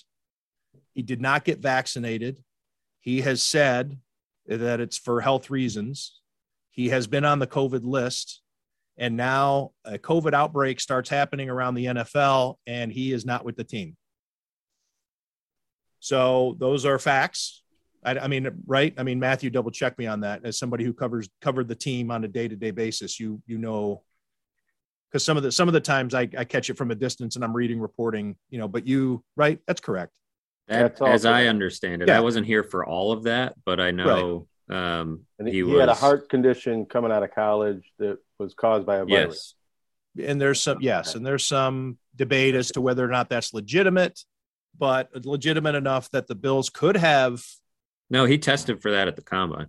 He 0.93 1.01
did 1.01 1.21
not 1.21 1.45
get 1.45 1.59
vaccinated. 1.59 2.43
He 3.07 3.21
has 3.21 3.41
said 3.41 3.99
that 4.47 4.81
it's 4.81 4.97
for 4.97 5.21
health 5.21 5.49
reasons. 5.49 6.19
He 6.71 6.89
has 6.89 7.07
been 7.07 7.23
on 7.23 7.39
the 7.39 7.47
COVID 7.47 7.85
list. 7.85 8.41
And 8.97 9.15
now 9.15 9.71
a 9.85 9.97
COVID 9.97 10.33
outbreak 10.33 10.81
starts 10.81 11.09
happening 11.09 11.49
around 11.49 11.75
the 11.75 11.85
NFL, 11.85 12.55
and 12.67 12.91
he 12.91 13.13
is 13.13 13.25
not 13.25 13.45
with 13.45 13.55
the 13.55 13.63
team. 13.63 13.95
So 16.01 16.57
those 16.59 16.85
are 16.85 16.99
facts. 16.99 17.63
I, 18.03 18.19
I, 18.19 18.27
mean, 18.27 18.49
right? 18.65 18.93
I 18.97 19.03
mean, 19.03 19.21
Matthew, 19.21 19.51
double 19.51 19.71
check 19.71 19.97
me 19.97 20.05
on 20.05 20.19
that. 20.19 20.41
As 20.43 20.59
somebody 20.59 20.83
who 20.83 20.93
covers 20.93 21.29
covered 21.39 21.69
the 21.69 21.75
team 21.75 22.11
on 22.11 22.25
a 22.25 22.27
day 22.27 22.49
to 22.49 22.57
day 22.57 22.71
basis, 22.71 23.21
you 23.21 23.41
you 23.47 23.57
know 23.57 24.03
because 25.09 25.23
some 25.23 25.37
of 25.37 25.43
the 25.43 25.51
some 25.53 25.69
of 25.69 25.73
the 25.73 25.79
times 25.79 26.13
I, 26.13 26.27
I 26.37 26.43
catch 26.43 26.69
it 26.69 26.77
from 26.77 26.91
a 26.91 26.95
distance 26.95 27.37
and 27.37 27.45
I'm 27.45 27.55
reading 27.55 27.79
reporting, 27.79 28.35
you 28.49 28.59
know. 28.59 28.67
But 28.67 28.85
you, 28.85 29.23
right? 29.37 29.59
That's 29.65 29.79
correct. 29.79 30.11
That, 30.67 31.01
as 31.01 31.25
I 31.25 31.45
understand 31.45 32.01
it, 32.01 32.09
yeah. 32.09 32.17
I 32.17 32.19
wasn't 32.19 32.45
here 32.45 32.63
for 32.63 32.85
all 32.85 33.11
of 33.11 33.23
that, 33.23 33.55
but 33.63 33.79
I 33.79 33.91
know 33.91 34.47
right. 34.67 34.99
um, 34.99 35.21
he, 35.43 35.51
he, 35.51 35.63
was, 35.63 35.79
had 35.79 35.89
a 35.89 35.93
heart 35.93 36.29
condition 36.29 36.85
coming 36.85 37.11
out 37.11 37.23
of 37.23 37.33
college 37.33 37.89
that 37.99 38.17
was 38.37 38.53
caused 38.53 38.85
by 38.85 38.97
a 38.97 39.05
virus. 39.05 39.55
Yes. 40.15 40.29
And 40.29 40.41
there's 40.41 40.61
some 40.61 40.79
yes, 40.81 41.15
and 41.15 41.25
there's 41.25 41.45
some 41.45 41.97
debate 42.15 42.55
as 42.55 42.71
to 42.71 42.81
whether 42.81 43.05
or 43.05 43.07
not 43.07 43.29
that's 43.29 43.53
legitimate, 43.53 44.19
but 44.77 45.09
legitimate 45.25 45.75
enough 45.75 46.09
that 46.11 46.27
the 46.27 46.35
Bills 46.35 46.69
could 46.69 46.97
have. 46.97 47.45
No, 48.09 48.25
he 48.25 48.37
tested 48.37 48.81
for 48.81 48.91
that 48.91 49.07
at 49.07 49.15
the 49.15 49.21
combine. 49.21 49.67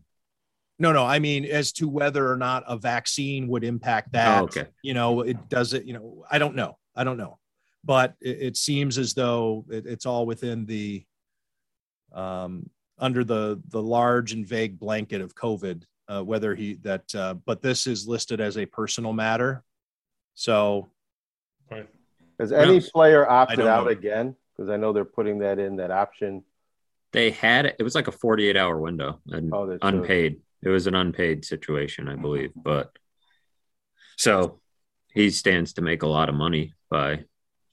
No, 0.79 0.93
no. 0.93 1.05
I 1.05 1.19
mean, 1.19 1.45
as 1.45 1.73
to 1.75 1.89
whether 1.89 2.31
or 2.31 2.37
not 2.37 2.65
a 2.67 2.77
vaccine 2.77 3.49
would 3.49 3.65
impact 3.65 4.13
that. 4.13 4.41
Oh, 4.41 4.45
okay. 4.45 4.67
You 4.83 4.95
know, 4.95 5.21
it 5.21 5.49
does 5.49 5.75
it. 5.75 5.85
You 5.85 5.93
know, 5.93 6.25
I 6.31 6.39
don't 6.39 6.55
know. 6.55 6.79
I 6.95 7.05
don't 7.05 7.19
know, 7.19 7.39
but 7.85 8.15
it, 8.21 8.39
it 8.41 8.57
seems 8.57 8.99
as 8.99 9.15
though 9.15 9.65
it, 9.71 9.87
it's 9.87 10.07
all 10.07 10.27
within 10.27 10.67
the, 10.67 11.05
um, 12.13 12.69
under 12.99 13.23
the 13.23 13.61
the 13.69 13.83
large 13.83 14.33
and 14.33 14.47
vague 14.47 14.79
blanket 14.79 15.21
of 15.21 15.35
COVID. 15.35 15.85
Uh, 16.09 16.23
whether 16.23 16.55
he 16.55 16.75
that, 16.83 17.15
uh, 17.15 17.35
but 17.35 17.61
this 17.61 17.87
is 17.87 18.09
listed 18.09 18.41
as 18.41 18.57
a 18.57 18.65
personal 18.65 19.13
matter. 19.13 19.63
So, 20.35 20.89
right. 21.71 21.87
has 22.41 22.51
any 22.51 22.81
player 22.81 23.29
opted 23.29 23.61
out 23.61 23.85
know. 23.85 23.91
again? 23.91 24.35
Because 24.57 24.71
I 24.71 24.79
know 24.79 24.95
they're 24.95 25.05
putting 25.05 25.41
that 25.41 25.59
in 25.59 25.77
that 25.77 25.91
option. 25.91 26.45
They 27.13 27.31
had 27.31 27.67
it. 27.67 27.77
It 27.79 27.83
was 27.83 27.95
like 27.95 28.09
a 28.09 28.13
48 28.13 28.57
hour 28.57 28.79
window 28.79 29.21
and 29.27 29.53
oh, 29.53 29.79
unpaid. 29.83 30.41
True. 30.63 30.71
It 30.71 30.73
was 30.73 30.87
an 30.87 30.95
unpaid 30.95 31.45
situation, 31.45 32.09
I 32.09 32.17
believe. 32.17 32.53
But 32.57 32.91
so 34.17 34.61
he 35.13 35.31
stands 35.31 35.75
to 35.75 35.83
make 35.83 36.03
a 36.03 36.09
lot 36.09 36.29
of 36.29 36.35
money 36.35 36.75
by 36.91 37.25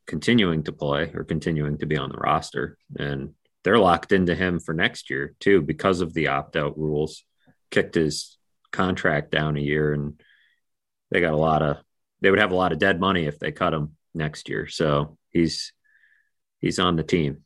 continuing 0.08 0.64
to 0.64 0.72
play 0.72 1.12
or 1.14 1.24
continuing 1.24 1.78
to 1.80 1.86
be 1.86 1.98
on 1.98 2.10
the 2.10 2.18
roster. 2.18 2.78
And 2.98 3.34
they're 3.64 3.80
locked 3.80 4.12
into 4.12 4.36
him 4.36 4.60
for 4.60 4.74
next 4.74 5.10
year 5.10 5.36
too 5.40 5.62
because 5.62 6.02
of 6.02 6.14
the 6.14 6.28
opt 6.28 6.56
out 6.56 6.78
rules. 6.78 7.24
Kicked 7.72 7.96
his 7.96 8.38
contract 8.72 9.32
down 9.32 9.58
a 9.58 9.62
year 9.62 9.94
and 9.94 10.22
they 11.12 11.22
got 11.22 11.34
a 11.34 11.38
lot 11.38 11.62
of 11.62 11.78
they 12.22 12.30
would 12.30 12.40
have 12.40 12.52
a 12.52 12.56
lot 12.56 12.72
of 12.72 12.80
dead 12.80 13.00
money 13.00 13.26
if 13.26 13.40
they 13.40 13.52
cut 13.52 13.74
him 13.74 13.96
next 14.14 14.50
year. 14.50 14.68
So 14.68 15.18
he's 15.32 15.74
he's 16.60 16.80
on 16.80 16.96
the 16.96 17.04
team. 17.04 17.44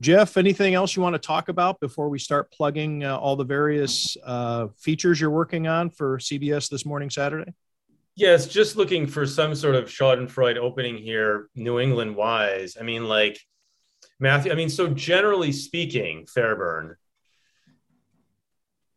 Jeff, 0.00 0.36
anything 0.36 0.74
else 0.74 0.94
you 0.94 1.02
want 1.02 1.14
to 1.14 1.18
talk 1.18 1.48
about 1.48 1.80
before 1.80 2.08
we 2.08 2.18
start 2.18 2.52
plugging 2.52 3.02
uh, 3.04 3.16
all 3.16 3.34
the 3.34 3.44
various 3.44 4.16
uh, 4.24 4.68
features 4.78 5.20
you're 5.20 5.30
working 5.30 5.66
on 5.66 5.90
for 5.90 6.18
CBS 6.18 6.68
this 6.68 6.84
morning, 6.84 7.08
Saturday? 7.08 7.52
Yes, 8.16 8.46
just 8.46 8.76
looking 8.76 9.06
for 9.06 9.26
some 9.26 9.54
sort 9.54 9.74
of 9.74 9.90
Schadenfreude 9.90 10.56
opening 10.56 10.96
here, 10.96 11.50
New 11.54 11.78
England 11.78 12.16
wise. 12.16 12.78
I 12.80 12.82
mean, 12.82 13.04
like 13.04 13.38
Matthew, 14.18 14.50
I 14.50 14.54
mean, 14.54 14.70
so 14.70 14.88
generally 14.88 15.52
speaking, 15.52 16.26
Fairburn, 16.26 16.96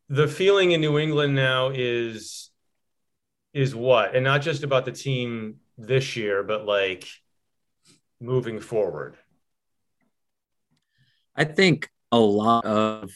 the 0.08 0.26
feeling 0.26 0.72
in 0.72 0.80
New 0.80 0.98
England 0.98 1.36
now 1.36 1.70
is 1.70 2.50
is 3.54 3.76
what, 3.76 4.16
and 4.16 4.24
not 4.24 4.42
just 4.42 4.64
about 4.64 4.86
the 4.86 4.94
team 4.94 5.58
this 5.78 6.16
year, 6.16 6.42
but 6.42 6.66
like 6.66 7.06
moving 8.22 8.62
forward. 8.62 9.18
I 11.36 11.44
think 11.44 11.90
a 12.14 12.20
lot 12.20 12.64
of 12.64 13.12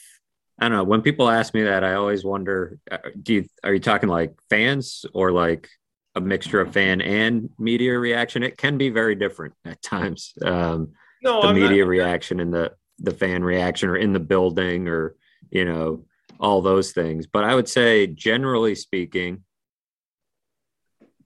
I 0.60 0.68
don't 0.68 0.78
know. 0.78 0.84
When 0.84 1.01
people 1.01 1.30
ask 1.30 1.54
me 1.54 1.64
that, 1.64 1.86
I 1.86 1.93
always 1.93 2.26
wonder: 2.26 2.78
uh, 2.91 2.97
Do 3.22 3.36
you 3.36 3.45
are 3.64 3.74
you 3.74 3.80
talking 3.80 4.10
like 4.10 4.34
fans 4.49 5.06
or 5.14 5.32
like 5.32 5.70
a 6.16 6.22
mixture 6.22 6.61
of 6.61 6.74
fan 6.74 7.01
and 7.01 7.49
media 7.57 7.97
reaction? 7.97 8.43
It 8.43 8.57
can 8.57 8.78
be 8.78 8.89
very 8.89 9.16
different 9.16 9.53
at 9.66 9.82
times. 9.82 10.34
Um, 10.43 10.93
no, 11.22 11.41
the 11.41 11.47
I'm 11.49 11.55
media 11.55 11.84
not, 11.84 11.89
reaction 11.89 12.39
and 12.39 12.53
the 12.53 12.74
the 12.99 13.14
fan 13.14 13.43
reaction, 13.43 13.89
or 13.89 13.97
in 13.97 14.14
the 14.14 14.20
building, 14.20 14.88
or 14.88 15.16
you 15.49 15.66
know, 15.66 16.05
all 16.39 16.61
those 16.61 16.91
things. 16.91 17.28
But 17.28 17.43
I 17.43 17.55
would 17.55 17.70
say, 17.70 18.07
generally 18.07 18.76
speaking, 18.76 19.43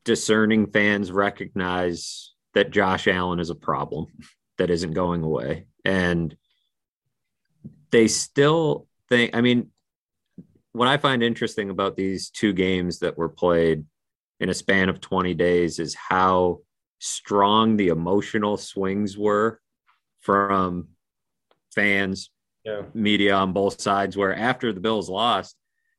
discerning 0.06 0.68
fans 0.68 1.12
recognize 1.12 2.34
that 2.54 2.72
Josh 2.72 3.08
Allen 3.08 3.40
is 3.40 3.50
a 3.50 3.56
problem 3.56 4.08
that 4.58 4.70
isn't 4.70 4.94
going 4.94 5.24
away, 5.24 5.68
and 5.84 6.36
they 7.92 8.08
still 8.08 8.88
think, 9.10 9.36
I 9.36 9.42
mean, 9.42 9.72
what 10.74 10.88
I 10.88 10.98
find 10.98 11.24
interesting 11.24 11.70
about 11.70 11.96
these 11.96 12.30
two 12.30 12.54
games 12.54 13.00
that 13.00 13.18
were 13.18 13.30
played 13.30 13.86
in 14.40 14.50
a 14.50 14.54
span 14.54 14.90
of 14.90 15.02
20 15.02 15.34
days 15.34 15.80
is 15.80 15.96
how 15.96 16.60
strong 17.00 17.78
the 17.78 17.90
emotional 17.90 18.58
swings 18.58 19.18
were 19.18 19.60
from 20.22 20.90
fans, 21.74 22.30
yeah. 22.64 22.84
media 22.94 23.36
on 23.36 23.54
both 23.54 23.82
sides. 23.82 24.18
Where 24.18 24.36
after 24.36 24.74
the 24.74 24.80
Bills 24.80 25.10
lost, 25.10 25.56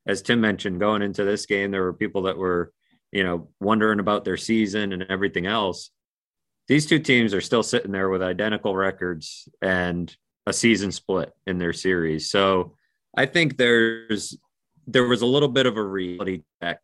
as 0.07 0.23
Tim 0.23 0.41
mentioned, 0.41 0.81
going 0.81 1.03
into 1.03 1.25
this 1.25 1.47
game, 1.47 1.71
there 1.71 1.83
were 1.83 1.93
people 1.93 2.23
that 2.23 2.39
were, 2.39 2.73
you 3.13 3.25
know, 3.25 3.49
wondering 3.61 4.01
about 4.01 4.25
their 4.25 4.37
season 4.37 4.93
and 4.93 5.05
everything 5.09 5.47
else. 5.47 5.91
These 6.67 6.87
two 6.87 6.99
teams 6.99 7.33
are 7.33 7.41
still 7.41 7.63
sitting 7.63 7.93
there 7.93 8.11
with 8.11 8.23
identical 8.23 8.77
records 8.77 9.49
and 9.63 10.15
a 10.47 10.53
season 10.53 10.93
split 10.93 11.33
in 11.47 11.59
their 11.59 11.73
series. 11.73 12.31
So 12.31 12.75
I 13.17 13.27
think 13.27 13.57
there's 13.57 14.37
there 14.87 15.07
was 15.07 15.23
a 15.23 15.27
little 15.27 15.49
bit 15.49 15.67
of 15.67 15.77
a 15.77 15.83
reality 15.83 16.43
check 16.63 16.81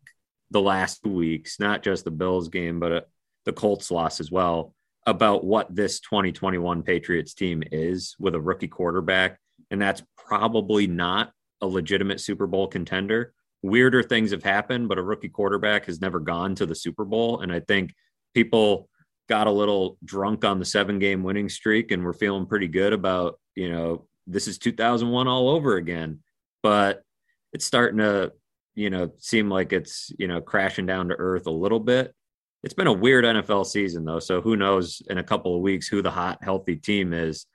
the 0.55 0.63
last 0.63 1.03
two 1.05 1.11
weeks, 1.11 1.61
not 1.61 1.83
just 1.83 2.05
the 2.05 2.11
Bills 2.11 2.49
game, 2.49 2.81
but 2.81 2.93
uh, 2.93 3.01
the 3.45 3.53
Colts 3.53 3.91
loss 3.91 4.21
as 4.21 4.31
well, 4.31 4.75
about 5.07 5.45
what 5.45 5.75
this 5.75 6.01
2021 6.01 6.83
Patriots 6.83 7.35
team 7.35 7.63
is 7.71 8.17
with 8.19 8.35
a 8.35 8.41
rookie 8.41 8.69
quarterback. 8.69 9.39
And 9.71 9.83
that's 9.83 10.03
probably 10.17 10.87
not 10.87 11.33
a 11.61 11.67
legitimate 11.67 12.21
Super 12.21 12.47
Bowl 12.47 12.69
contender. 12.69 13.35
Weirder 13.63 14.03
things 14.03 14.31
have 14.31 14.43
happened, 14.43 14.89
but 14.89 14.99
a 14.99 15.03
rookie 15.03 15.29
quarterback 15.29 15.87
has 15.87 16.01
never 16.01 16.21
gone 16.21 16.55
to 16.55 16.67
the 16.67 16.75
Super 16.75 17.05
Bowl. 17.05 17.41
And 17.41 17.53
I 17.53 17.61
think 17.61 17.93
people 18.35 18.89
got 19.29 19.47
a 19.47 19.53
little 19.53 19.99
drunk 20.05 20.45
on 20.45 20.59
the 20.59 20.65
seven 20.65 20.99
game 20.99 21.23
winning 21.23 21.49
streak 21.49 21.91
and 21.91 22.05
we're 22.05 22.13
feeling 22.13 22.47
pretty 22.47 22.69
good 22.69 22.93
about 22.93 23.39
you 23.55 23.71
know, 23.71 24.07
this 24.27 24.49
is 24.49 24.59
2001 24.59 25.29
all 25.29 25.49
over 25.51 25.77
again. 25.77 26.21
But 26.63 27.03
it's 27.53 27.65
starting 27.65 27.99
to, 27.99 28.33
you 28.75 28.91
know, 28.91 29.13
seem 29.19 29.49
like 29.49 29.73
it's, 29.73 30.13
you 30.19 30.29
know, 30.29 30.41
crashing 30.41 30.87
down 30.87 31.09
to 31.09 31.15
earth 31.15 31.47
a 31.47 31.51
little 31.51 31.81
bit. 31.81 32.15
It's 32.63 32.75
been 32.75 32.87
a 32.87 32.93
weird 32.93 33.25
NFL 33.25 33.67
season, 33.67 34.05
though. 34.05 34.21
So 34.21 34.41
who 34.41 34.57
knows 34.57 35.03
in 35.09 35.19
a 35.19 35.25
couple 35.25 35.55
of 35.55 35.63
weeks 35.63 35.87
who 35.87 36.03
the 36.03 36.11
hot, 36.11 36.39
healthy 36.43 36.77
team 36.77 37.13
is. 37.13 37.47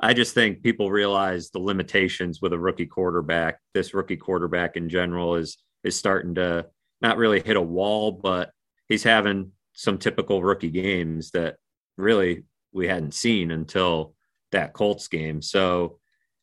I 0.00 0.14
just 0.14 0.34
think 0.34 0.62
people 0.62 0.90
realize 0.90 1.50
the 1.50 1.58
limitations 1.58 2.40
with 2.40 2.52
a 2.52 2.58
rookie 2.58 2.86
quarterback. 2.86 3.58
This 3.74 3.94
rookie 3.94 4.16
quarterback 4.16 4.76
in 4.76 4.88
general 4.88 5.36
is 5.36 5.58
is 5.84 5.96
starting 5.96 6.34
to 6.34 6.66
not 7.00 7.16
really 7.16 7.40
hit 7.40 7.56
a 7.56 7.62
wall, 7.62 8.12
but 8.12 8.50
he's 8.88 9.02
having 9.02 9.52
some 9.72 9.98
typical 9.98 10.42
rookie 10.42 10.70
games 10.70 11.30
that 11.30 11.56
really 11.96 12.44
we 12.72 12.88
hadn't 12.88 13.14
seen 13.14 13.50
until 13.50 14.14
that 14.52 14.72
Colts 14.72 15.08
game. 15.08 15.42
So 15.42 15.98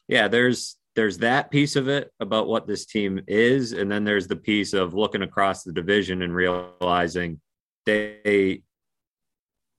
yeah, 0.08 0.28
there's 0.28 0.78
there's 0.98 1.20
that 1.20 1.52
piece 1.52 1.76
of 1.76 1.88
it 1.88 2.12
about 2.20 2.48
what 2.48 2.66
this 2.66 2.88
team 2.88 3.22
is, 3.28 3.72
and 3.72 3.90
then 3.90 4.04
there's 4.04 4.28
the 4.28 4.36
piece 4.36 4.74
of 4.74 4.96
looking 4.96 5.22
across 5.22 5.62
the 5.62 5.72
division 5.72 6.24
and 6.24 6.34
realizing 6.34 7.40
they 7.86 8.64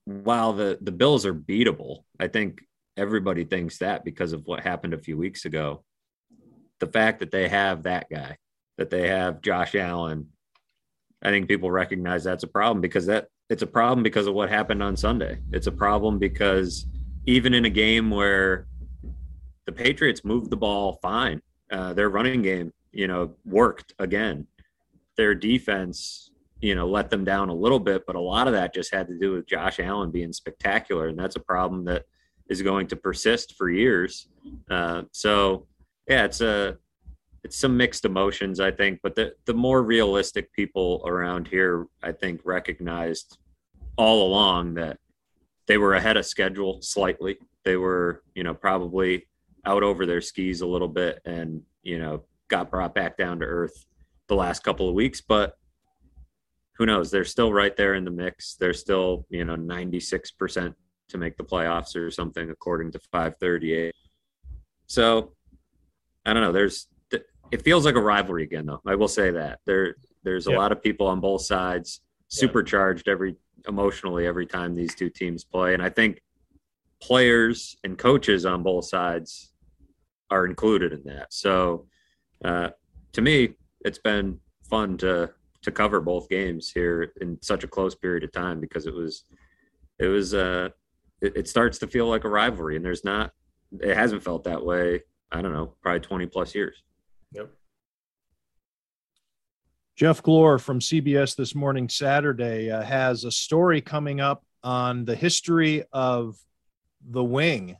while 0.05 0.53
the 0.53 0.77
the 0.79 0.93
Bills 0.93 1.25
are 1.25 1.33
beatable, 1.33 2.05
I 2.21 2.27
think 2.27 2.61
everybody 2.95 3.43
thinks 3.43 3.79
that 3.79 4.05
because 4.05 4.31
of 4.31 4.45
what 4.45 4.61
happened 4.61 4.93
a 4.93 4.97
few 4.97 5.17
weeks 5.17 5.43
ago. 5.43 5.83
The 6.79 6.87
fact 6.87 7.19
that 7.19 7.31
they 7.31 7.49
have 7.49 7.83
that 7.83 8.09
guy, 8.09 8.37
that 8.77 8.89
they 8.89 9.09
have 9.09 9.41
Josh 9.41 9.75
Allen, 9.75 10.29
I 11.21 11.31
think 11.31 11.49
people 11.49 11.69
recognize 11.69 12.23
that's 12.23 12.45
a 12.45 12.47
problem 12.47 12.79
because 12.79 13.07
that 13.07 13.27
it's 13.49 13.61
a 13.61 13.67
problem 13.67 14.03
because 14.03 14.27
of 14.27 14.35
what 14.35 14.47
happened 14.47 14.81
on 14.81 14.95
Sunday. 14.95 15.39
It's 15.51 15.67
a 15.67 15.71
problem 15.73 16.17
because 16.17 16.87
even 17.25 17.53
in 17.53 17.65
a 17.65 17.69
game 17.69 18.09
where 18.09 18.68
the 19.69 19.83
Patriots 19.83 20.25
moved 20.25 20.49
the 20.49 20.57
ball 20.57 20.97
fine, 20.99 21.43
uh, 21.71 21.93
their 21.93 22.09
running 22.09 22.41
game, 22.41 22.73
you 22.91 23.07
know, 23.07 23.35
worked 23.45 23.93
again. 23.99 24.47
Their 25.15 25.35
defense, 25.35 26.31
you 26.59 26.73
know, 26.73 26.87
let 26.87 27.11
them 27.11 27.23
down 27.23 27.49
a 27.49 27.53
little 27.53 27.79
bit, 27.79 28.03
but 28.07 28.15
a 28.15 28.19
lot 28.19 28.47
of 28.47 28.53
that 28.53 28.73
just 28.73 28.91
had 28.91 29.07
to 29.09 29.19
do 29.19 29.33
with 29.33 29.45
Josh 29.45 29.79
Allen 29.79 30.09
being 30.09 30.33
spectacular, 30.33 31.09
and 31.09 31.19
that's 31.19 31.35
a 31.35 31.39
problem 31.39 31.85
that 31.85 32.05
is 32.49 32.63
going 32.63 32.87
to 32.87 32.95
persist 32.95 33.57
for 33.57 33.69
years. 33.69 34.27
Uh, 34.71 35.03
so, 35.11 35.67
yeah, 36.07 36.25
it's 36.25 36.41
a 36.41 36.75
it's 37.43 37.55
some 37.55 37.77
mixed 37.77 38.05
emotions, 38.05 38.59
I 38.59 38.71
think, 38.71 39.01
but 39.03 39.13
the 39.13 39.33
the 39.45 39.53
more 39.53 39.83
realistic 39.83 40.51
people 40.51 41.03
around 41.05 41.47
here, 41.47 41.85
I 42.01 42.11
think, 42.11 42.41
recognized 42.43 43.37
all 43.97 44.25
along 44.25 44.73
that 44.75 44.97
they 45.67 45.77
were 45.77 45.93
ahead 45.93 46.17
of 46.17 46.25
schedule 46.25 46.81
slightly. 46.81 47.37
They 47.65 47.77
were, 47.77 48.23
you 48.33 48.43
know, 48.43 48.55
probably 48.55 49.27
out 49.65 49.83
over 49.83 50.05
their 50.05 50.21
skis 50.21 50.61
a 50.61 50.67
little 50.67 50.87
bit 50.87 51.19
and, 51.25 51.61
you 51.83 51.99
know, 51.99 52.23
got 52.47 52.69
brought 52.69 52.95
back 52.95 53.17
down 53.17 53.39
to 53.39 53.45
earth 53.45 53.85
the 54.27 54.35
last 54.35 54.63
couple 54.63 54.87
of 54.87 54.95
weeks. 54.95 55.21
But 55.21 55.57
who 56.77 56.85
knows? 56.85 57.11
They're 57.11 57.25
still 57.25 57.51
right 57.51 57.75
there 57.75 57.95
in 57.95 58.05
the 58.05 58.11
mix. 58.11 58.55
They're 58.55 58.73
still, 58.73 59.25
you 59.29 59.45
know, 59.45 59.55
96% 59.55 60.73
to 61.09 61.17
make 61.17 61.37
the 61.37 61.43
playoffs 61.43 61.95
or 61.95 62.09
something, 62.11 62.49
according 62.49 62.91
to 62.93 62.99
538. 63.11 63.93
So 64.87 65.33
I 66.25 66.33
don't 66.33 66.43
know. 66.43 66.51
There's, 66.51 66.87
it 67.51 67.63
feels 67.63 67.85
like 67.85 67.95
a 67.95 68.01
rivalry 68.01 68.43
again, 68.43 68.65
though. 68.65 68.81
I 68.85 68.95
will 68.95 69.07
say 69.07 69.31
that 69.31 69.59
there, 69.65 69.95
there's 70.23 70.47
a 70.47 70.51
lot 70.51 70.71
of 70.71 70.83
people 70.83 71.07
on 71.07 71.19
both 71.19 71.41
sides, 71.41 72.01
supercharged 72.27 73.07
every 73.07 73.35
emotionally 73.67 74.27
every 74.27 74.45
time 74.45 74.75
these 74.75 74.93
two 74.95 75.09
teams 75.09 75.43
play, 75.43 75.73
and 75.73 75.81
I 75.81 75.89
think 75.89 76.21
players 77.01 77.75
and 77.83 77.97
coaches 77.97 78.45
on 78.45 78.63
both 78.63 78.85
sides 78.85 79.48
are 80.31 80.45
included 80.45 80.93
in 80.93 81.03
that. 81.05 81.33
So, 81.33 81.85
uh, 82.43 82.69
to 83.13 83.21
me, 83.21 83.55
it's 83.81 83.97
been 83.97 84.39
fun 84.69 84.97
to 84.97 85.31
to 85.61 85.71
cover 85.71 85.99
both 85.99 86.29
games 86.29 86.71
here 86.71 87.11
in 87.19 87.37
such 87.41 87.63
a 87.63 87.67
close 87.67 87.95
period 87.95 88.23
of 88.23 88.31
time 88.31 88.59
because 88.59 88.85
it 88.85 88.93
was 88.93 89.25
it 89.99 90.07
was 90.07 90.33
uh 90.33 90.69
it, 91.21 91.35
it 91.35 91.47
starts 91.47 91.77
to 91.79 91.87
feel 91.87 92.07
like 92.07 92.23
a 92.23 92.29
rivalry 92.29 92.75
and 92.75 92.85
there's 92.85 93.03
not 93.03 93.31
it 93.79 93.95
hasn't 93.95 94.23
felt 94.23 94.43
that 94.45 94.63
way 94.63 95.01
i 95.31 95.41
don't 95.41 95.53
know 95.53 95.73
probably 95.81 95.99
20 95.99 96.25
plus 96.27 96.55
years. 96.55 96.81
Yep. 97.33 97.49
Jeff 99.95 100.23
glor 100.23 100.61
from 100.61 100.79
cbs 100.79 101.35
this 101.35 101.53
morning 101.53 101.89
saturday 101.89 102.71
uh, 102.71 102.81
has 102.81 103.25
a 103.25 103.31
story 103.31 103.81
coming 103.81 104.21
up 104.21 104.43
on 104.63 105.05
the 105.05 105.15
history 105.15 105.83
of 105.91 106.37
the 107.09 107.23
wing 107.23 107.75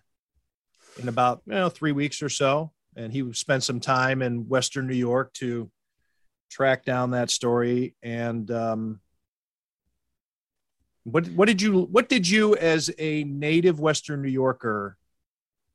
in 1.01 1.07
about 1.07 1.41
you 1.45 1.53
know 1.53 1.69
three 1.69 1.91
weeks 1.91 2.21
or 2.21 2.29
so. 2.29 2.71
And 2.95 3.13
he 3.13 3.31
spent 3.33 3.63
some 3.63 3.79
time 3.79 4.21
in 4.21 4.49
western 4.49 4.87
new 4.87 4.95
york 4.95 5.31
to 5.33 5.71
track 6.49 6.83
down 6.83 7.11
that 7.11 7.29
story. 7.29 7.95
And 8.03 8.49
um, 8.51 8.99
what 11.03 11.27
what 11.29 11.47
did 11.47 11.61
you 11.61 11.81
what 11.83 12.09
did 12.09 12.27
you 12.27 12.55
as 12.55 12.89
a 12.97 13.23
native 13.23 13.79
Western 13.79 14.21
New 14.21 14.29
Yorker, 14.29 14.97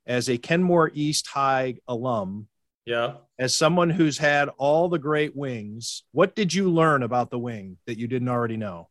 as 0.06 0.28
a 0.28 0.38
Kenmore 0.38 0.90
East 0.94 1.26
High 1.28 1.76
alum, 1.88 2.48
yeah, 2.84 3.14
as 3.38 3.56
someone 3.56 3.90
who's 3.90 4.18
had 4.18 4.48
all 4.58 4.88
the 4.88 4.98
great 4.98 5.34
wings, 5.34 6.04
what 6.12 6.34
did 6.34 6.52
you 6.52 6.70
learn 6.70 7.02
about 7.02 7.30
the 7.30 7.38
wing 7.38 7.78
that 7.86 7.98
you 7.98 8.06
didn't 8.06 8.28
already 8.28 8.56
know? 8.56 8.88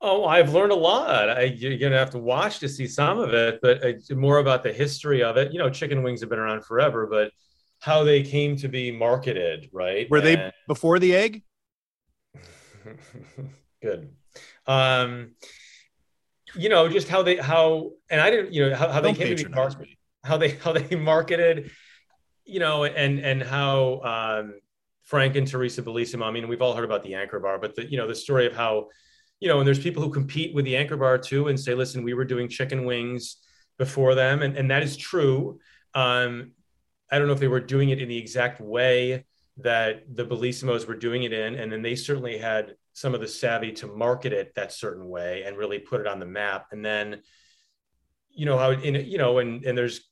Oh, 0.00 0.26
I've 0.26 0.52
learned 0.52 0.72
a 0.72 0.76
lot. 0.76 1.30
I, 1.30 1.42
you're 1.44 1.78
gonna 1.78 1.98
have 1.98 2.10
to 2.10 2.18
watch 2.18 2.58
to 2.58 2.68
see 2.68 2.86
some 2.86 3.18
of 3.18 3.32
it, 3.32 3.60
but 3.62 3.82
it's 3.82 4.10
more 4.10 4.38
about 4.38 4.62
the 4.62 4.72
history 4.72 5.22
of 5.22 5.36
it. 5.36 5.52
You 5.52 5.58
know, 5.58 5.70
chicken 5.70 6.02
wings 6.02 6.20
have 6.20 6.28
been 6.28 6.38
around 6.38 6.64
forever, 6.64 7.06
but 7.06 7.32
how 7.80 8.04
they 8.04 8.22
came 8.22 8.56
to 8.56 8.68
be 8.68 8.90
marketed, 8.90 9.70
right? 9.72 10.08
Were 10.10 10.18
and... 10.18 10.26
they 10.26 10.52
before 10.66 10.98
the 10.98 11.14
egg? 11.14 11.42
Good. 13.82 14.10
Um, 14.66 15.32
you 16.54 16.68
know, 16.68 16.88
just 16.88 17.08
how 17.08 17.22
they 17.22 17.36
how 17.36 17.92
and 18.10 18.20
I 18.20 18.30
didn't, 18.30 18.52
you 18.52 18.68
know, 18.68 18.76
how, 18.76 18.88
how 18.88 19.00
they 19.00 19.14
came 19.14 19.36
to 19.36 19.44
be 19.44 19.50
marketed, 19.50 19.96
how 20.24 20.36
they 20.36 20.50
how 20.50 20.72
they 20.72 20.96
marketed, 20.96 21.70
you 22.44 22.60
know, 22.60 22.84
and 22.84 23.18
and 23.18 23.42
how 23.42 24.00
um, 24.02 24.60
Frank 25.02 25.36
and 25.36 25.46
Teresa 25.46 25.82
Bellissimo. 25.82 26.24
I 26.24 26.30
mean, 26.30 26.48
we've 26.48 26.62
all 26.62 26.74
heard 26.74 26.84
about 26.84 27.02
the 27.02 27.14
anchor 27.14 27.40
bar, 27.40 27.58
but 27.58 27.74
the 27.74 27.90
you 27.90 27.96
know 27.96 28.06
the 28.06 28.14
story 28.14 28.46
of 28.46 28.54
how 28.54 28.88
you 29.40 29.48
know, 29.48 29.58
and 29.58 29.66
there's 29.66 29.78
people 29.78 30.02
who 30.02 30.10
compete 30.10 30.54
with 30.54 30.64
the 30.64 30.76
anchor 30.76 30.96
bar 30.96 31.18
too 31.18 31.48
and 31.48 31.58
say, 31.58 31.74
listen, 31.74 32.02
we 32.02 32.14
were 32.14 32.24
doing 32.24 32.48
chicken 32.48 32.84
wings 32.84 33.36
before 33.78 34.14
them, 34.14 34.42
and 34.42 34.56
and 34.56 34.70
that 34.70 34.82
is 34.82 34.96
true. 34.96 35.58
Um, 35.94 36.52
I 37.10 37.18
don't 37.18 37.26
know 37.26 37.34
if 37.34 37.40
they 37.40 37.48
were 37.48 37.60
doing 37.60 37.90
it 37.90 38.00
in 38.00 38.08
the 38.08 38.18
exact 38.18 38.60
way 38.60 39.24
that 39.58 40.02
the 40.14 40.24
Bellissimos 40.24 40.86
were 40.86 40.96
doing 40.96 41.22
it 41.22 41.32
in, 41.32 41.54
and 41.54 41.70
then 41.70 41.82
they 41.82 41.94
certainly 41.94 42.38
had 42.38 42.74
some 42.92 43.14
of 43.14 43.20
the 43.20 43.28
savvy 43.28 43.72
to 43.72 43.86
market 43.86 44.32
it 44.32 44.54
that 44.54 44.72
certain 44.72 45.08
way 45.08 45.42
and 45.44 45.56
really 45.56 45.78
put 45.78 46.00
it 46.00 46.06
on 46.06 46.18
the 46.18 46.26
map. 46.26 46.66
And 46.72 46.84
then, 46.84 47.22
you 48.30 48.46
know 48.46 48.58
how 48.58 48.70
in 48.70 48.94
you 48.94 49.18
know, 49.18 49.38
and 49.38 49.64
and 49.64 49.76
there's 49.76 50.08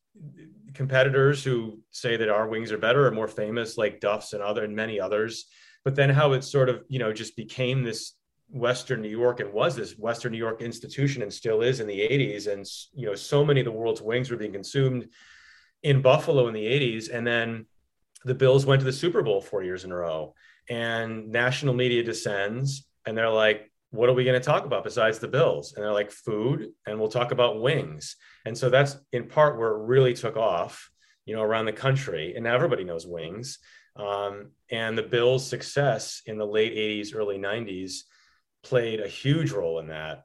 competitors 0.75 1.43
who 1.43 1.81
say 1.91 2.17
that 2.17 2.29
our 2.29 2.49
wings 2.49 2.73
are 2.73 2.79
better 2.79 3.07
or 3.07 3.11
more 3.11 3.29
famous, 3.29 3.79
like 3.79 4.01
Duff's 4.01 4.33
and 4.33 4.43
other 4.43 4.65
and 4.65 4.77
many 4.77 5.01
others. 5.01 5.47
But 5.85 5.95
then 5.95 6.11
how 6.11 6.33
it 6.33 6.45
sort 6.45 6.69
of 6.69 6.85
you 6.89 6.99
know 6.99 7.13
just 7.13 7.37
became 7.37 7.83
this 7.83 8.13
Western 8.51 9.03
New 9.03 9.09
York 9.09 9.41
and 9.41 9.53
was 9.53 9.75
this 9.75 9.99
Western 9.99 10.33
New 10.33 10.39
York 10.39 10.63
institution 10.63 11.23
and 11.23 11.33
still 11.33 11.63
is 11.63 11.81
in 11.81 11.87
the 11.87 11.99
80s. 11.99 12.47
And 12.53 12.67
you 12.95 13.07
know, 13.07 13.15
so 13.15 13.45
many 13.45 13.61
of 13.61 13.65
the 13.65 13.73
world's 13.73 14.03
wings 14.03 14.31
were 14.31 14.37
being 14.37 14.53
consumed 14.53 15.09
in 15.83 16.03
Buffalo 16.03 16.49
in 16.49 16.55
the 16.55 16.65
80s. 16.65 17.11
And 17.13 17.27
then 17.27 17.67
the 18.25 18.35
Bills 18.35 18.67
went 18.67 18.81
to 18.81 18.87
the 18.87 18.93
Super 18.93 19.23
Bowl 19.23 19.41
four 19.41 19.63
years 19.63 19.85
in 19.85 19.93
a 19.93 19.97
row. 19.97 20.35
And 20.69 21.31
national 21.31 21.75
media 21.75 22.03
descends 22.03 22.87
and 23.07 23.17
they're 23.17 23.29
like, 23.29 23.71
what 23.91 24.09
are 24.09 24.15
we 24.15 24.25
going 24.25 24.41
to 24.41 24.45
talk 24.45 24.65
about 24.65 24.83
besides 24.83 25.19
the 25.19 25.29
Bills? 25.29 25.75
And 25.75 25.85
they're 25.85 25.93
like, 25.93 26.11
food, 26.11 26.71
and 26.87 26.99
we'll 26.99 27.09
talk 27.09 27.31
about 27.31 27.61
wings. 27.61 28.17
And 28.45 28.57
so 28.57 28.69
that's 28.69 28.97
in 29.13 29.29
part 29.29 29.57
where 29.57 29.71
it 29.71 29.85
really 29.85 30.15
took 30.15 30.37
off, 30.37 30.91
you 31.27 31.37
know, 31.37 31.43
around 31.43 31.67
the 31.67 31.73
country. 31.73 32.35
And 32.35 32.45
now 32.45 32.55
everybody 32.55 32.83
knows 32.83 33.07
wings. 33.07 33.59
Um, 33.95 34.51
and 34.71 34.99
the 34.99 35.05
Bills' 35.05 35.49
success 35.49 36.23
in 36.27 36.39
the 36.39 36.47
late 36.47 36.75
80s, 36.75 37.15
early 37.15 37.39
90s 37.39 38.01
played 38.65 39.01
a 39.01 39.09
huge 39.09 39.53
role 39.53 39.79
in 39.79 39.89
that. 39.89 40.25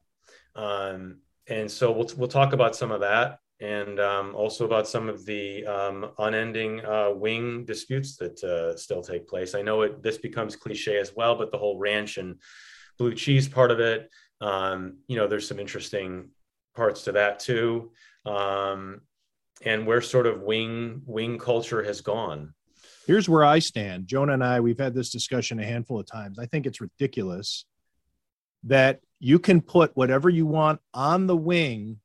Um, 0.56 1.20
and 1.48 1.70
so 1.70 1.92
we'll, 1.92 2.10
we'll 2.18 2.28
talk 2.28 2.54
about 2.54 2.76
some 2.76 2.92
of 2.92 3.02
that 3.02 3.40
and 3.62 4.00
um, 4.00 4.36
also 4.36 4.66
about 4.66 4.88
some 4.88 5.10
of 5.10 5.26
the 5.26 5.66
um, 5.66 6.12
unending 6.20 6.84
uh, 6.86 7.12
wing 7.12 7.66
disputes 7.66 8.16
that 8.18 8.42
uh, 8.44 8.76
still 8.78 9.02
take 9.02 9.28
place. 9.28 9.54
I 9.54 9.62
know 9.62 9.82
it, 9.82 10.02
this 10.02 10.18
becomes 10.18 10.56
cliche 10.56 10.98
as 10.98 11.14
well, 11.16 11.36
but 11.36 11.52
the 11.52 11.58
whole 11.58 11.78
ranch 11.78 12.18
and 12.18 12.40
blue 12.98 13.14
cheese 13.14 13.50
part 13.50 13.72
of 13.72 13.80
it, 13.80 14.10
um, 14.40 14.98
you 15.08 15.18
know, 15.18 15.28
there's 15.28 15.48
some 15.48 15.60
interesting 15.60 16.30
parts 16.76 17.04
to 17.04 17.12
that 17.14 17.40
too, 17.40 17.92
um, 18.26 19.02
and 19.64 19.86
where 19.86 20.02
sort 20.02 20.26
of 20.26 20.42
wing 20.42 21.02
wing 21.06 21.38
culture 21.38 21.84
has 21.84 22.00
gone. 22.00 22.54
Here's 23.06 23.28
where 23.28 23.44
I 23.44 23.60
stand. 23.60 24.08
Jonah 24.08 24.34
and 24.34 24.44
I, 24.44 24.62
we've 24.62 24.80
had 24.80 24.94
this 24.94 25.10
discussion 25.10 25.60
a 25.60 25.66
handful 25.66 26.00
of 26.00 26.06
times. 26.06 26.40
I 26.40 26.46
think 26.46 26.66
it's 26.66 26.80
ridiculous 26.80 27.66
that 28.64 29.02
you 29.20 29.40
can 29.40 29.62
put 29.62 29.96
whatever 29.96 30.30
you 30.30 30.46
want 30.46 30.80
on 30.94 31.28
the 31.28 31.36
wing 31.36 32.00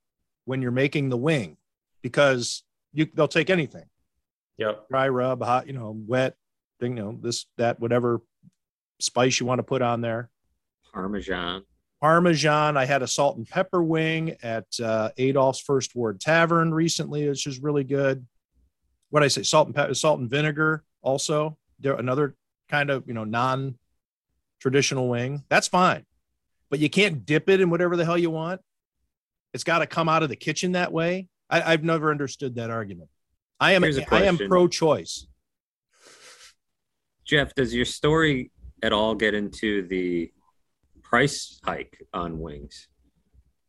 when 0.45 0.63
you're 0.63 0.71
making 0.71 1.09
the 1.09 1.17
wing 1.17 1.57
because 2.03 2.63
you 2.93 3.07
they'll 3.15 3.29
take 3.29 3.51
anything. 3.51 3.85
Yep. 4.59 4.89
Dry 4.89 5.09
rub, 5.09 5.43
hot, 5.43 5.67
you 5.67 5.73
know, 5.73 5.97
wet 6.07 6.37
thing, 6.81 6.97
you 6.97 7.03
know, 7.03 7.19
this, 7.21 7.47
that, 7.57 7.81
whatever 7.81 8.21
spice 9.01 9.41
you 9.41 9.47
want 9.47 9.59
to 9.59 9.65
put 9.65 9.83
on 9.83 10.01
there. 10.01 10.31
Parmesan. 10.93 11.63
Parmesan. 12.01 12.77
I 12.77 12.85
had 12.85 13.03
a 13.03 13.09
salt 13.09 13.37
and 13.37 13.49
pepper 13.49 13.83
wing 13.83 14.37
at 14.43 14.67
uh, 14.81 15.11
Adolph's 15.19 15.61
First 15.61 15.97
Ward 15.97 16.21
Tavern 16.21 16.73
recently, 16.73 17.29
which 17.29 17.47
is 17.47 17.59
really 17.59 17.85
good. 17.85 18.27
What 19.11 19.23
I 19.23 19.29
say, 19.29 19.43
salt 19.43 19.67
and 19.67 19.75
pepper, 19.75 19.95
salt 19.95 20.21
and 20.21 20.31
vinegar. 20.31 20.85
Also, 21.03 21.57
there 21.81 21.95
another 21.95 22.35
kind 22.69 22.91
of 22.91 23.07
you 23.07 23.15
know 23.15 23.25
non 23.25 23.77
traditional 24.61 25.09
wing. 25.09 25.45
That's 25.49 25.69
fine, 25.69 26.05
but 26.75 26.81
you 26.81 26.91
can't 26.91 27.25
dip 27.25 27.49
it 27.49 27.61
in 27.61 27.71
whatever 27.71 27.97
the 27.97 28.05
hell 28.05 28.19
you 28.19 28.33
want. 28.33 28.61
It's 29.53 29.63
got 29.63 29.79
to 29.79 29.87
come 29.87 30.09
out 30.09 30.25
of 30.25 30.29
the 30.29 30.35
kitchen 30.35 30.73
that 30.73 30.93
way. 30.93 31.29
I, 31.49 31.71
have 31.71 31.85
never 31.85 32.11
understood 32.11 32.57
that 32.57 32.69
argument. 32.69 33.11
I 33.61 33.75
am 33.75 33.85
I 33.85 34.25
am 34.25 34.37
pro-choice. 34.37 35.29
Jeff, 37.25 37.55
does 37.55 37.73
your 37.73 37.85
story 37.85 38.51
at 38.83 38.93
all 38.93 39.15
get 39.15 39.35
into 39.35 39.87
the 39.87 40.33
price 41.05 41.61
hike 41.63 42.05
on 42.13 42.41
wings? 42.41 42.89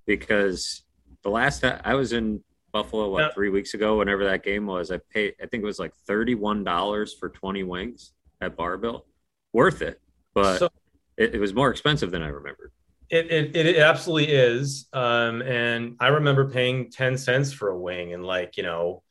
Because 0.07 0.81
the 1.21 1.29
last 1.29 1.59
time 1.61 1.79
I 1.83 1.93
was 1.93 2.11
in 2.11 2.43
Buffalo, 2.71 3.11
what, 3.11 3.35
three 3.35 3.49
weeks 3.49 3.75
ago, 3.75 3.99
whenever 3.99 4.23
that 4.23 4.41
game 4.41 4.65
was, 4.65 4.89
I 4.89 4.97
paid, 5.13 5.35
I 5.39 5.45
think 5.45 5.61
it 5.61 5.67
was 5.67 5.77
like 5.77 5.93
$31 6.09 7.09
for 7.19 7.29
20 7.29 7.61
wings 7.65 8.13
at 8.41 8.57
Bar-Bill. 8.57 9.05
Worth 9.53 9.83
it, 9.83 10.01
but 10.33 10.57
so, 10.57 10.69
it, 11.17 11.35
it 11.35 11.39
was 11.39 11.53
more 11.53 11.69
expensive 11.69 12.09
than 12.09 12.23
I 12.23 12.29
remembered. 12.29 12.71
It, 13.09 13.31
it, 13.31 13.55
it 13.55 13.77
absolutely 13.77 14.33
is. 14.33 14.87
Um, 14.91 15.41
and 15.41 15.95
I 15.99 16.07
remember 16.07 16.49
paying 16.49 16.89
10 16.89 17.17
cents 17.17 17.53
for 17.53 17.69
a 17.69 17.77
wing 17.77 18.13
and 18.13 18.25
like, 18.25 18.57
you 18.57 18.63
know, 18.63 19.03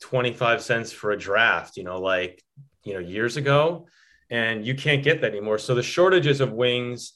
25 0.00 0.62
cents 0.62 0.92
for 0.92 1.10
a 1.10 1.18
draft, 1.18 1.76
you 1.76 1.84
know, 1.84 2.00
like, 2.00 2.42
you 2.84 2.94
know, 2.94 3.00
years 3.00 3.36
ago. 3.36 3.86
And 4.30 4.66
you 4.66 4.74
can't 4.74 5.02
get 5.02 5.20
that 5.20 5.30
anymore. 5.30 5.58
So 5.58 5.74
the 5.74 5.82
shortages 5.82 6.40
of 6.40 6.52
wings 6.52 7.12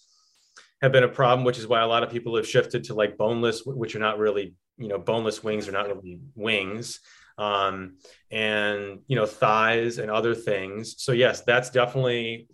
have 0.83 0.93
been 0.93 1.05
a 1.05 1.09
problem, 1.09 1.45
which 1.45 1.59
is 1.59 1.67
why 1.67 1.81
a 1.81 1.87
lot 1.87 2.03
of 2.03 2.11
people 2.11 2.37
have 2.37 2.47
shifted 2.47 2.85
to 2.85 2.95
like 2.95 3.17
boneless, 3.17 3.63
which 3.65 3.95
are 3.97 4.01
not 4.01 4.19
really, 4.19 4.55
you 4.77 4.89
know, 4.89 4.99
boneless 4.99 5.43
wings 5.43 5.69
are 5.69 5.73
not 5.73 5.87
really 5.87 6.21
wings. 6.35 7.01
Um, 7.39 7.99
and, 8.31 9.01
you 9.07 9.17
know, 9.17 9.27
thighs 9.27 9.99
and 9.99 10.11
other 10.11 10.35
things. 10.35 10.97
So, 10.99 11.13
yes, 11.13 11.43
that's 11.43 11.71
definitely, 11.71 12.49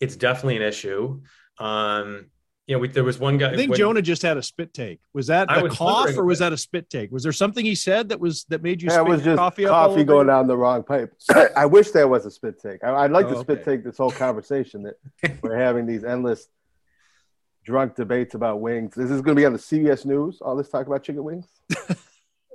it's 0.00 0.16
definitely 0.16 0.56
an 0.56 0.62
issue. 0.62 1.22
Um, 1.58 2.30
Yeah, 2.66 2.78
we, 2.78 2.88
there 2.88 3.04
was 3.04 3.18
one 3.20 3.38
guy. 3.38 3.52
I 3.52 3.56
think 3.56 3.70
when- 3.70 3.78
Jonah 3.78 4.02
just 4.02 4.22
had 4.22 4.36
a 4.36 4.42
spit 4.42 4.74
take. 4.74 4.98
Was 5.14 5.28
that 5.28 5.48
I 5.50 5.60
a 5.60 5.62
was 5.64 5.72
cough 5.76 6.16
or 6.16 6.24
was 6.24 6.40
that 6.40 6.52
a 6.52 6.56
spit 6.56 6.90
take? 6.90 7.12
Was 7.12 7.22
there 7.22 7.32
something 7.32 7.64
he 7.64 7.74
said 7.76 8.08
that 8.08 8.18
was 8.18 8.44
that 8.48 8.62
made 8.62 8.82
you 8.82 8.88
Yeah, 8.90 8.96
it 9.02 9.04
spit 9.04 9.08
was 9.08 9.22
just 9.22 9.38
coffee 9.38 9.64
coffee, 9.66 10.00
up? 10.00 10.06
going 10.06 10.26
you? 10.26 10.32
down 10.32 10.46
the 10.48 10.56
wrong 10.56 10.82
pipe. 10.82 11.12
I 11.56 11.66
wish 11.66 11.90
there 11.92 12.08
was 12.08 12.26
a 12.26 12.30
spit 12.30 12.60
take. 12.60 12.82
I, 12.82 13.02
would 13.02 13.12
like 13.12 13.26
Oh, 13.26 13.34
to 13.34 13.40
spit 13.40 13.60
okay. 13.60 13.72
take 13.76 13.84
this 13.84 13.96
whole 13.96 14.10
conversation 14.10 14.82
that 14.82 15.38
we're 15.42 15.56
having 15.56 15.86
these 15.86 16.02
endless 16.02 16.48
drunk 17.64 17.94
debates 17.96 18.34
about 18.34 18.60
wings. 18.60 18.94
This 18.94 19.10
is 19.10 19.22
going 19.22 19.36
to 19.36 19.40
be 19.40 19.46
on 19.46 19.52
the 19.52 19.58
CBS 19.58 20.04
News. 20.04 20.40
All 20.40 20.56
this 20.56 20.68
talk 20.68 20.86
about 20.86 21.02
chicken 21.04 21.22
wings. 21.24 21.46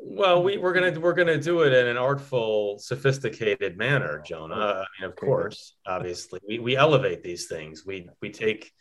Well, 0.04 0.42
we, 0.44 0.58
we're 0.58 0.74
gonna 0.74 1.00
we're 1.00 1.14
gonna 1.14 1.38
do 1.40 1.62
it 1.62 1.74
in 1.74 1.86
an 1.88 1.96
artful, 1.96 2.80
sophisticated 2.80 3.78
manner, 3.78 4.22
Jonah. 4.26 4.56
I 4.56 4.86
mean, 5.00 5.06
of 5.10 5.12
Okay. 5.12 5.28
course, 5.28 5.76
obviously, 5.86 6.40
we, 6.48 6.58
we 6.58 6.76
elevate 6.76 7.22
these 7.24 7.46
things. 7.48 7.86
We 7.86 8.10
we 8.20 8.32
take 8.32 8.74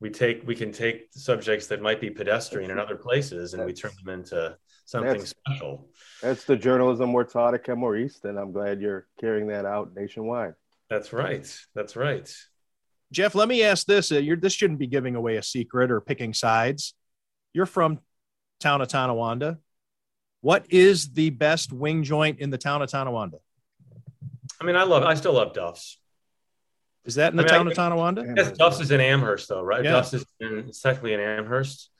we 0.00 0.10
take 0.10 0.46
we 0.46 0.54
can 0.54 0.72
take 0.72 1.08
subjects 1.10 1.66
that 1.68 1.82
might 1.82 2.00
be 2.00 2.10
pedestrian 2.10 2.70
in 2.70 2.78
other 2.78 2.96
places, 2.96 3.54
and 3.54 3.64
we 3.64 3.72
turn 3.72 3.90
them 4.02 4.14
into 4.14 4.56
something 4.84 5.12
That's- 5.12 5.34
special. 5.46 5.88
That's 6.22 6.44
the 6.44 6.56
journalism 6.56 7.12
we're 7.12 7.24
taught 7.24 7.54
at 7.54 7.64
Kenmore 7.64 7.96
East, 7.96 8.24
and 8.24 8.38
I'm 8.38 8.52
glad 8.52 8.80
you're 8.80 9.06
carrying 9.20 9.48
that 9.48 9.64
out 9.64 9.90
nationwide. 9.94 10.54
That's 10.88 11.12
right. 11.12 11.46
That's 11.74 11.96
right. 11.96 12.32
Jeff, 13.12 13.34
let 13.34 13.48
me 13.48 13.62
ask 13.62 13.86
this. 13.86 14.12
Uh, 14.12 14.16
you're, 14.16 14.36
this 14.36 14.52
shouldn't 14.52 14.78
be 14.78 14.86
giving 14.86 15.14
away 15.14 15.36
a 15.36 15.42
secret 15.42 15.90
or 15.90 16.00
picking 16.00 16.34
sides. 16.34 16.94
You're 17.52 17.66
from 17.66 18.00
town 18.60 18.80
of 18.80 18.88
Tonawanda. 18.88 19.58
What 20.40 20.66
is 20.70 21.12
the 21.12 21.30
best 21.30 21.72
wing 21.72 22.04
joint 22.04 22.38
in 22.38 22.50
the 22.50 22.58
town 22.58 22.82
of 22.82 22.90
Tonawanda? 22.90 23.38
I 24.60 24.64
mean, 24.64 24.76
I 24.76 24.84
love. 24.84 25.02
I 25.02 25.14
still 25.14 25.34
love 25.34 25.52
Duff's. 25.54 25.98
Is 27.04 27.14
that 27.14 27.32
in 27.32 27.36
the 27.36 27.42
I 27.42 27.46
mean, 27.46 27.54
I 27.54 27.56
town 27.56 27.66
of 27.66 27.70
think- 27.72 27.76
Tonawanda? 27.76 28.34
Yes, 28.36 28.52
Duff's 28.52 28.80
is 28.80 28.90
in 28.90 29.00
Amherst, 29.00 29.48
though, 29.48 29.62
right? 29.62 29.82
Yeah. 29.84 29.92
Duff's 29.92 30.12
is 30.14 30.26
in, 30.40 30.58
it's 30.68 30.80
technically 30.80 31.14
in 31.14 31.20
Amherst. 31.20 31.90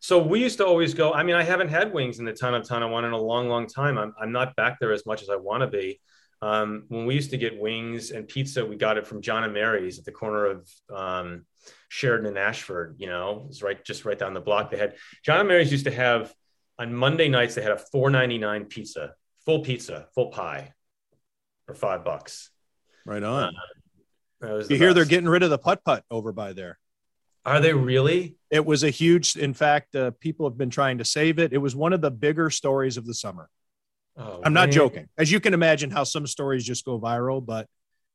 So 0.00 0.22
we 0.22 0.40
used 0.40 0.58
to 0.58 0.66
always 0.66 0.94
go. 0.94 1.12
I 1.12 1.22
mean, 1.22 1.34
I 1.34 1.42
haven't 1.42 1.68
had 1.68 1.92
wings 1.92 2.18
in 2.18 2.24
the 2.24 2.32
town 2.32 2.54
of 2.54 2.62
Tonawanda 2.66 3.08
in 3.08 3.14
a 3.14 3.18
long, 3.18 3.48
long 3.48 3.66
time. 3.66 3.98
I'm, 3.98 4.14
I'm 4.20 4.30
not 4.30 4.54
back 4.56 4.78
there 4.78 4.92
as 4.92 5.04
much 5.06 5.22
as 5.22 5.30
I 5.30 5.36
want 5.36 5.62
to 5.62 5.66
be. 5.66 6.00
Um, 6.40 6.84
when 6.88 7.04
we 7.04 7.14
used 7.14 7.30
to 7.30 7.36
get 7.36 7.58
wings 7.58 8.12
and 8.12 8.28
pizza, 8.28 8.64
we 8.64 8.76
got 8.76 8.96
it 8.96 9.06
from 9.08 9.22
John 9.22 9.42
and 9.42 9.52
Mary's 9.52 9.98
at 9.98 10.04
the 10.04 10.12
corner 10.12 10.46
of 10.46 10.70
um, 10.94 11.46
Sheridan 11.88 12.26
and 12.26 12.38
Ashford. 12.38 12.94
You 12.98 13.08
know, 13.08 13.46
it's 13.48 13.60
right 13.62 13.82
just 13.84 14.04
right 14.04 14.18
down 14.18 14.34
the 14.34 14.40
block. 14.40 14.70
They 14.70 14.76
had 14.76 14.94
John 15.24 15.40
and 15.40 15.48
Mary's 15.48 15.72
used 15.72 15.86
to 15.86 15.90
have 15.90 16.32
on 16.78 16.94
Monday 16.94 17.28
nights. 17.28 17.56
They 17.56 17.62
had 17.62 17.72
a 17.72 17.82
4.99 17.92 18.68
pizza, 18.68 19.14
full 19.44 19.60
pizza, 19.60 20.06
full 20.14 20.28
pie, 20.28 20.74
for 21.66 21.74
five 21.74 22.04
bucks. 22.04 22.50
Right 23.04 23.22
on. 23.24 23.52
That 23.52 23.77
was 24.40 24.68
the 24.68 24.74
You 24.74 24.78
hear 24.78 24.94
they're 24.94 25.04
getting 25.04 25.28
rid 25.28 25.42
of 25.42 25.50
the 25.50 25.58
putt 25.58 25.84
putt 25.84 26.04
over 26.10 26.32
by 26.32 26.52
there. 26.52 26.78
Are 27.44 27.60
they 27.60 27.72
really? 27.72 28.36
It 28.50 28.64
was 28.66 28.84
a 28.84 28.90
huge, 28.90 29.36
in 29.36 29.54
fact, 29.54 29.94
uh, 29.94 30.10
people 30.20 30.48
have 30.48 30.58
been 30.58 30.70
trying 30.70 30.98
to 30.98 31.04
save 31.04 31.38
it. 31.38 31.52
It 31.52 31.58
was 31.58 31.74
one 31.74 31.92
of 31.92 32.00
the 32.00 32.10
bigger 32.10 32.50
stories 32.50 32.96
of 32.96 33.06
the 33.06 33.14
summer. 33.14 33.48
Oh, 34.16 34.40
I'm 34.44 34.52
not 34.52 34.68
man. 34.68 34.72
joking. 34.72 35.08
As 35.16 35.30
you 35.30 35.40
can 35.40 35.54
imagine, 35.54 35.90
how 35.90 36.04
some 36.04 36.26
stories 36.26 36.64
just 36.64 36.84
go 36.84 36.98
viral, 36.98 37.44
but 37.44 37.66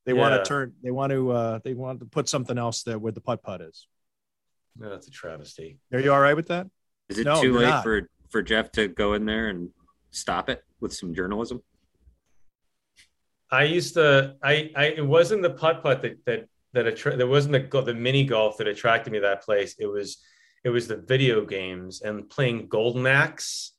they 0.06 0.14
want 0.14 0.36
to 0.36 0.48
turn, 0.48 0.74
they 0.84 0.92
want 0.92 1.12
to, 1.12 1.32
uh, 1.32 1.60
they 1.64 1.74
want 1.74 2.02
to 2.02 2.06
put 2.06 2.28
something 2.28 2.58
else 2.58 2.84
there 2.84 3.00
where 3.00 3.14
the 3.14 3.22
putt 3.22 3.42
putt 3.42 3.62
is. 3.62 3.88
No, 4.78 4.90
that's 4.90 5.08
a 5.08 5.12
travesty. 5.12 5.80
Are 5.94 6.00
you 6.00 6.12
all 6.12 6.20
right 6.20 6.36
with 6.36 6.48
that? 6.48 6.68
Is 7.10 7.20
it 7.20 7.26
No, 7.26 7.42
too 7.42 7.54
late 7.58 7.70
not. 7.70 7.84
for 7.84 8.10
for 8.30 8.42
Jeff 8.42 8.72
to 8.74 8.88
go 8.88 9.14
in 9.14 9.26
there 9.26 9.48
and 9.50 9.70
stop 10.12 10.50
it 10.50 10.64
with 10.80 10.94
some 10.94 11.14
journalism? 11.14 11.62
I 13.54 13.64
used 13.64 13.94
to. 13.94 14.36
I. 14.44 14.72
I. 14.76 14.86
It 15.02 15.06
wasn't 15.06 15.44
the 15.44 15.52
putt 15.52 15.84
putt 15.84 16.02
that 16.02 16.26
that 16.26 16.48
that 16.74 16.88
attra- 16.88 17.18
There 17.18 17.28
wasn't 17.28 17.54
the 17.54 17.82
the 17.82 17.94
mini 17.94 18.26
golf 18.26 18.58
that 18.58 18.68
attracted 18.68 19.12
me 19.12 19.20
to 19.20 19.28
that 19.30 19.44
place. 19.44 19.76
It 19.80 19.88
was. 19.88 20.24
It 20.64 20.70
was 20.70 20.88
the 20.88 20.98
video 20.98 21.46
games 21.46 22.02
and 22.02 22.30
playing 22.30 22.68
Golden 22.68 23.06
Axe 23.06 23.74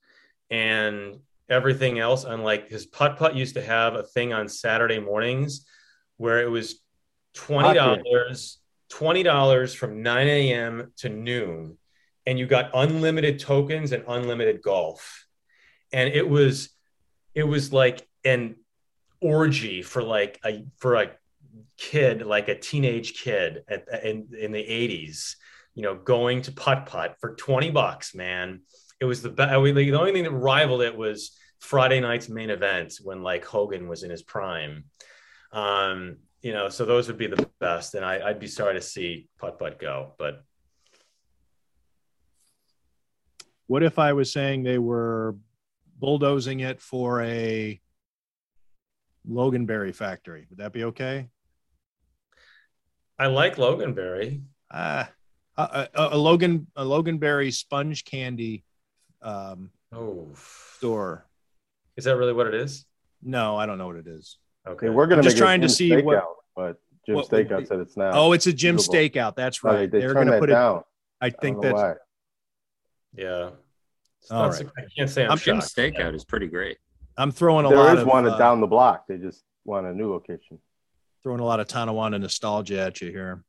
and 0.51 1.18
everything 1.49 1.99
else. 1.99 2.25
Unlike 2.25 2.68
his 2.68 2.87
putt 2.87 3.16
putt 3.16 3.35
used 3.35 3.55
to 3.55 3.62
have 3.62 3.95
a 3.95 4.03
thing 4.03 4.33
on 4.33 4.49
Saturday 4.49 5.01
mornings 5.01 5.66
where 6.18 6.41
it 6.43 6.51
was 6.51 6.81
twenty 7.33 7.75
dollars. 7.75 8.59
Twenty 8.91 9.22
dollars 9.25 9.75
from 9.75 10.03
nine 10.03 10.29
a.m. 10.29 10.93
to 10.99 11.09
noon, 11.09 11.79
and 12.27 12.39
you 12.39 12.47
got 12.47 12.70
unlimited 12.75 13.41
tokens 13.41 13.91
and 13.93 14.05
unlimited 14.07 14.62
golf. 14.62 15.27
And 15.93 16.12
it 16.12 16.29
was, 16.29 16.68
it 17.35 17.45
was 17.45 17.72
like 17.72 18.07
an 18.25 18.57
orgy 19.25 19.81
for 19.83 20.03
like 20.03 20.39
a 20.45 20.66
for 20.77 20.97
a 20.97 21.11
kid 21.79 22.22
like 22.22 22.49
a 22.49 22.59
teenage 22.59 23.14
kid 23.14 23.64
at, 23.68 23.87
in 24.05 24.29
in 24.39 24.53
the 24.53 24.62
80s 24.62 25.37
you 25.75 25.83
know 25.83 25.95
going 25.95 26.43
to 26.43 26.53
putt 26.53 26.87
putt 26.87 27.16
for 27.20 27.35
20 27.35 27.70
bucks 27.70 28.14
man. 28.14 28.61
It 29.01 29.07
was 29.07 29.22
the 29.22 29.31
best 29.31 29.51
the 29.51 29.95
only 29.95 30.12
thing 30.12 30.25
that 30.25 30.31
rivaled 30.31 30.83
it 30.83 30.97
was 30.97 31.37
friday 31.59 32.01
night's 32.01 32.29
main 32.29 32.51
event 32.51 32.95
when 33.03 33.22
like 33.22 33.45
hogan 33.45 33.89
was 33.89 34.03
in 34.03 34.11
his 34.11 34.22
prime. 34.22 34.85
Um 35.53 36.18
you 36.43 36.53
know 36.53 36.68
so 36.68 36.85
those 36.85 37.09
would 37.09 37.18
be 37.18 37.27
the 37.27 37.49
best 37.59 37.95
and 37.95 38.05
I, 38.05 38.29
i'd 38.29 38.39
be 38.39 38.47
sorry 38.47 38.75
to 38.75 38.83
see 38.83 39.29
putt 39.39 39.59
putt 39.59 39.79
go 39.79 40.12
but 40.18 40.45
What 43.66 43.83
if 43.83 43.99
I 43.99 44.12
was 44.12 44.31
saying 44.31 44.62
they 44.62 44.79
were 44.79 45.37
bulldozing 45.99 46.61
it 46.61 46.83
for 46.83 47.22
a 47.22 47.81
Loganberry 49.29 49.95
factory? 49.95 50.47
Would 50.51 50.59
that 50.59 50.72
be 50.72 50.85
okay? 50.85 51.29
i 53.18 53.27
like 53.27 53.57
loganberry 53.57 54.43
Uh, 54.70 55.05
a, 55.57 55.89
a, 55.95 56.09
a 56.12 56.18
Logan 56.18 56.66
a 56.75 56.85
Loganberry 56.85 57.53
sponge 57.55 58.05
candy 58.05 58.64
um, 59.22 59.70
oh 59.93 60.29
store. 60.77 61.25
is 61.97 62.05
that 62.05 62.16
really 62.16 62.33
what 62.33 62.49
it 62.49 62.55
is 62.55 62.85
No, 63.22 63.57
I 63.57 63.66
don't 63.66 63.79
know 63.79 63.87
what 63.87 63.97
it 63.97 64.07
is. 64.09 64.39
okay 64.66 64.87
Okay, 64.87 64.89
we're 64.91 65.07
going 65.07 65.18
I'm 65.20 65.22
to 65.25 65.29
just 65.31 65.39
trying 65.39 65.61
to 65.61 65.68
Jim's 65.68 65.77
see 65.77 66.03
what- 66.03 66.18
Steakout, 66.18 66.35
but 66.57 66.77
Jim 67.07 67.14
what 67.16 67.29
Steakout 67.29 67.59
be- 67.61 67.66
said 67.66 67.79
it's 67.81 67.97
not. 67.97 68.14
Oh, 68.14 68.33
it's 68.33 68.47
a 68.49 68.53
Jim 68.53 68.79
Suitable. 68.79 68.95
Steakout. 69.20 69.37
That's 69.37 69.62
No, 69.62 69.70
they, 69.72 69.77
right. 69.81 69.91
they 69.93 70.01
They're 70.01 70.14
going 70.14 70.27
to 70.27 70.33
that 70.33 70.41
put 70.41 70.49
it. 70.51 70.55
down. 70.55 70.83
I 71.20 71.27
I 71.27 71.31
think 71.31 71.61
don't 71.62 71.72
that's. 71.72 71.75
why. 71.75 71.95
yeah 73.14 73.51
It's 74.22 74.31
All 74.33 74.49
not- 74.49 74.55
right. 74.59 74.66
i 74.79 74.83
can't 74.97 75.09
say 75.11 75.22
i'm, 75.25 75.31
I'm- 75.31 75.39
Jim's 75.39 75.64
shocked. 75.70 75.77
Steakout 75.77 76.14
is 76.14 76.25
pretty 76.25 76.49
great. 76.49 76.79
I'm 77.16 77.32
throwing 77.32 77.66
a 77.66 77.68
There 77.68 77.78
lot 77.78 77.96
is 77.96 78.02
of 78.02 78.08
one 78.08 78.26
uh, 78.26 78.36
down 78.36 78.60
the 78.60 78.66
block. 78.66 79.06
They 79.06 79.18
just 79.18 79.42
want 79.64 79.86
a 79.86 79.94
new 79.94 80.10
location. 80.10 80.58
throwing 81.22 81.40
a 81.40 81.44
lot 81.44 81.60
of 81.60 81.68
Tonawanda 81.68 82.18
nostalgia 82.18 82.80
at 82.80 83.00
you 83.00 83.10
here. 83.10 83.44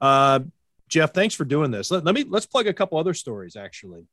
Uh, 0.00 0.40
Jeff, 0.88 1.12
thanks 1.14 1.34
for 1.34 1.44
doing 1.44 1.70
this. 1.70 1.90
Let, 1.90 2.04
let 2.04 2.14
me 2.14 2.24
let's 2.28 2.46
plug 2.46 2.66
a 2.66 2.72
couple 2.72 2.98
other 2.98 3.14
stories. 3.14 3.56
Actually, 3.56 4.06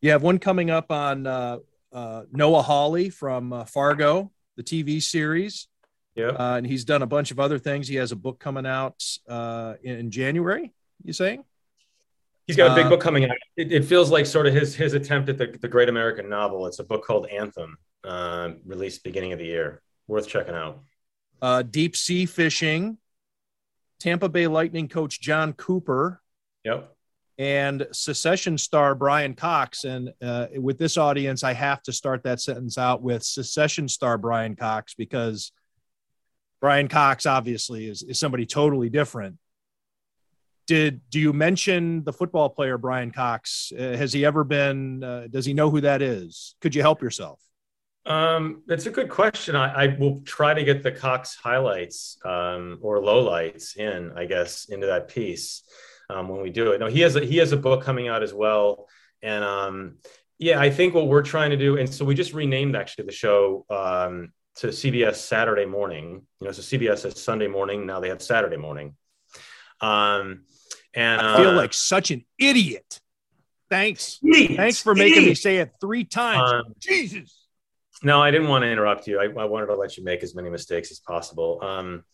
you 0.00 0.10
have 0.10 0.22
one 0.22 0.38
coming 0.38 0.70
up 0.70 0.92
on 0.92 1.26
uh, 1.26 1.58
uh, 1.92 2.22
Noah 2.32 2.62
Hawley 2.62 3.10
from 3.10 3.52
uh, 3.52 3.64
Fargo, 3.64 4.30
the 4.56 4.62
TV 4.62 5.02
series, 5.02 5.68
yeah 6.14 6.28
uh, 6.28 6.56
and 6.56 6.66
he's 6.66 6.84
done 6.84 7.02
a 7.02 7.06
bunch 7.06 7.30
of 7.30 7.40
other 7.40 7.58
things. 7.58 7.88
He 7.88 7.96
has 7.96 8.12
a 8.12 8.16
book 8.16 8.38
coming 8.38 8.66
out 8.66 9.02
uh, 9.28 9.74
in, 9.82 9.98
in 9.98 10.10
January. 10.10 10.72
You 11.02 11.12
saying? 11.12 11.44
He's 12.46 12.56
got 12.56 12.72
a 12.72 12.74
big 12.74 12.86
Uh, 12.86 12.90
book 12.90 13.00
coming 13.00 13.24
out. 13.24 13.36
It, 13.56 13.72
it 13.72 13.84
feels 13.84 14.10
like 14.10 14.26
sort 14.26 14.46
of 14.46 14.54
his 14.54 14.74
his 14.74 14.94
attempt 14.94 15.28
at 15.28 15.38
the, 15.38 15.56
the 15.60 15.68
great 15.68 15.88
American 15.88 16.28
novel. 16.28 16.66
It's 16.66 16.80
a 16.80 16.84
book 16.84 17.04
called 17.04 17.26
Anthem, 17.28 17.76
uh, 18.04 18.50
released 18.64 19.04
beginning 19.04 19.32
of 19.32 19.38
the 19.38 19.46
year. 19.46 19.80
Worth 20.08 20.26
checking 20.28 20.54
out. 20.54 20.82
Uh, 21.40 21.62
deep 21.62 21.94
sea 21.96 22.26
fishing. 22.26 22.98
Tampa 24.00 24.28
Bay 24.28 24.48
Lightning 24.48 24.88
coach 24.88 25.20
Jon 25.20 25.52
Cooper 25.52 26.20
Yep. 26.64 26.92
and 27.38 27.86
Succession 27.92 28.58
star 28.58 28.96
Brian 28.96 29.34
Cox. 29.34 29.84
And 29.84 30.12
uh, 30.20 30.48
with 30.56 30.76
this 30.78 30.96
audience, 30.98 31.44
I 31.44 31.52
have 31.52 31.82
to 31.84 31.92
start 31.92 32.24
that 32.24 32.40
sentence 32.40 32.76
out 32.76 33.00
with 33.02 33.22
Succession 33.22 33.88
star 33.88 34.18
Brian 34.18 34.56
Cox 34.56 34.94
because 34.94 35.52
Brian 36.60 36.88
Cox 36.88 37.26
obviously 37.26 37.86
is, 37.86 38.02
is 38.02 38.18
somebody 38.18 38.44
totally 38.44 38.88
different. 38.90 39.38
Did 40.72 41.02
do 41.10 41.20
you 41.20 41.34
mention 41.34 42.02
the 42.02 42.14
football 42.14 42.48
player 42.48 42.78
Brian 42.78 43.10
Cox? 43.10 43.74
Uh, 43.78 43.94
has 43.94 44.10
he 44.10 44.24
ever 44.24 44.42
been? 44.42 45.04
Uh, 45.04 45.26
does 45.30 45.44
he 45.44 45.52
know 45.52 45.68
who 45.68 45.82
that 45.82 46.00
is? 46.00 46.54
Could 46.62 46.74
you 46.74 46.80
help 46.80 47.02
yourself? 47.02 47.42
Um, 48.06 48.62
that's 48.66 48.86
a 48.86 48.90
good 48.90 49.10
question. 49.10 49.54
I, 49.54 49.84
I 49.84 49.96
will 49.98 50.22
try 50.24 50.54
to 50.54 50.64
get 50.64 50.82
the 50.82 50.90
Cox 50.90 51.36
highlights 51.36 52.16
um, 52.24 52.78
or 52.80 53.00
lowlights 53.00 53.76
in, 53.76 54.12
I 54.16 54.24
guess, 54.24 54.64
into 54.70 54.86
that 54.86 55.08
piece 55.08 55.62
um, 56.08 56.30
when 56.30 56.40
we 56.40 56.48
do 56.48 56.72
it. 56.72 56.80
No, 56.80 56.86
he 56.86 57.00
has 57.00 57.16
a, 57.16 57.20
he 57.20 57.36
has 57.36 57.52
a 57.52 57.58
book 57.58 57.82
coming 57.82 58.08
out 58.08 58.22
as 58.22 58.32
well, 58.32 58.88
and 59.20 59.44
um, 59.44 59.98
yeah, 60.38 60.58
I 60.58 60.70
think 60.70 60.94
what 60.94 61.06
we're 61.06 61.20
trying 61.20 61.50
to 61.50 61.58
do, 61.58 61.76
and 61.76 61.92
so 61.92 62.06
we 62.06 62.14
just 62.14 62.32
renamed 62.32 62.76
actually 62.76 63.04
the 63.04 63.12
show 63.12 63.66
um, 63.68 64.32
to 64.56 64.68
CBS 64.68 65.16
Saturday 65.16 65.66
Morning. 65.66 66.22
You 66.40 66.46
know, 66.46 66.52
so 66.52 66.62
CBS 66.62 67.04
is 67.04 67.22
Sunday 67.22 67.46
morning 67.46 67.84
now; 67.84 68.00
they 68.00 68.08
have 68.08 68.22
Saturday 68.22 68.56
morning. 68.56 68.96
Um, 69.82 70.44
and 70.94 71.20
I 71.20 71.36
feel 71.36 71.50
uh, 71.50 71.54
like 71.54 71.72
such 71.72 72.10
an 72.10 72.24
idiot. 72.38 73.00
Thanks. 73.70 74.20
idiot, 74.22 74.56
Thanks 74.56 74.78
for 74.80 74.94
making 74.94 75.24
me 75.24 75.34
say 75.34 75.58
it 75.58 75.72
three 75.80 76.04
times. 76.04 76.52
Um, 76.52 76.74
Jesus. 76.78 77.46
No, 78.02 78.20
I 78.20 78.30
didn't 78.30 78.48
want 78.48 78.62
to 78.62 78.70
interrupt 78.70 79.06
you. 79.06 79.20
I, 79.20 79.24
I 79.24 79.44
wanted 79.44 79.66
to 79.66 79.76
let 79.76 79.96
you 79.96 80.04
make 80.04 80.22
as 80.22 80.34
many 80.34 80.50
mistakes 80.50 80.90
as 80.90 80.98
possible. 80.98 81.60
Um, 81.62 82.04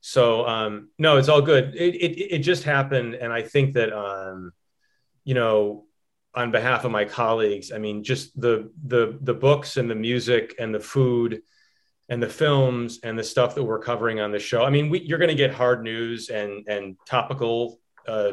So 0.00 0.46
um, 0.46 0.90
no, 0.98 1.16
it's 1.16 1.28
all 1.28 1.42
good. 1.42 1.76
It, 1.76 1.94
it, 1.94 2.34
it 2.34 2.38
just 2.40 2.64
happened, 2.64 3.14
and 3.14 3.32
I 3.32 3.42
think 3.42 3.74
that 3.74 3.92
um, 3.92 4.52
you 5.24 5.34
know, 5.34 5.84
on 6.34 6.50
behalf 6.50 6.84
of 6.84 6.90
my 6.90 7.04
colleagues, 7.04 7.70
I 7.70 7.78
mean, 7.78 8.02
just 8.02 8.38
the 8.40 8.72
the 8.84 9.16
the 9.20 9.34
books 9.34 9.76
and 9.76 9.88
the 9.88 9.94
music 9.94 10.56
and 10.58 10.74
the 10.74 10.80
food 10.80 11.42
and 12.08 12.20
the 12.20 12.28
films 12.28 12.98
and 13.04 13.16
the 13.16 13.22
stuff 13.22 13.54
that 13.54 13.62
we're 13.62 13.78
covering 13.78 14.18
on 14.18 14.32
the 14.32 14.40
show. 14.40 14.64
I 14.64 14.70
mean, 14.70 14.90
we, 14.90 15.00
you're 15.00 15.18
going 15.18 15.36
to 15.36 15.36
get 15.36 15.54
hard 15.54 15.84
news 15.84 16.30
and 16.30 16.66
and 16.66 16.96
topical 17.06 17.78
uh, 18.08 18.32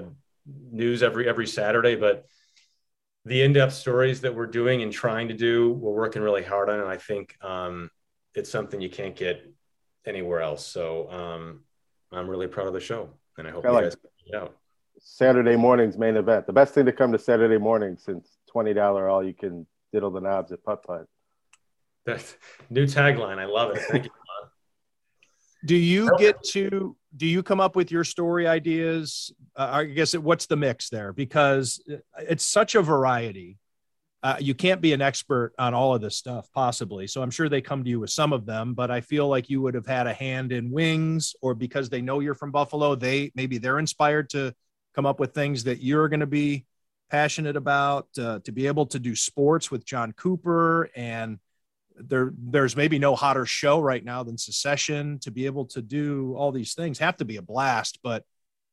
news 0.72 1.04
every 1.04 1.28
every 1.28 1.48
Saturday, 1.48 1.96
but 1.96 2.26
the 3.26 3.42
in-depth 3.42 3.74
stories 3.74 4.22
that 4.22 4.34
we're 4.34 4.48
doing 4.48 4.82
and 4.82 4.92
trying 4.92 5.28
to 5.28 5.34
do, 5.34 5.72
we're 5.74 5.94
working 5.94 6.22
really 6.22 6.44
hard 6.44 6.70
on, 6.70 6.80
and 6.80 6.90
I 6.90 6.98
think 6.98 7.36
um, 7.44 7.92
it's 8.34 8.50
something 8.50 8.80
you 8.82 8.90
can't 8.90 9.16
get 9.16 9.46
anywhere 10.06 10.42
else. 10.42 10.66
So 10.66 11.12
um, 11.12 11.62
I'm 12.12 12.30
really 12.30 12.48
proud 12.48 12.68
of 12.68 12.74
the 12.74 12.80
show, 12.80 13.10
and 13.38 13.48
I 13.48 13.52
hope 13.52 13.66
I 13.66 13.70
you 13.70 13.74
like 13.74 13.84
guys 13.86 13.98
it 14.26 14.36
out. 14.36 14.56
Saturday 15.02 15.56
morning's 15.56 15.98
main 15.98 16.18
event. 16.18 16.48
The 16.48 16.54
best 16.54 16.74
thing 16.74 16.86
to 16.86 16.92
come 16.92 17.12
to 17.12 17.20
Saturday 17.20 17.58
morning 17.58 17.98
since 17.98 18.38
twenty 18.50 18.74
dollar 18.74 19.10
all 19.10 19.24
you 19.24 19.34
can 19.34 19.68
diddle 19.94 20.12
the 20.12 20.22
knobs 20.22 20.52
at 20.52 20.64
putt 20.64 20.84
putt. 20.84 21.06
That's 22.06 22.36
new 22.70 22.86
tagline. 22.86 23.38
I 23.38 23.46
love 23.46 23.76
it. 23.76 23.82
Thank 23.82 24.06
you. 24.06 24.12
Do 25.66 25.76
you 25.76 26.10
get 26.18 26.42
to 26.52 26.96
do 27.16 27.26
you 27.26 27.42
come 27.42 27.60
up 27.60 27.76
with 27.76 27.92
your 27.92 28.04
story 28.04 28.48
ideas? 28.48 29.32
Uh, 29.56 29.70
I 29.72 29.84
guess 29.86 30.14
it, 30.14 30.22
what's 30.22 30.46
the 30.46 30.56
mix 30.56 30.90
there 30.90 31.12
because 31.12 31.84
it's 32.18 32.46
such 32.46 32.76
a 32.76 32.82
variety. 32.82 33.58
Uh, 34.22 34.36
you 34.40 34.54
can't 34.54 34.82
be 34.82 34.92
an 34.92 35.02
expert 35.02 35.54
on 35.58 35.74
all 35.74 35.96
of 35.96 36.02
this 36.02 36.18
stuff 36.18 36.50
possibly. 36.54 37.08
So 37.08 37.22
I'm 37.22 37.32
sure 37.32 37.48
they 37.48 37.62
come 37.62 37.84
to 37.84 37.90
you 37.90 38.02
with 38.02 38.10
some 38.10 38.34
of 38.34 38.46
them, 38.46 38.74
but 38.74 38.92
I 38.92 39.00
feel 39.00 39.30
like 39.30 39.50
you 39.50 39.62
would 39.62 39.74
have 39.76 39.88
had 39.88 40.08
a 40.08 40.14
hand 40.14 40.52
in 40.52 40.72
wings 40.72 41.36
or 41.42 41.56
because 41.56 41.90
they 41.90 42.02
know 42.02 42.20
you're 42.20 42.36
from 42.36 42.52
Buffalo, 42.52 42.96
they 42.96 43.32
maybe 43.34 43.58
they're 43.58 43.80
inspired 43.80 44.30
to 44.32 44.54
come 44.94 45.06
up 45.06 45.20
with 45.20 45.34
things 45.34 45.64
that 45.64 45.82
you're 45.82 46.10
going 46.10 46.20
to 46.20 46.28
be 46.28 46.66
passionate 47.10 47.56
about 47.56 48.08
uh, 48.20 48.40
to 48.40 48.52
be 48.52 48.68
able 48.68 48.86
to 48.88 49.00
do 49.00 49.16
sports 49.16 49.72
with 49.72 49.86
Jon 49.86 50.12
Cooper 50.14 50.90
and 50.96 51.40
there 52.00 52.34
there's 52.38 52.76
maybe 52.76 53.00
no 53.00 53.16
hotter 53.16 53.46
show 53.46 53.80
right 53.80 54.04
now 54.04 54.24
than 54.24 54.38
Succession 54.38 55.20
to 55.20 55.32
be 55.32 55.46
able 55.46 55.66
to 55.66 55.82
do 55.82 56.34
all 56.36 56.52
these 56.52 56.74
things 56.74 57.00
have 57.00 57.18
to 57.18 57.26
be 57.26 57.38
a 57.38 57.42
blast 57.42 58.00
but 58.04 58.24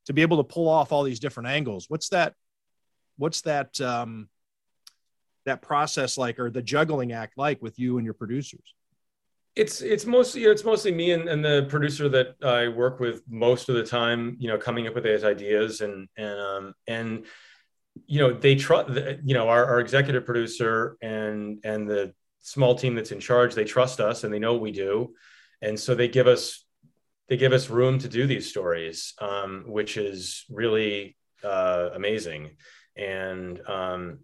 to 0.06 0.12
be 0.12 0.22
able 0.22 0.36
to 0.36 0.44
pull 0.44 0.68
off 0.68 0.92
all 0.92 1.02
these 1.02 1.20
different 1.20 1.48
angles 1.48 1.86
what's 1.88 2.08
that 2.10 2.34
what's 3.18 3.40
that 3.42 3.80
um 3.80 4.28
that 5.44 5.62
process 5.62 6.18
like 6.18 6.38
or 6.38 6.50
the 6.50 6.62
juggling 6.62 7.12
act 7.12 7.36
like 7.36 7.60
with 7.62 7.78
you 7.78 7.98
and 7.98 8.04
your 8.04 8.14
producers 8.14 8.74
it's 9.56 9.80
it's 9.80 10.04
mostly 10.04 10.44
it's 10.44 10.64
mostly 10.64 10.92
me 10.92 11.12
and, 11.12 11.28
and 11.28 11.42
the 11.42 11.66
producer 11.68 12.10
that 12.10 12.36
I 12.42 12.68
work 12.68 13.00
with 13.00 13.22
most 13.26 13.70
of 13.70 13.74
the 13.74 13.82
time. 13.82 14.36
You 14.38 14.48
know, 14.48 14.58
coming 14.58 14.86
up 14.86 14.94
with 14.94 15.04
those 15.04 15.24
ideas 15.24 15.80
and 15.80 16.08
and 16.18 16.38
um 16.38 16.74
and 16.86 17.24
you 18.06 18.20
know 18.20 18.34
they 18.34 18.54
trust 18.54 18.90
you 19.24 19.34
know 19.34 19.48
our, 19.48 19.64
our 19.64 19.80
executive 19.80 20.26
producer 20.26 20.98
and 21.00 21.58
and 21.64 21.88
the 21.88 22.12
small 22.46 22.76
team 22.76 22.94
that's 22.94 23.10
in 23.10 23.18
charge 23.18 23.54
they 23.54 23.64
trust 23.64 23.98
us 23.98 24.22
and 24.22 24.32
they 24.32 24.38
know 24.38 24.52
what 24.52 24.62
we 24.62 24.70
do. 24.70 25.14
And 25.60 25.78
so 25.78 25.94
they 25.94 26.06
give 26.06 26.28
us 26.28 26.64
they 27.28 27.36
give 27.36 27.52
us 27.52 27.68
room 27.68 27.98
to 27.98 28.08
do 28.08 28.26
these 28.26 28.48
stories 28.48 29.14
um, 29.20 29.64
which 29.66 29.96
is 29.96 30.44
really 30.48 31.16
uh, 31.42 31.90
amazing. 31.94 32.56
And 32.96 33.60
um, 33.68 34.20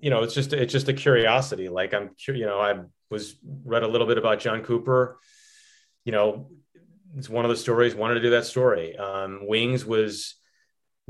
you 0.00 0.08
know 0.08 0.22
it's 0.22 0.34
just 0.34 0.54
it's 0.54 0.72
just 0.72 0.88
a 0.88 0.94
curiosity. 0.94 1.68
Like 1.68 1.92
i'm 1.92 2.10
you 2.26 2.46
know 2.46 2.58
i 2.60 2.80
was 3.10 3.36
read 3.64 3.82
a 3.82 3.88
little 3.88 4.06
bit 4.06 4.18
about 4.18 4.40
Jon 4.40 4.62
Cooper. 4.62 5.18
You 6.04 6.12
know 6.12 6.50
it's 7.18 7.28
one 7.28 7.44
of 7.44 7.50
the 7.50 7.56
stories 7.56 7.94
wanted 7.94 8.14
to 8.14 8.22
do 8.22 8.30
that 8.30 8.46
story. 8.46 8.96
Um, 8.96 9.40
wings 9.42 9.84
was 9.84 10.36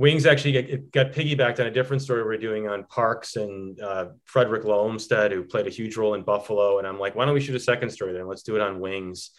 Wings 0.01 0.25
actually 0.25 0.53
get, 0.53 0.93
got 0.93 1.13
piggybacked 1.13 1.61
on 1.61 1.67
a 1.67 1.71
different 1.71 2.01
story 2.01 2.25
we're 2.25 2.39
doing 2.39 2.67
on 2.67 2.85
Parks 2.85 3.37
and 3.37 3.79
uh, 3.83 4.07
Frederick 4.25 4.65
Olmsted, 4.65 5.31
who 5.31 5.45
played 5.45 5.67
a 5.67 5.71
huge 5.71 5.99
role 5.99 6.15
in 6.15 6.23
Buffalo. 6.23 6.79
And 6.79 6.87
I'm 6.87 6.99
like, 6.99 7.15
why 7.15 7.27
don't 7.27 7.35
we 7.35 7.41
shoot 7.43 7.55
a 7.55 7.61
second 7.61 7.91
story 7.91 8.15
then? 8.15 8.27
Let's 8.27 8.43
do 8.43 8.57
it 8.57 8.63
on 8.63 8.81
Wings, 8.81 9.33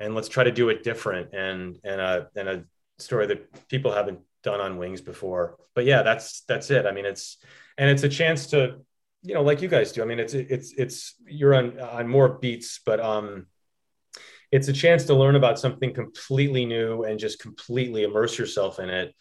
and 0.00 0.16
let's 0.16 0.28
try 0.28 0.42
to 0.42 0.50
do 0.50 0.70
it 0.70 0.82
different 0.82 1.34
and 1.34 1.78
and 1.84 2.00
a 2.00 2.26
and 2.34 2.48
a 2.48 2.64
story 2.98 3.28
that 3.28 3.68
people 3.68 3.92
haven't 3.92 4.18
done 4.42 4.60
on 4.60 4.76
Wings 4.76 5.00
before. 5.00 5.56
But 5.76 5.84
yeah, 5.84 6.02
that's 6.02 6.40
that's 6.48 6.72
it. 6.72 6.84
I 6.84 6.90
mean, 6.90 7.06
it's 7.06 7.36
and 7.76 7.88
it's 7.88 8.02
a 8.02 8.08
chance 8.08 8.48
to, 8.48 8.78
you 9.22 9.34
know, 9.34 9.42
like 9.42 9.62
you 9.62 9.68
guys 9.68 9.92
do. 9.92 10.02
I 10.02 10.04
mean, 10.04 10.18
it's 10.18 10.34
it's 10.34 10.72
it's 10.76 11.14
you're 11.26 11.54
on 11.54 11.78
on 11.78 12.08
more 12.08 12.28
beats, 12.40 12.80
but 12.84 12.98
um, 12.98 13.46
it's 14.50 14.66
a 14.66 14.72
chance 14.72 15.04
to 15.04 15.14
learn 15.14 15.36
about 15.36 15.60
something 15.60 15.94
completely 15.94 16.66
new 16.66 17.04
and 17.04 17.20
just 17.20 17.38
completely 17.38 18.02
immerse 18.02 18.36
yourself 18.36 18.80
in 18.80 18.90
it 18.90 19.14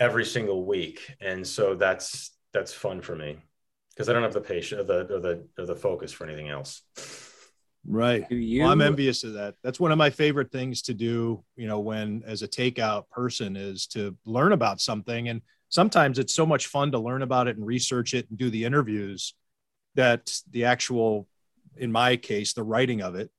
every 0.00 0.24
single 0.24 0.64
week, 0.64 1.14
and 1.20 1.46
so 1.46 1.74
that's 1.76 2.32
that's 2.52 2.72
fun 2.72 3.00
for 3.00 3.14
me 3.14 3.36
because 3.90 4.08
I 4.08 4.12
don't 4.12 4.22
have 4.22 4.32
the 4.32 4.40
patience 4.40 4.80
or 4.80 4.84
the 4.84 5.14
or 5.14 5.20
the 5.20 5.46
or 5.58 5.66
the 5.66 5.76
focus 5.76 6.10
for 6.10 6.24
anything 6.24 6.48
else. 6.48 6.82
Right. 7.86 8.30
You... 8.30 8.62
Well, 8.62 8.72
I'm 8.72 8.80
envious 8.80 9.24
of 9.24 9.34
that. 9.34 9.54
That's 9.62 9.80
one 9.80 9.92
of 9.92 9.98
my 9.98 10.10
favorite 10.10 10.50
things 10.50 10.82
to 10.82 10.94
do, 10.94 11.44
you 11.56 11.66
know, 11.66 11.80
when 11.80 12.22
as 12.26 12.42
a 12.42 12.48
takeout 12.48 13.08
person 13.10 13.56
is 13.56 13.86
to 13.88 14.16
learn 14.24 14.52
about 14.52 14.80
something. 14.80 15.28
And 15.28 15.40
sometimes 15.68 16.18
it's 16.18 16.34
so 16.34 16.44
much 16.44 16.66
fun 16.66 16.92
to 16.92 16.98
learn 16.98 17.22
about 17.22 17.48
it 17.48 17.56
and 17.56 17.66
research 17.66 18.14
it 18.14 18.28
and 18.28 18.38
do 18.38 18.50
the 18.50 18.64
interviews 18.64 19.34
that 19.94 20.30
the 20.50 20.64
actual, 20.66 21.26
in 21.76 21.90
my 21.90 22.16
case, 22.16 22.52
the 22.52 22.62
writing 22.62 23.00
of 23.00 23.14
it 23.14 23.30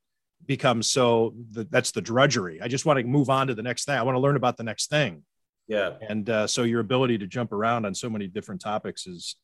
becomes 0.46 0.88
so 0.88 1.36
the, 1.52 1.66
that's 1.66 1.92
the 1.92 2.02
drudgery. 2.02 2.62
I 2.62 2.68
just 2.68 2.86
want 2.86 2.98
to 2.98 3.06
move 3.06 3.30
on 3.30 3.48
to 3.48 3.56
the 3.56 3.64
next 3.64 3.86
thing. 3.86 3.98
I 3.98 4.04
want 4.04 4.16
to 4.16 4.20
learn 4.20 4.36
about 4.36 4.58
the 4.58 4.64
next 4.64 4.90
thing. 4.90 5.24
Yeah. 5.72 5.92
And 6.02 6.30
uh, 6.30 6.48
so 6.48 6.64
your 6.64 6.82
ability 6.82 7.18
to 7.20 7.28
jump 7.28 7.54
around 7.54 7.86
on 7.86 7.96
so 7.96 8.10
many 8.10 8.28
different 8.28 8.60
topics 8.60 9.08
is 9.08 9.38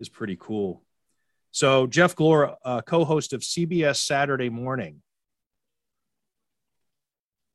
is 0.00 0.08
pretty 0.08 0.36
cool. 0.40 0.82
So 1.52 1.86
Jeff 1.86 2.16
Glor, 2.16 2.56
uh, 2.64 2.80
co-host 2.80 3.32
of 3.32 3.42
CBS 3.42 3.98
Saturday 3.98 4.48
Morning. 4.48 5.00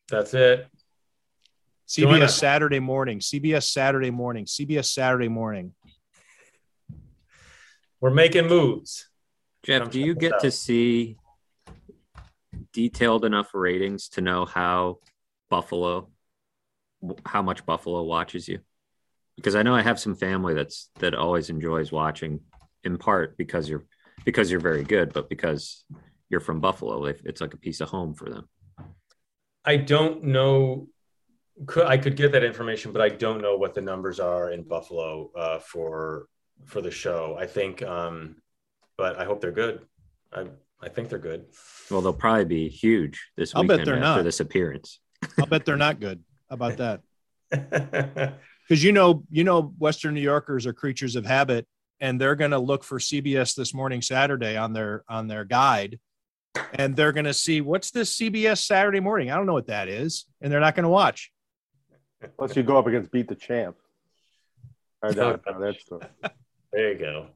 That's 0.07 0.34
it. 0.34 0.66
CBS 1.89 2.38
Saturday 2.38 2.80
Morning. 2.80 3.20
CBS 3.20 3.63
Saturday 3.63 4.11
Morning. 4.11 4.45
CBS 4.45 4.86
Saturday 4.86 5.28
Morning. 5.28 5.74
We're 7.99 8.11
making 8.11 8.47
moves. 8.47 9.09
Jeff, 9.63 9.89
do 9.89 9.99
you 9.99 10.16
get 10.16 10.39
to 10.39 10.51
see 10.51 11.18
detailed 12.72 13.26
enough 13.26 13.49
ratings 13.53 14.07
to 14.09 14.22
know 14.22 14.45
how 14.45 14.99
Buffalo 15.49 16.11
how 17.26 17.41
much 17.41 17.66
Buffalo 17.66 18.03
watches 18.03 18.47
you? 18.47 18.60
Because 19.36 19.56
I 19.56 19.64
know 19.64 19.76
I 19.76 19.82
have 19.82 19.99
some 19.99 20.16
family 20.16 20.53
that's 20.53 20.89
that 20.99 21.14
always 21.14 21.49
enjoys 21.49 21.91
watching, 21.91 22.39
in 22.84 22.97
part 22.97 23.38
because 23.38 23.70
you're 23.70 23.86
because 24.24 24.49
you're 24.49 24.60
very 24.60 24.84
good, 24.84 25.14
but 25.14 25.30
because 25.30 25.84
you're 26.30 26.39
from 26.39 26.60
Buffalo, 26.60 27.06
it's 27.06 27.41
like 27.41 27.53
a 27.53 27.58
piece 27.58 27.82
of 27.82 27.89
home 27.89 28.14
for 28.14 28.30
them. 28.30 28.47
I 29.64 29.78
don't 29.78 30.24
know. 30.26 30.88
Could, 31.66 31.88
I 31.88 31.97
could 31.97 32.16
get 32.16 32.32
that 32.34 32.43
information, 32.43 32.91
but 32.91 33.01
I 33.01 33.10
don't 33.10 33.41
know 33.41 33.58
what 33.58 33.74
the 33.74 33.82
numbers 33.82 34.20
are 34.20 34.51
in 34.51 34.64
Buffalo 34.64 35.32
uh, 35.36 35.60
for 35.60 36.28
for 36.66 36.82
the 36.82 36.91
show. 36.91 37.38
I 37.39 37.45
think, 37.45 37.82
um, 37.82 38.38
but 38.97 39.20
I 39.20 39.26
hope 39.26 39.41
they're 39.41 39.51
good. 39.51 39.86
I 40.34 40.47
I 40.82 40.89
think 40.89 41.10
they're 41.10 41.20
good. 41.20 41.45
Well, 41.89 42.01
they'll 42.01 42.14
probably 42.14 42.45
be 42.45 42.70
huge 42.70 43.32
this 43.36 43.56
I'll 43.56 43.64
weekend 43.64 43.82
after 43.82 43.99
not. 43.99 44.24
this 44.24 44.39
appearance. 44.39 44.99
I'll 45.39 45.45
bet 45.45 45.66
they're 45.66 45.78
not 45.78 45.99
good. 45.99 46.24
How 46.49 46.55
about 46.55 46.77
that? 46.77 47.01
Because 48.67 48.83
you 48.83 48.91
know, 48.91 49.23
you 49.29 49.43
know, 49.43 49.73
Western 49.77 50.13
New 50.13 50.21
Yorkers 50.21 50.65
are 50.65 50.73
creatures 50.73 51.15
of 51.15 51.25
habit, 51.25 51.67
and 51.99 52.19
they're 52.19 52.35
going 52.35 52.51
to 52.51 52.59
look 52.59 52.83
for 52.83 52.99
CBS 52.99 53.55
this 53.55 53.73
morning 53.73 54.01
Saturday 54.01 54.57
on 54.57 54.73
their 54.73 55.03
on 55.07 55.27
their 55.27 55.45
guide, 55.45 55.99
and 56.73 56.95
they're 56.95 57.11
going 57.11 57.25
to 57.25 57.33
see 57.33 57.61
what's 57.61 57.91
this 57.91 58.15
CBS 58.17 58.65
Saturday 58.65 58.99
morning. 58.99 59.31
I 59.31 59.35
don't 59.37 59.45
know 59.45 59.53
what 59.53 59.67
that 59.67 59.87
is, 59.87 60.25
and 60.41 60.51
they're 60.51 60.59
not 60.59 60.75
going 60.75 60.83
to 60.83 60.89
watch. 60.89 61.31
Unless 62.39 62.55
you 62.55 62.63
go 62.63 62.77
up 62.77 62.87
against 62.87 63.11
beat 63.11 63.27
the 63.27 63.35
champ. 63.35 63.75
I 65.03 65.11
doubt 65.11 65.43
that 65.45 65.79
story. 65.79 66.05
There 66.73 66.91
you 66.91 66.99
go. 66.99 67.27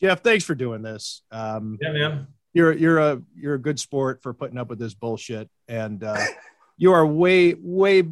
Jeff, 0.00 0.22
thanks 0.22 0.42
for 0.42 0.54
doing 0.54 0.80
this. 0.80 1.20
Um, 1.30 1.76
yeah, 1.82 1.92
man. 1.92 2.26
You're 2.54 2.72
you're 2.72 2.98
a 2.98 3.20
you're 3.36 3.54
a 3.54 3.60
good 3.60 3.78
sport 3.78 4.22
for 4.22 4.32
putting 4.32 4.56
up 4.56 4.70
with 4.70 4.78
this 4.78 4.94
bullshit, 4.94 5.50
and 5.68 6.02
uh, 6.02 6.16
you 6.78 6.92
are 6.92 7.04
way 7.04 7.54
way 7.54 8.04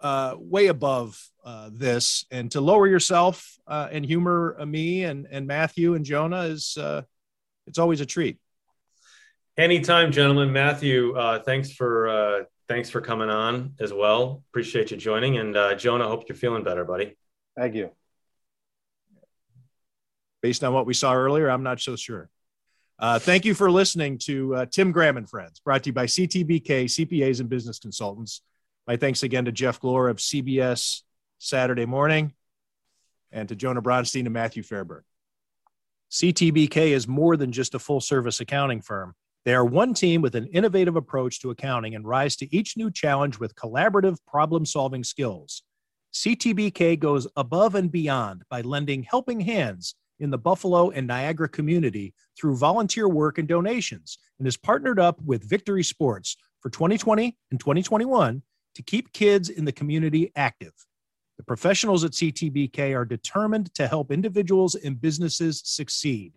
uh, 0.00 0.36
way 0.38 0.66
above 0.66 1.20
uh, 1.44 1.70
this. 1.72 2.26
And 2.30 2.50
to 2.52 2.60
lower 2.60 2.86
yourself 2.86 3.58
uh, 3.66 3.88
and 3.90 4.04
humor 4.04 4.56
me 4.66 5.04
and 5.04 5.26
and 5.30 5.46
matthew 5.46 5.94
and 5.94 6.04
jonah 6.04 6.42
is 6.42 6.76
uh, 6.76 7.02
it's 7.66 7.78
always 7.78 8.00
a 8.00 8.06
treat. 8.06 8.38
Anytime 9.56 10.12
gentlemen. 10.12 10.52
Matthew 10.52 11.16
uh, 11.16 11.40
thanks 11.40 11.72
for 11.72 12.08
uh, 12.08 12.44
thanks 12.68 12.90
for 12.90 13.00
coming 13.00 13.28
on 13.28 13.74
as 13.80 13.92
well. 13.92 14.42
Appreciate 14.50 14.90
you 14.90 14.96
joining. 14.96 15.38
And 15.38 15.56
uh, 15.56 15.74
jonah 15.74 16.06
hope 16.06 16.24
you're 16.28 16.36
feeling 16.36 16.62
better 16.62 16.84
buddy. 16.84 17.16
Thank 17.56 17.74
you. 17.74 17.90
Based 20.42 20.64
on 20.64 20.72
what 20.72 20.86
we 20.86 20.94
saw 20.94 21.14
earlier 21.14 21.48
i'm 21.48 21.62
not 21.62 21.80
so 21.80 21.96
sure 21.96 22.28
uh, 22.98 23.18
thank 23.18 23.44
you 23.44 23.54
for 23.54 23.70
listening 23.70 24.18
to 24.18 24.54
uh, 24.54 24.66
Tim 24.66 24.92
Graham 24.92 25.16
and 25.16 25.28
Friends, 25.28 25.60
brought 25.60 25.82
to 25.84 25.88
you 25.88 25.94
by 25.94 26.06
CTBK, 26.06 26.84
CPAs 26.84 27.40
and 27.40 27.48
Business 27.48 27.78
Consultants. 27.78 28.42
My 28.86 28.96
thanks 28.96 29.22
again 29.22 29.44
to 29.46 29.52
Jeff 29.52 29.80
Glor 29.80 30.10
of 30.10 30.18
CBS 30.18 31.02
Saturday 31.38 31.86
Morning 31.86 32.34
and 33.30 33.48
to 33.48 33.56
Jonah 33.56 33.82
Bronstein 33.82 34.24
and 34.24 34.32
Matthew 34.32 34.62
Fairburn. 34.62 35.02
CTBK 36.10 36.88
is 36.88 37.08
more 37.08 37.36
than 37.36 37.52
just 37.52 37.74
a 37.74 37.78
full 37.78 38.00
service 38.00 38.40
accounting 38.40 38.82
firm. 38.82 39.14
They 39.44 39.54
are 39.54 39.64
one 39.64 39.94
team 39.94 40.20
with 40.20 40.34
an 40.34 40.46
innovative 40.48 40.94
approach 40.94 41.40
to 41.40 41.50
accounting 41.50 41.94
and 41.94 42.06
rise 42.06 42.36
to 42.36 42.54
each 42.54 42.76
new 42.76 42.90
challenge 42.90 43.40
with 43.40 43.56
collaborative 43.56 44.18
problem 44.26 44.64
solving 44.64 45.02
skills. 45.02 45.62
CTBK 46.12 46.98
goes 46.98 47.26
above 47.36 47.74
and 47.74 47.90
beyond 47.90 48.44
by 48.50 48.60
lending 48.60 49.02
helping 49.02 49.40
hands 49.40 49.94
in 50.20 50.30
the 50.30 50.38
Buffalo 50.38 50.90
and 50.90 51.06
Niagara 51.06 51.48
community 51.48 52.14
through 52.38 52.56
volunteer 52.56 53.08
work 53.08 53.38
and 53.38 53.48
donations 53.48 54.18
and 54.38 54.46
is 54.46 54.56
partnered 54.56 54.98
up 54.98 55.20
with 55.22 55.48
Victory 55.48 55.82
Sports 55.82 56.36
for 56.60 56.70
2020 56.70 57.36
and 57.50 57.60
2021 57.60 58.42
to 58.74 58.82
keep 58.82 59.12
kids 59.12 59.48
in 59.48 59.64
the 59.64 59.72
community 59.72 60.32
active. 60.36 60.72
The 61.38 61.44
professionals 61.44 62.04
at 62.04 62.12
CTBK 62.12 62.96
are 62.96 63.04
determined 63.04 63.74
to 63.74 63.88
help 63.88 64.12
individuals 64.12 64.74
and 64.74 65.00
businesses 65.00 65.62
succeed. 65.64 66.34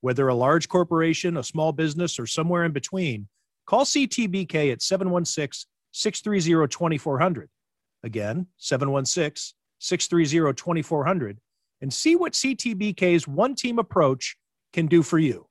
Whether 0.00 0.28
a 0.28 0.34
large 0.34 0.68
corporation, 0.68 1.36
a 1.36 1.42
small 1.42 1.72
business, 1.72 2.18
or 2.18 2.26
somewhere 2.26 2.64
in 2.64 2.72
between, 2.72 3.28
call 3.66 3.84
CTBK 3.84 4.72
at 4.72 4.80
716 4.80 5.68
630 5.92 6.68
2400. 6.68 7.50
Again, 8.04 8.46
716 8.56 9.54
630 9.80 10.54
2400 10.54 11.40
and 11.80 11.92
see 11.92 12.16
what 12.16 12.32
CTBK's 12.32 13.26
one 13.26 13.54
team 13.54 13.78
approach 13.78 14.36
can 14.72 14.86
do 14.86 15.02
for 15.02 15.18
you. 15.18 15.47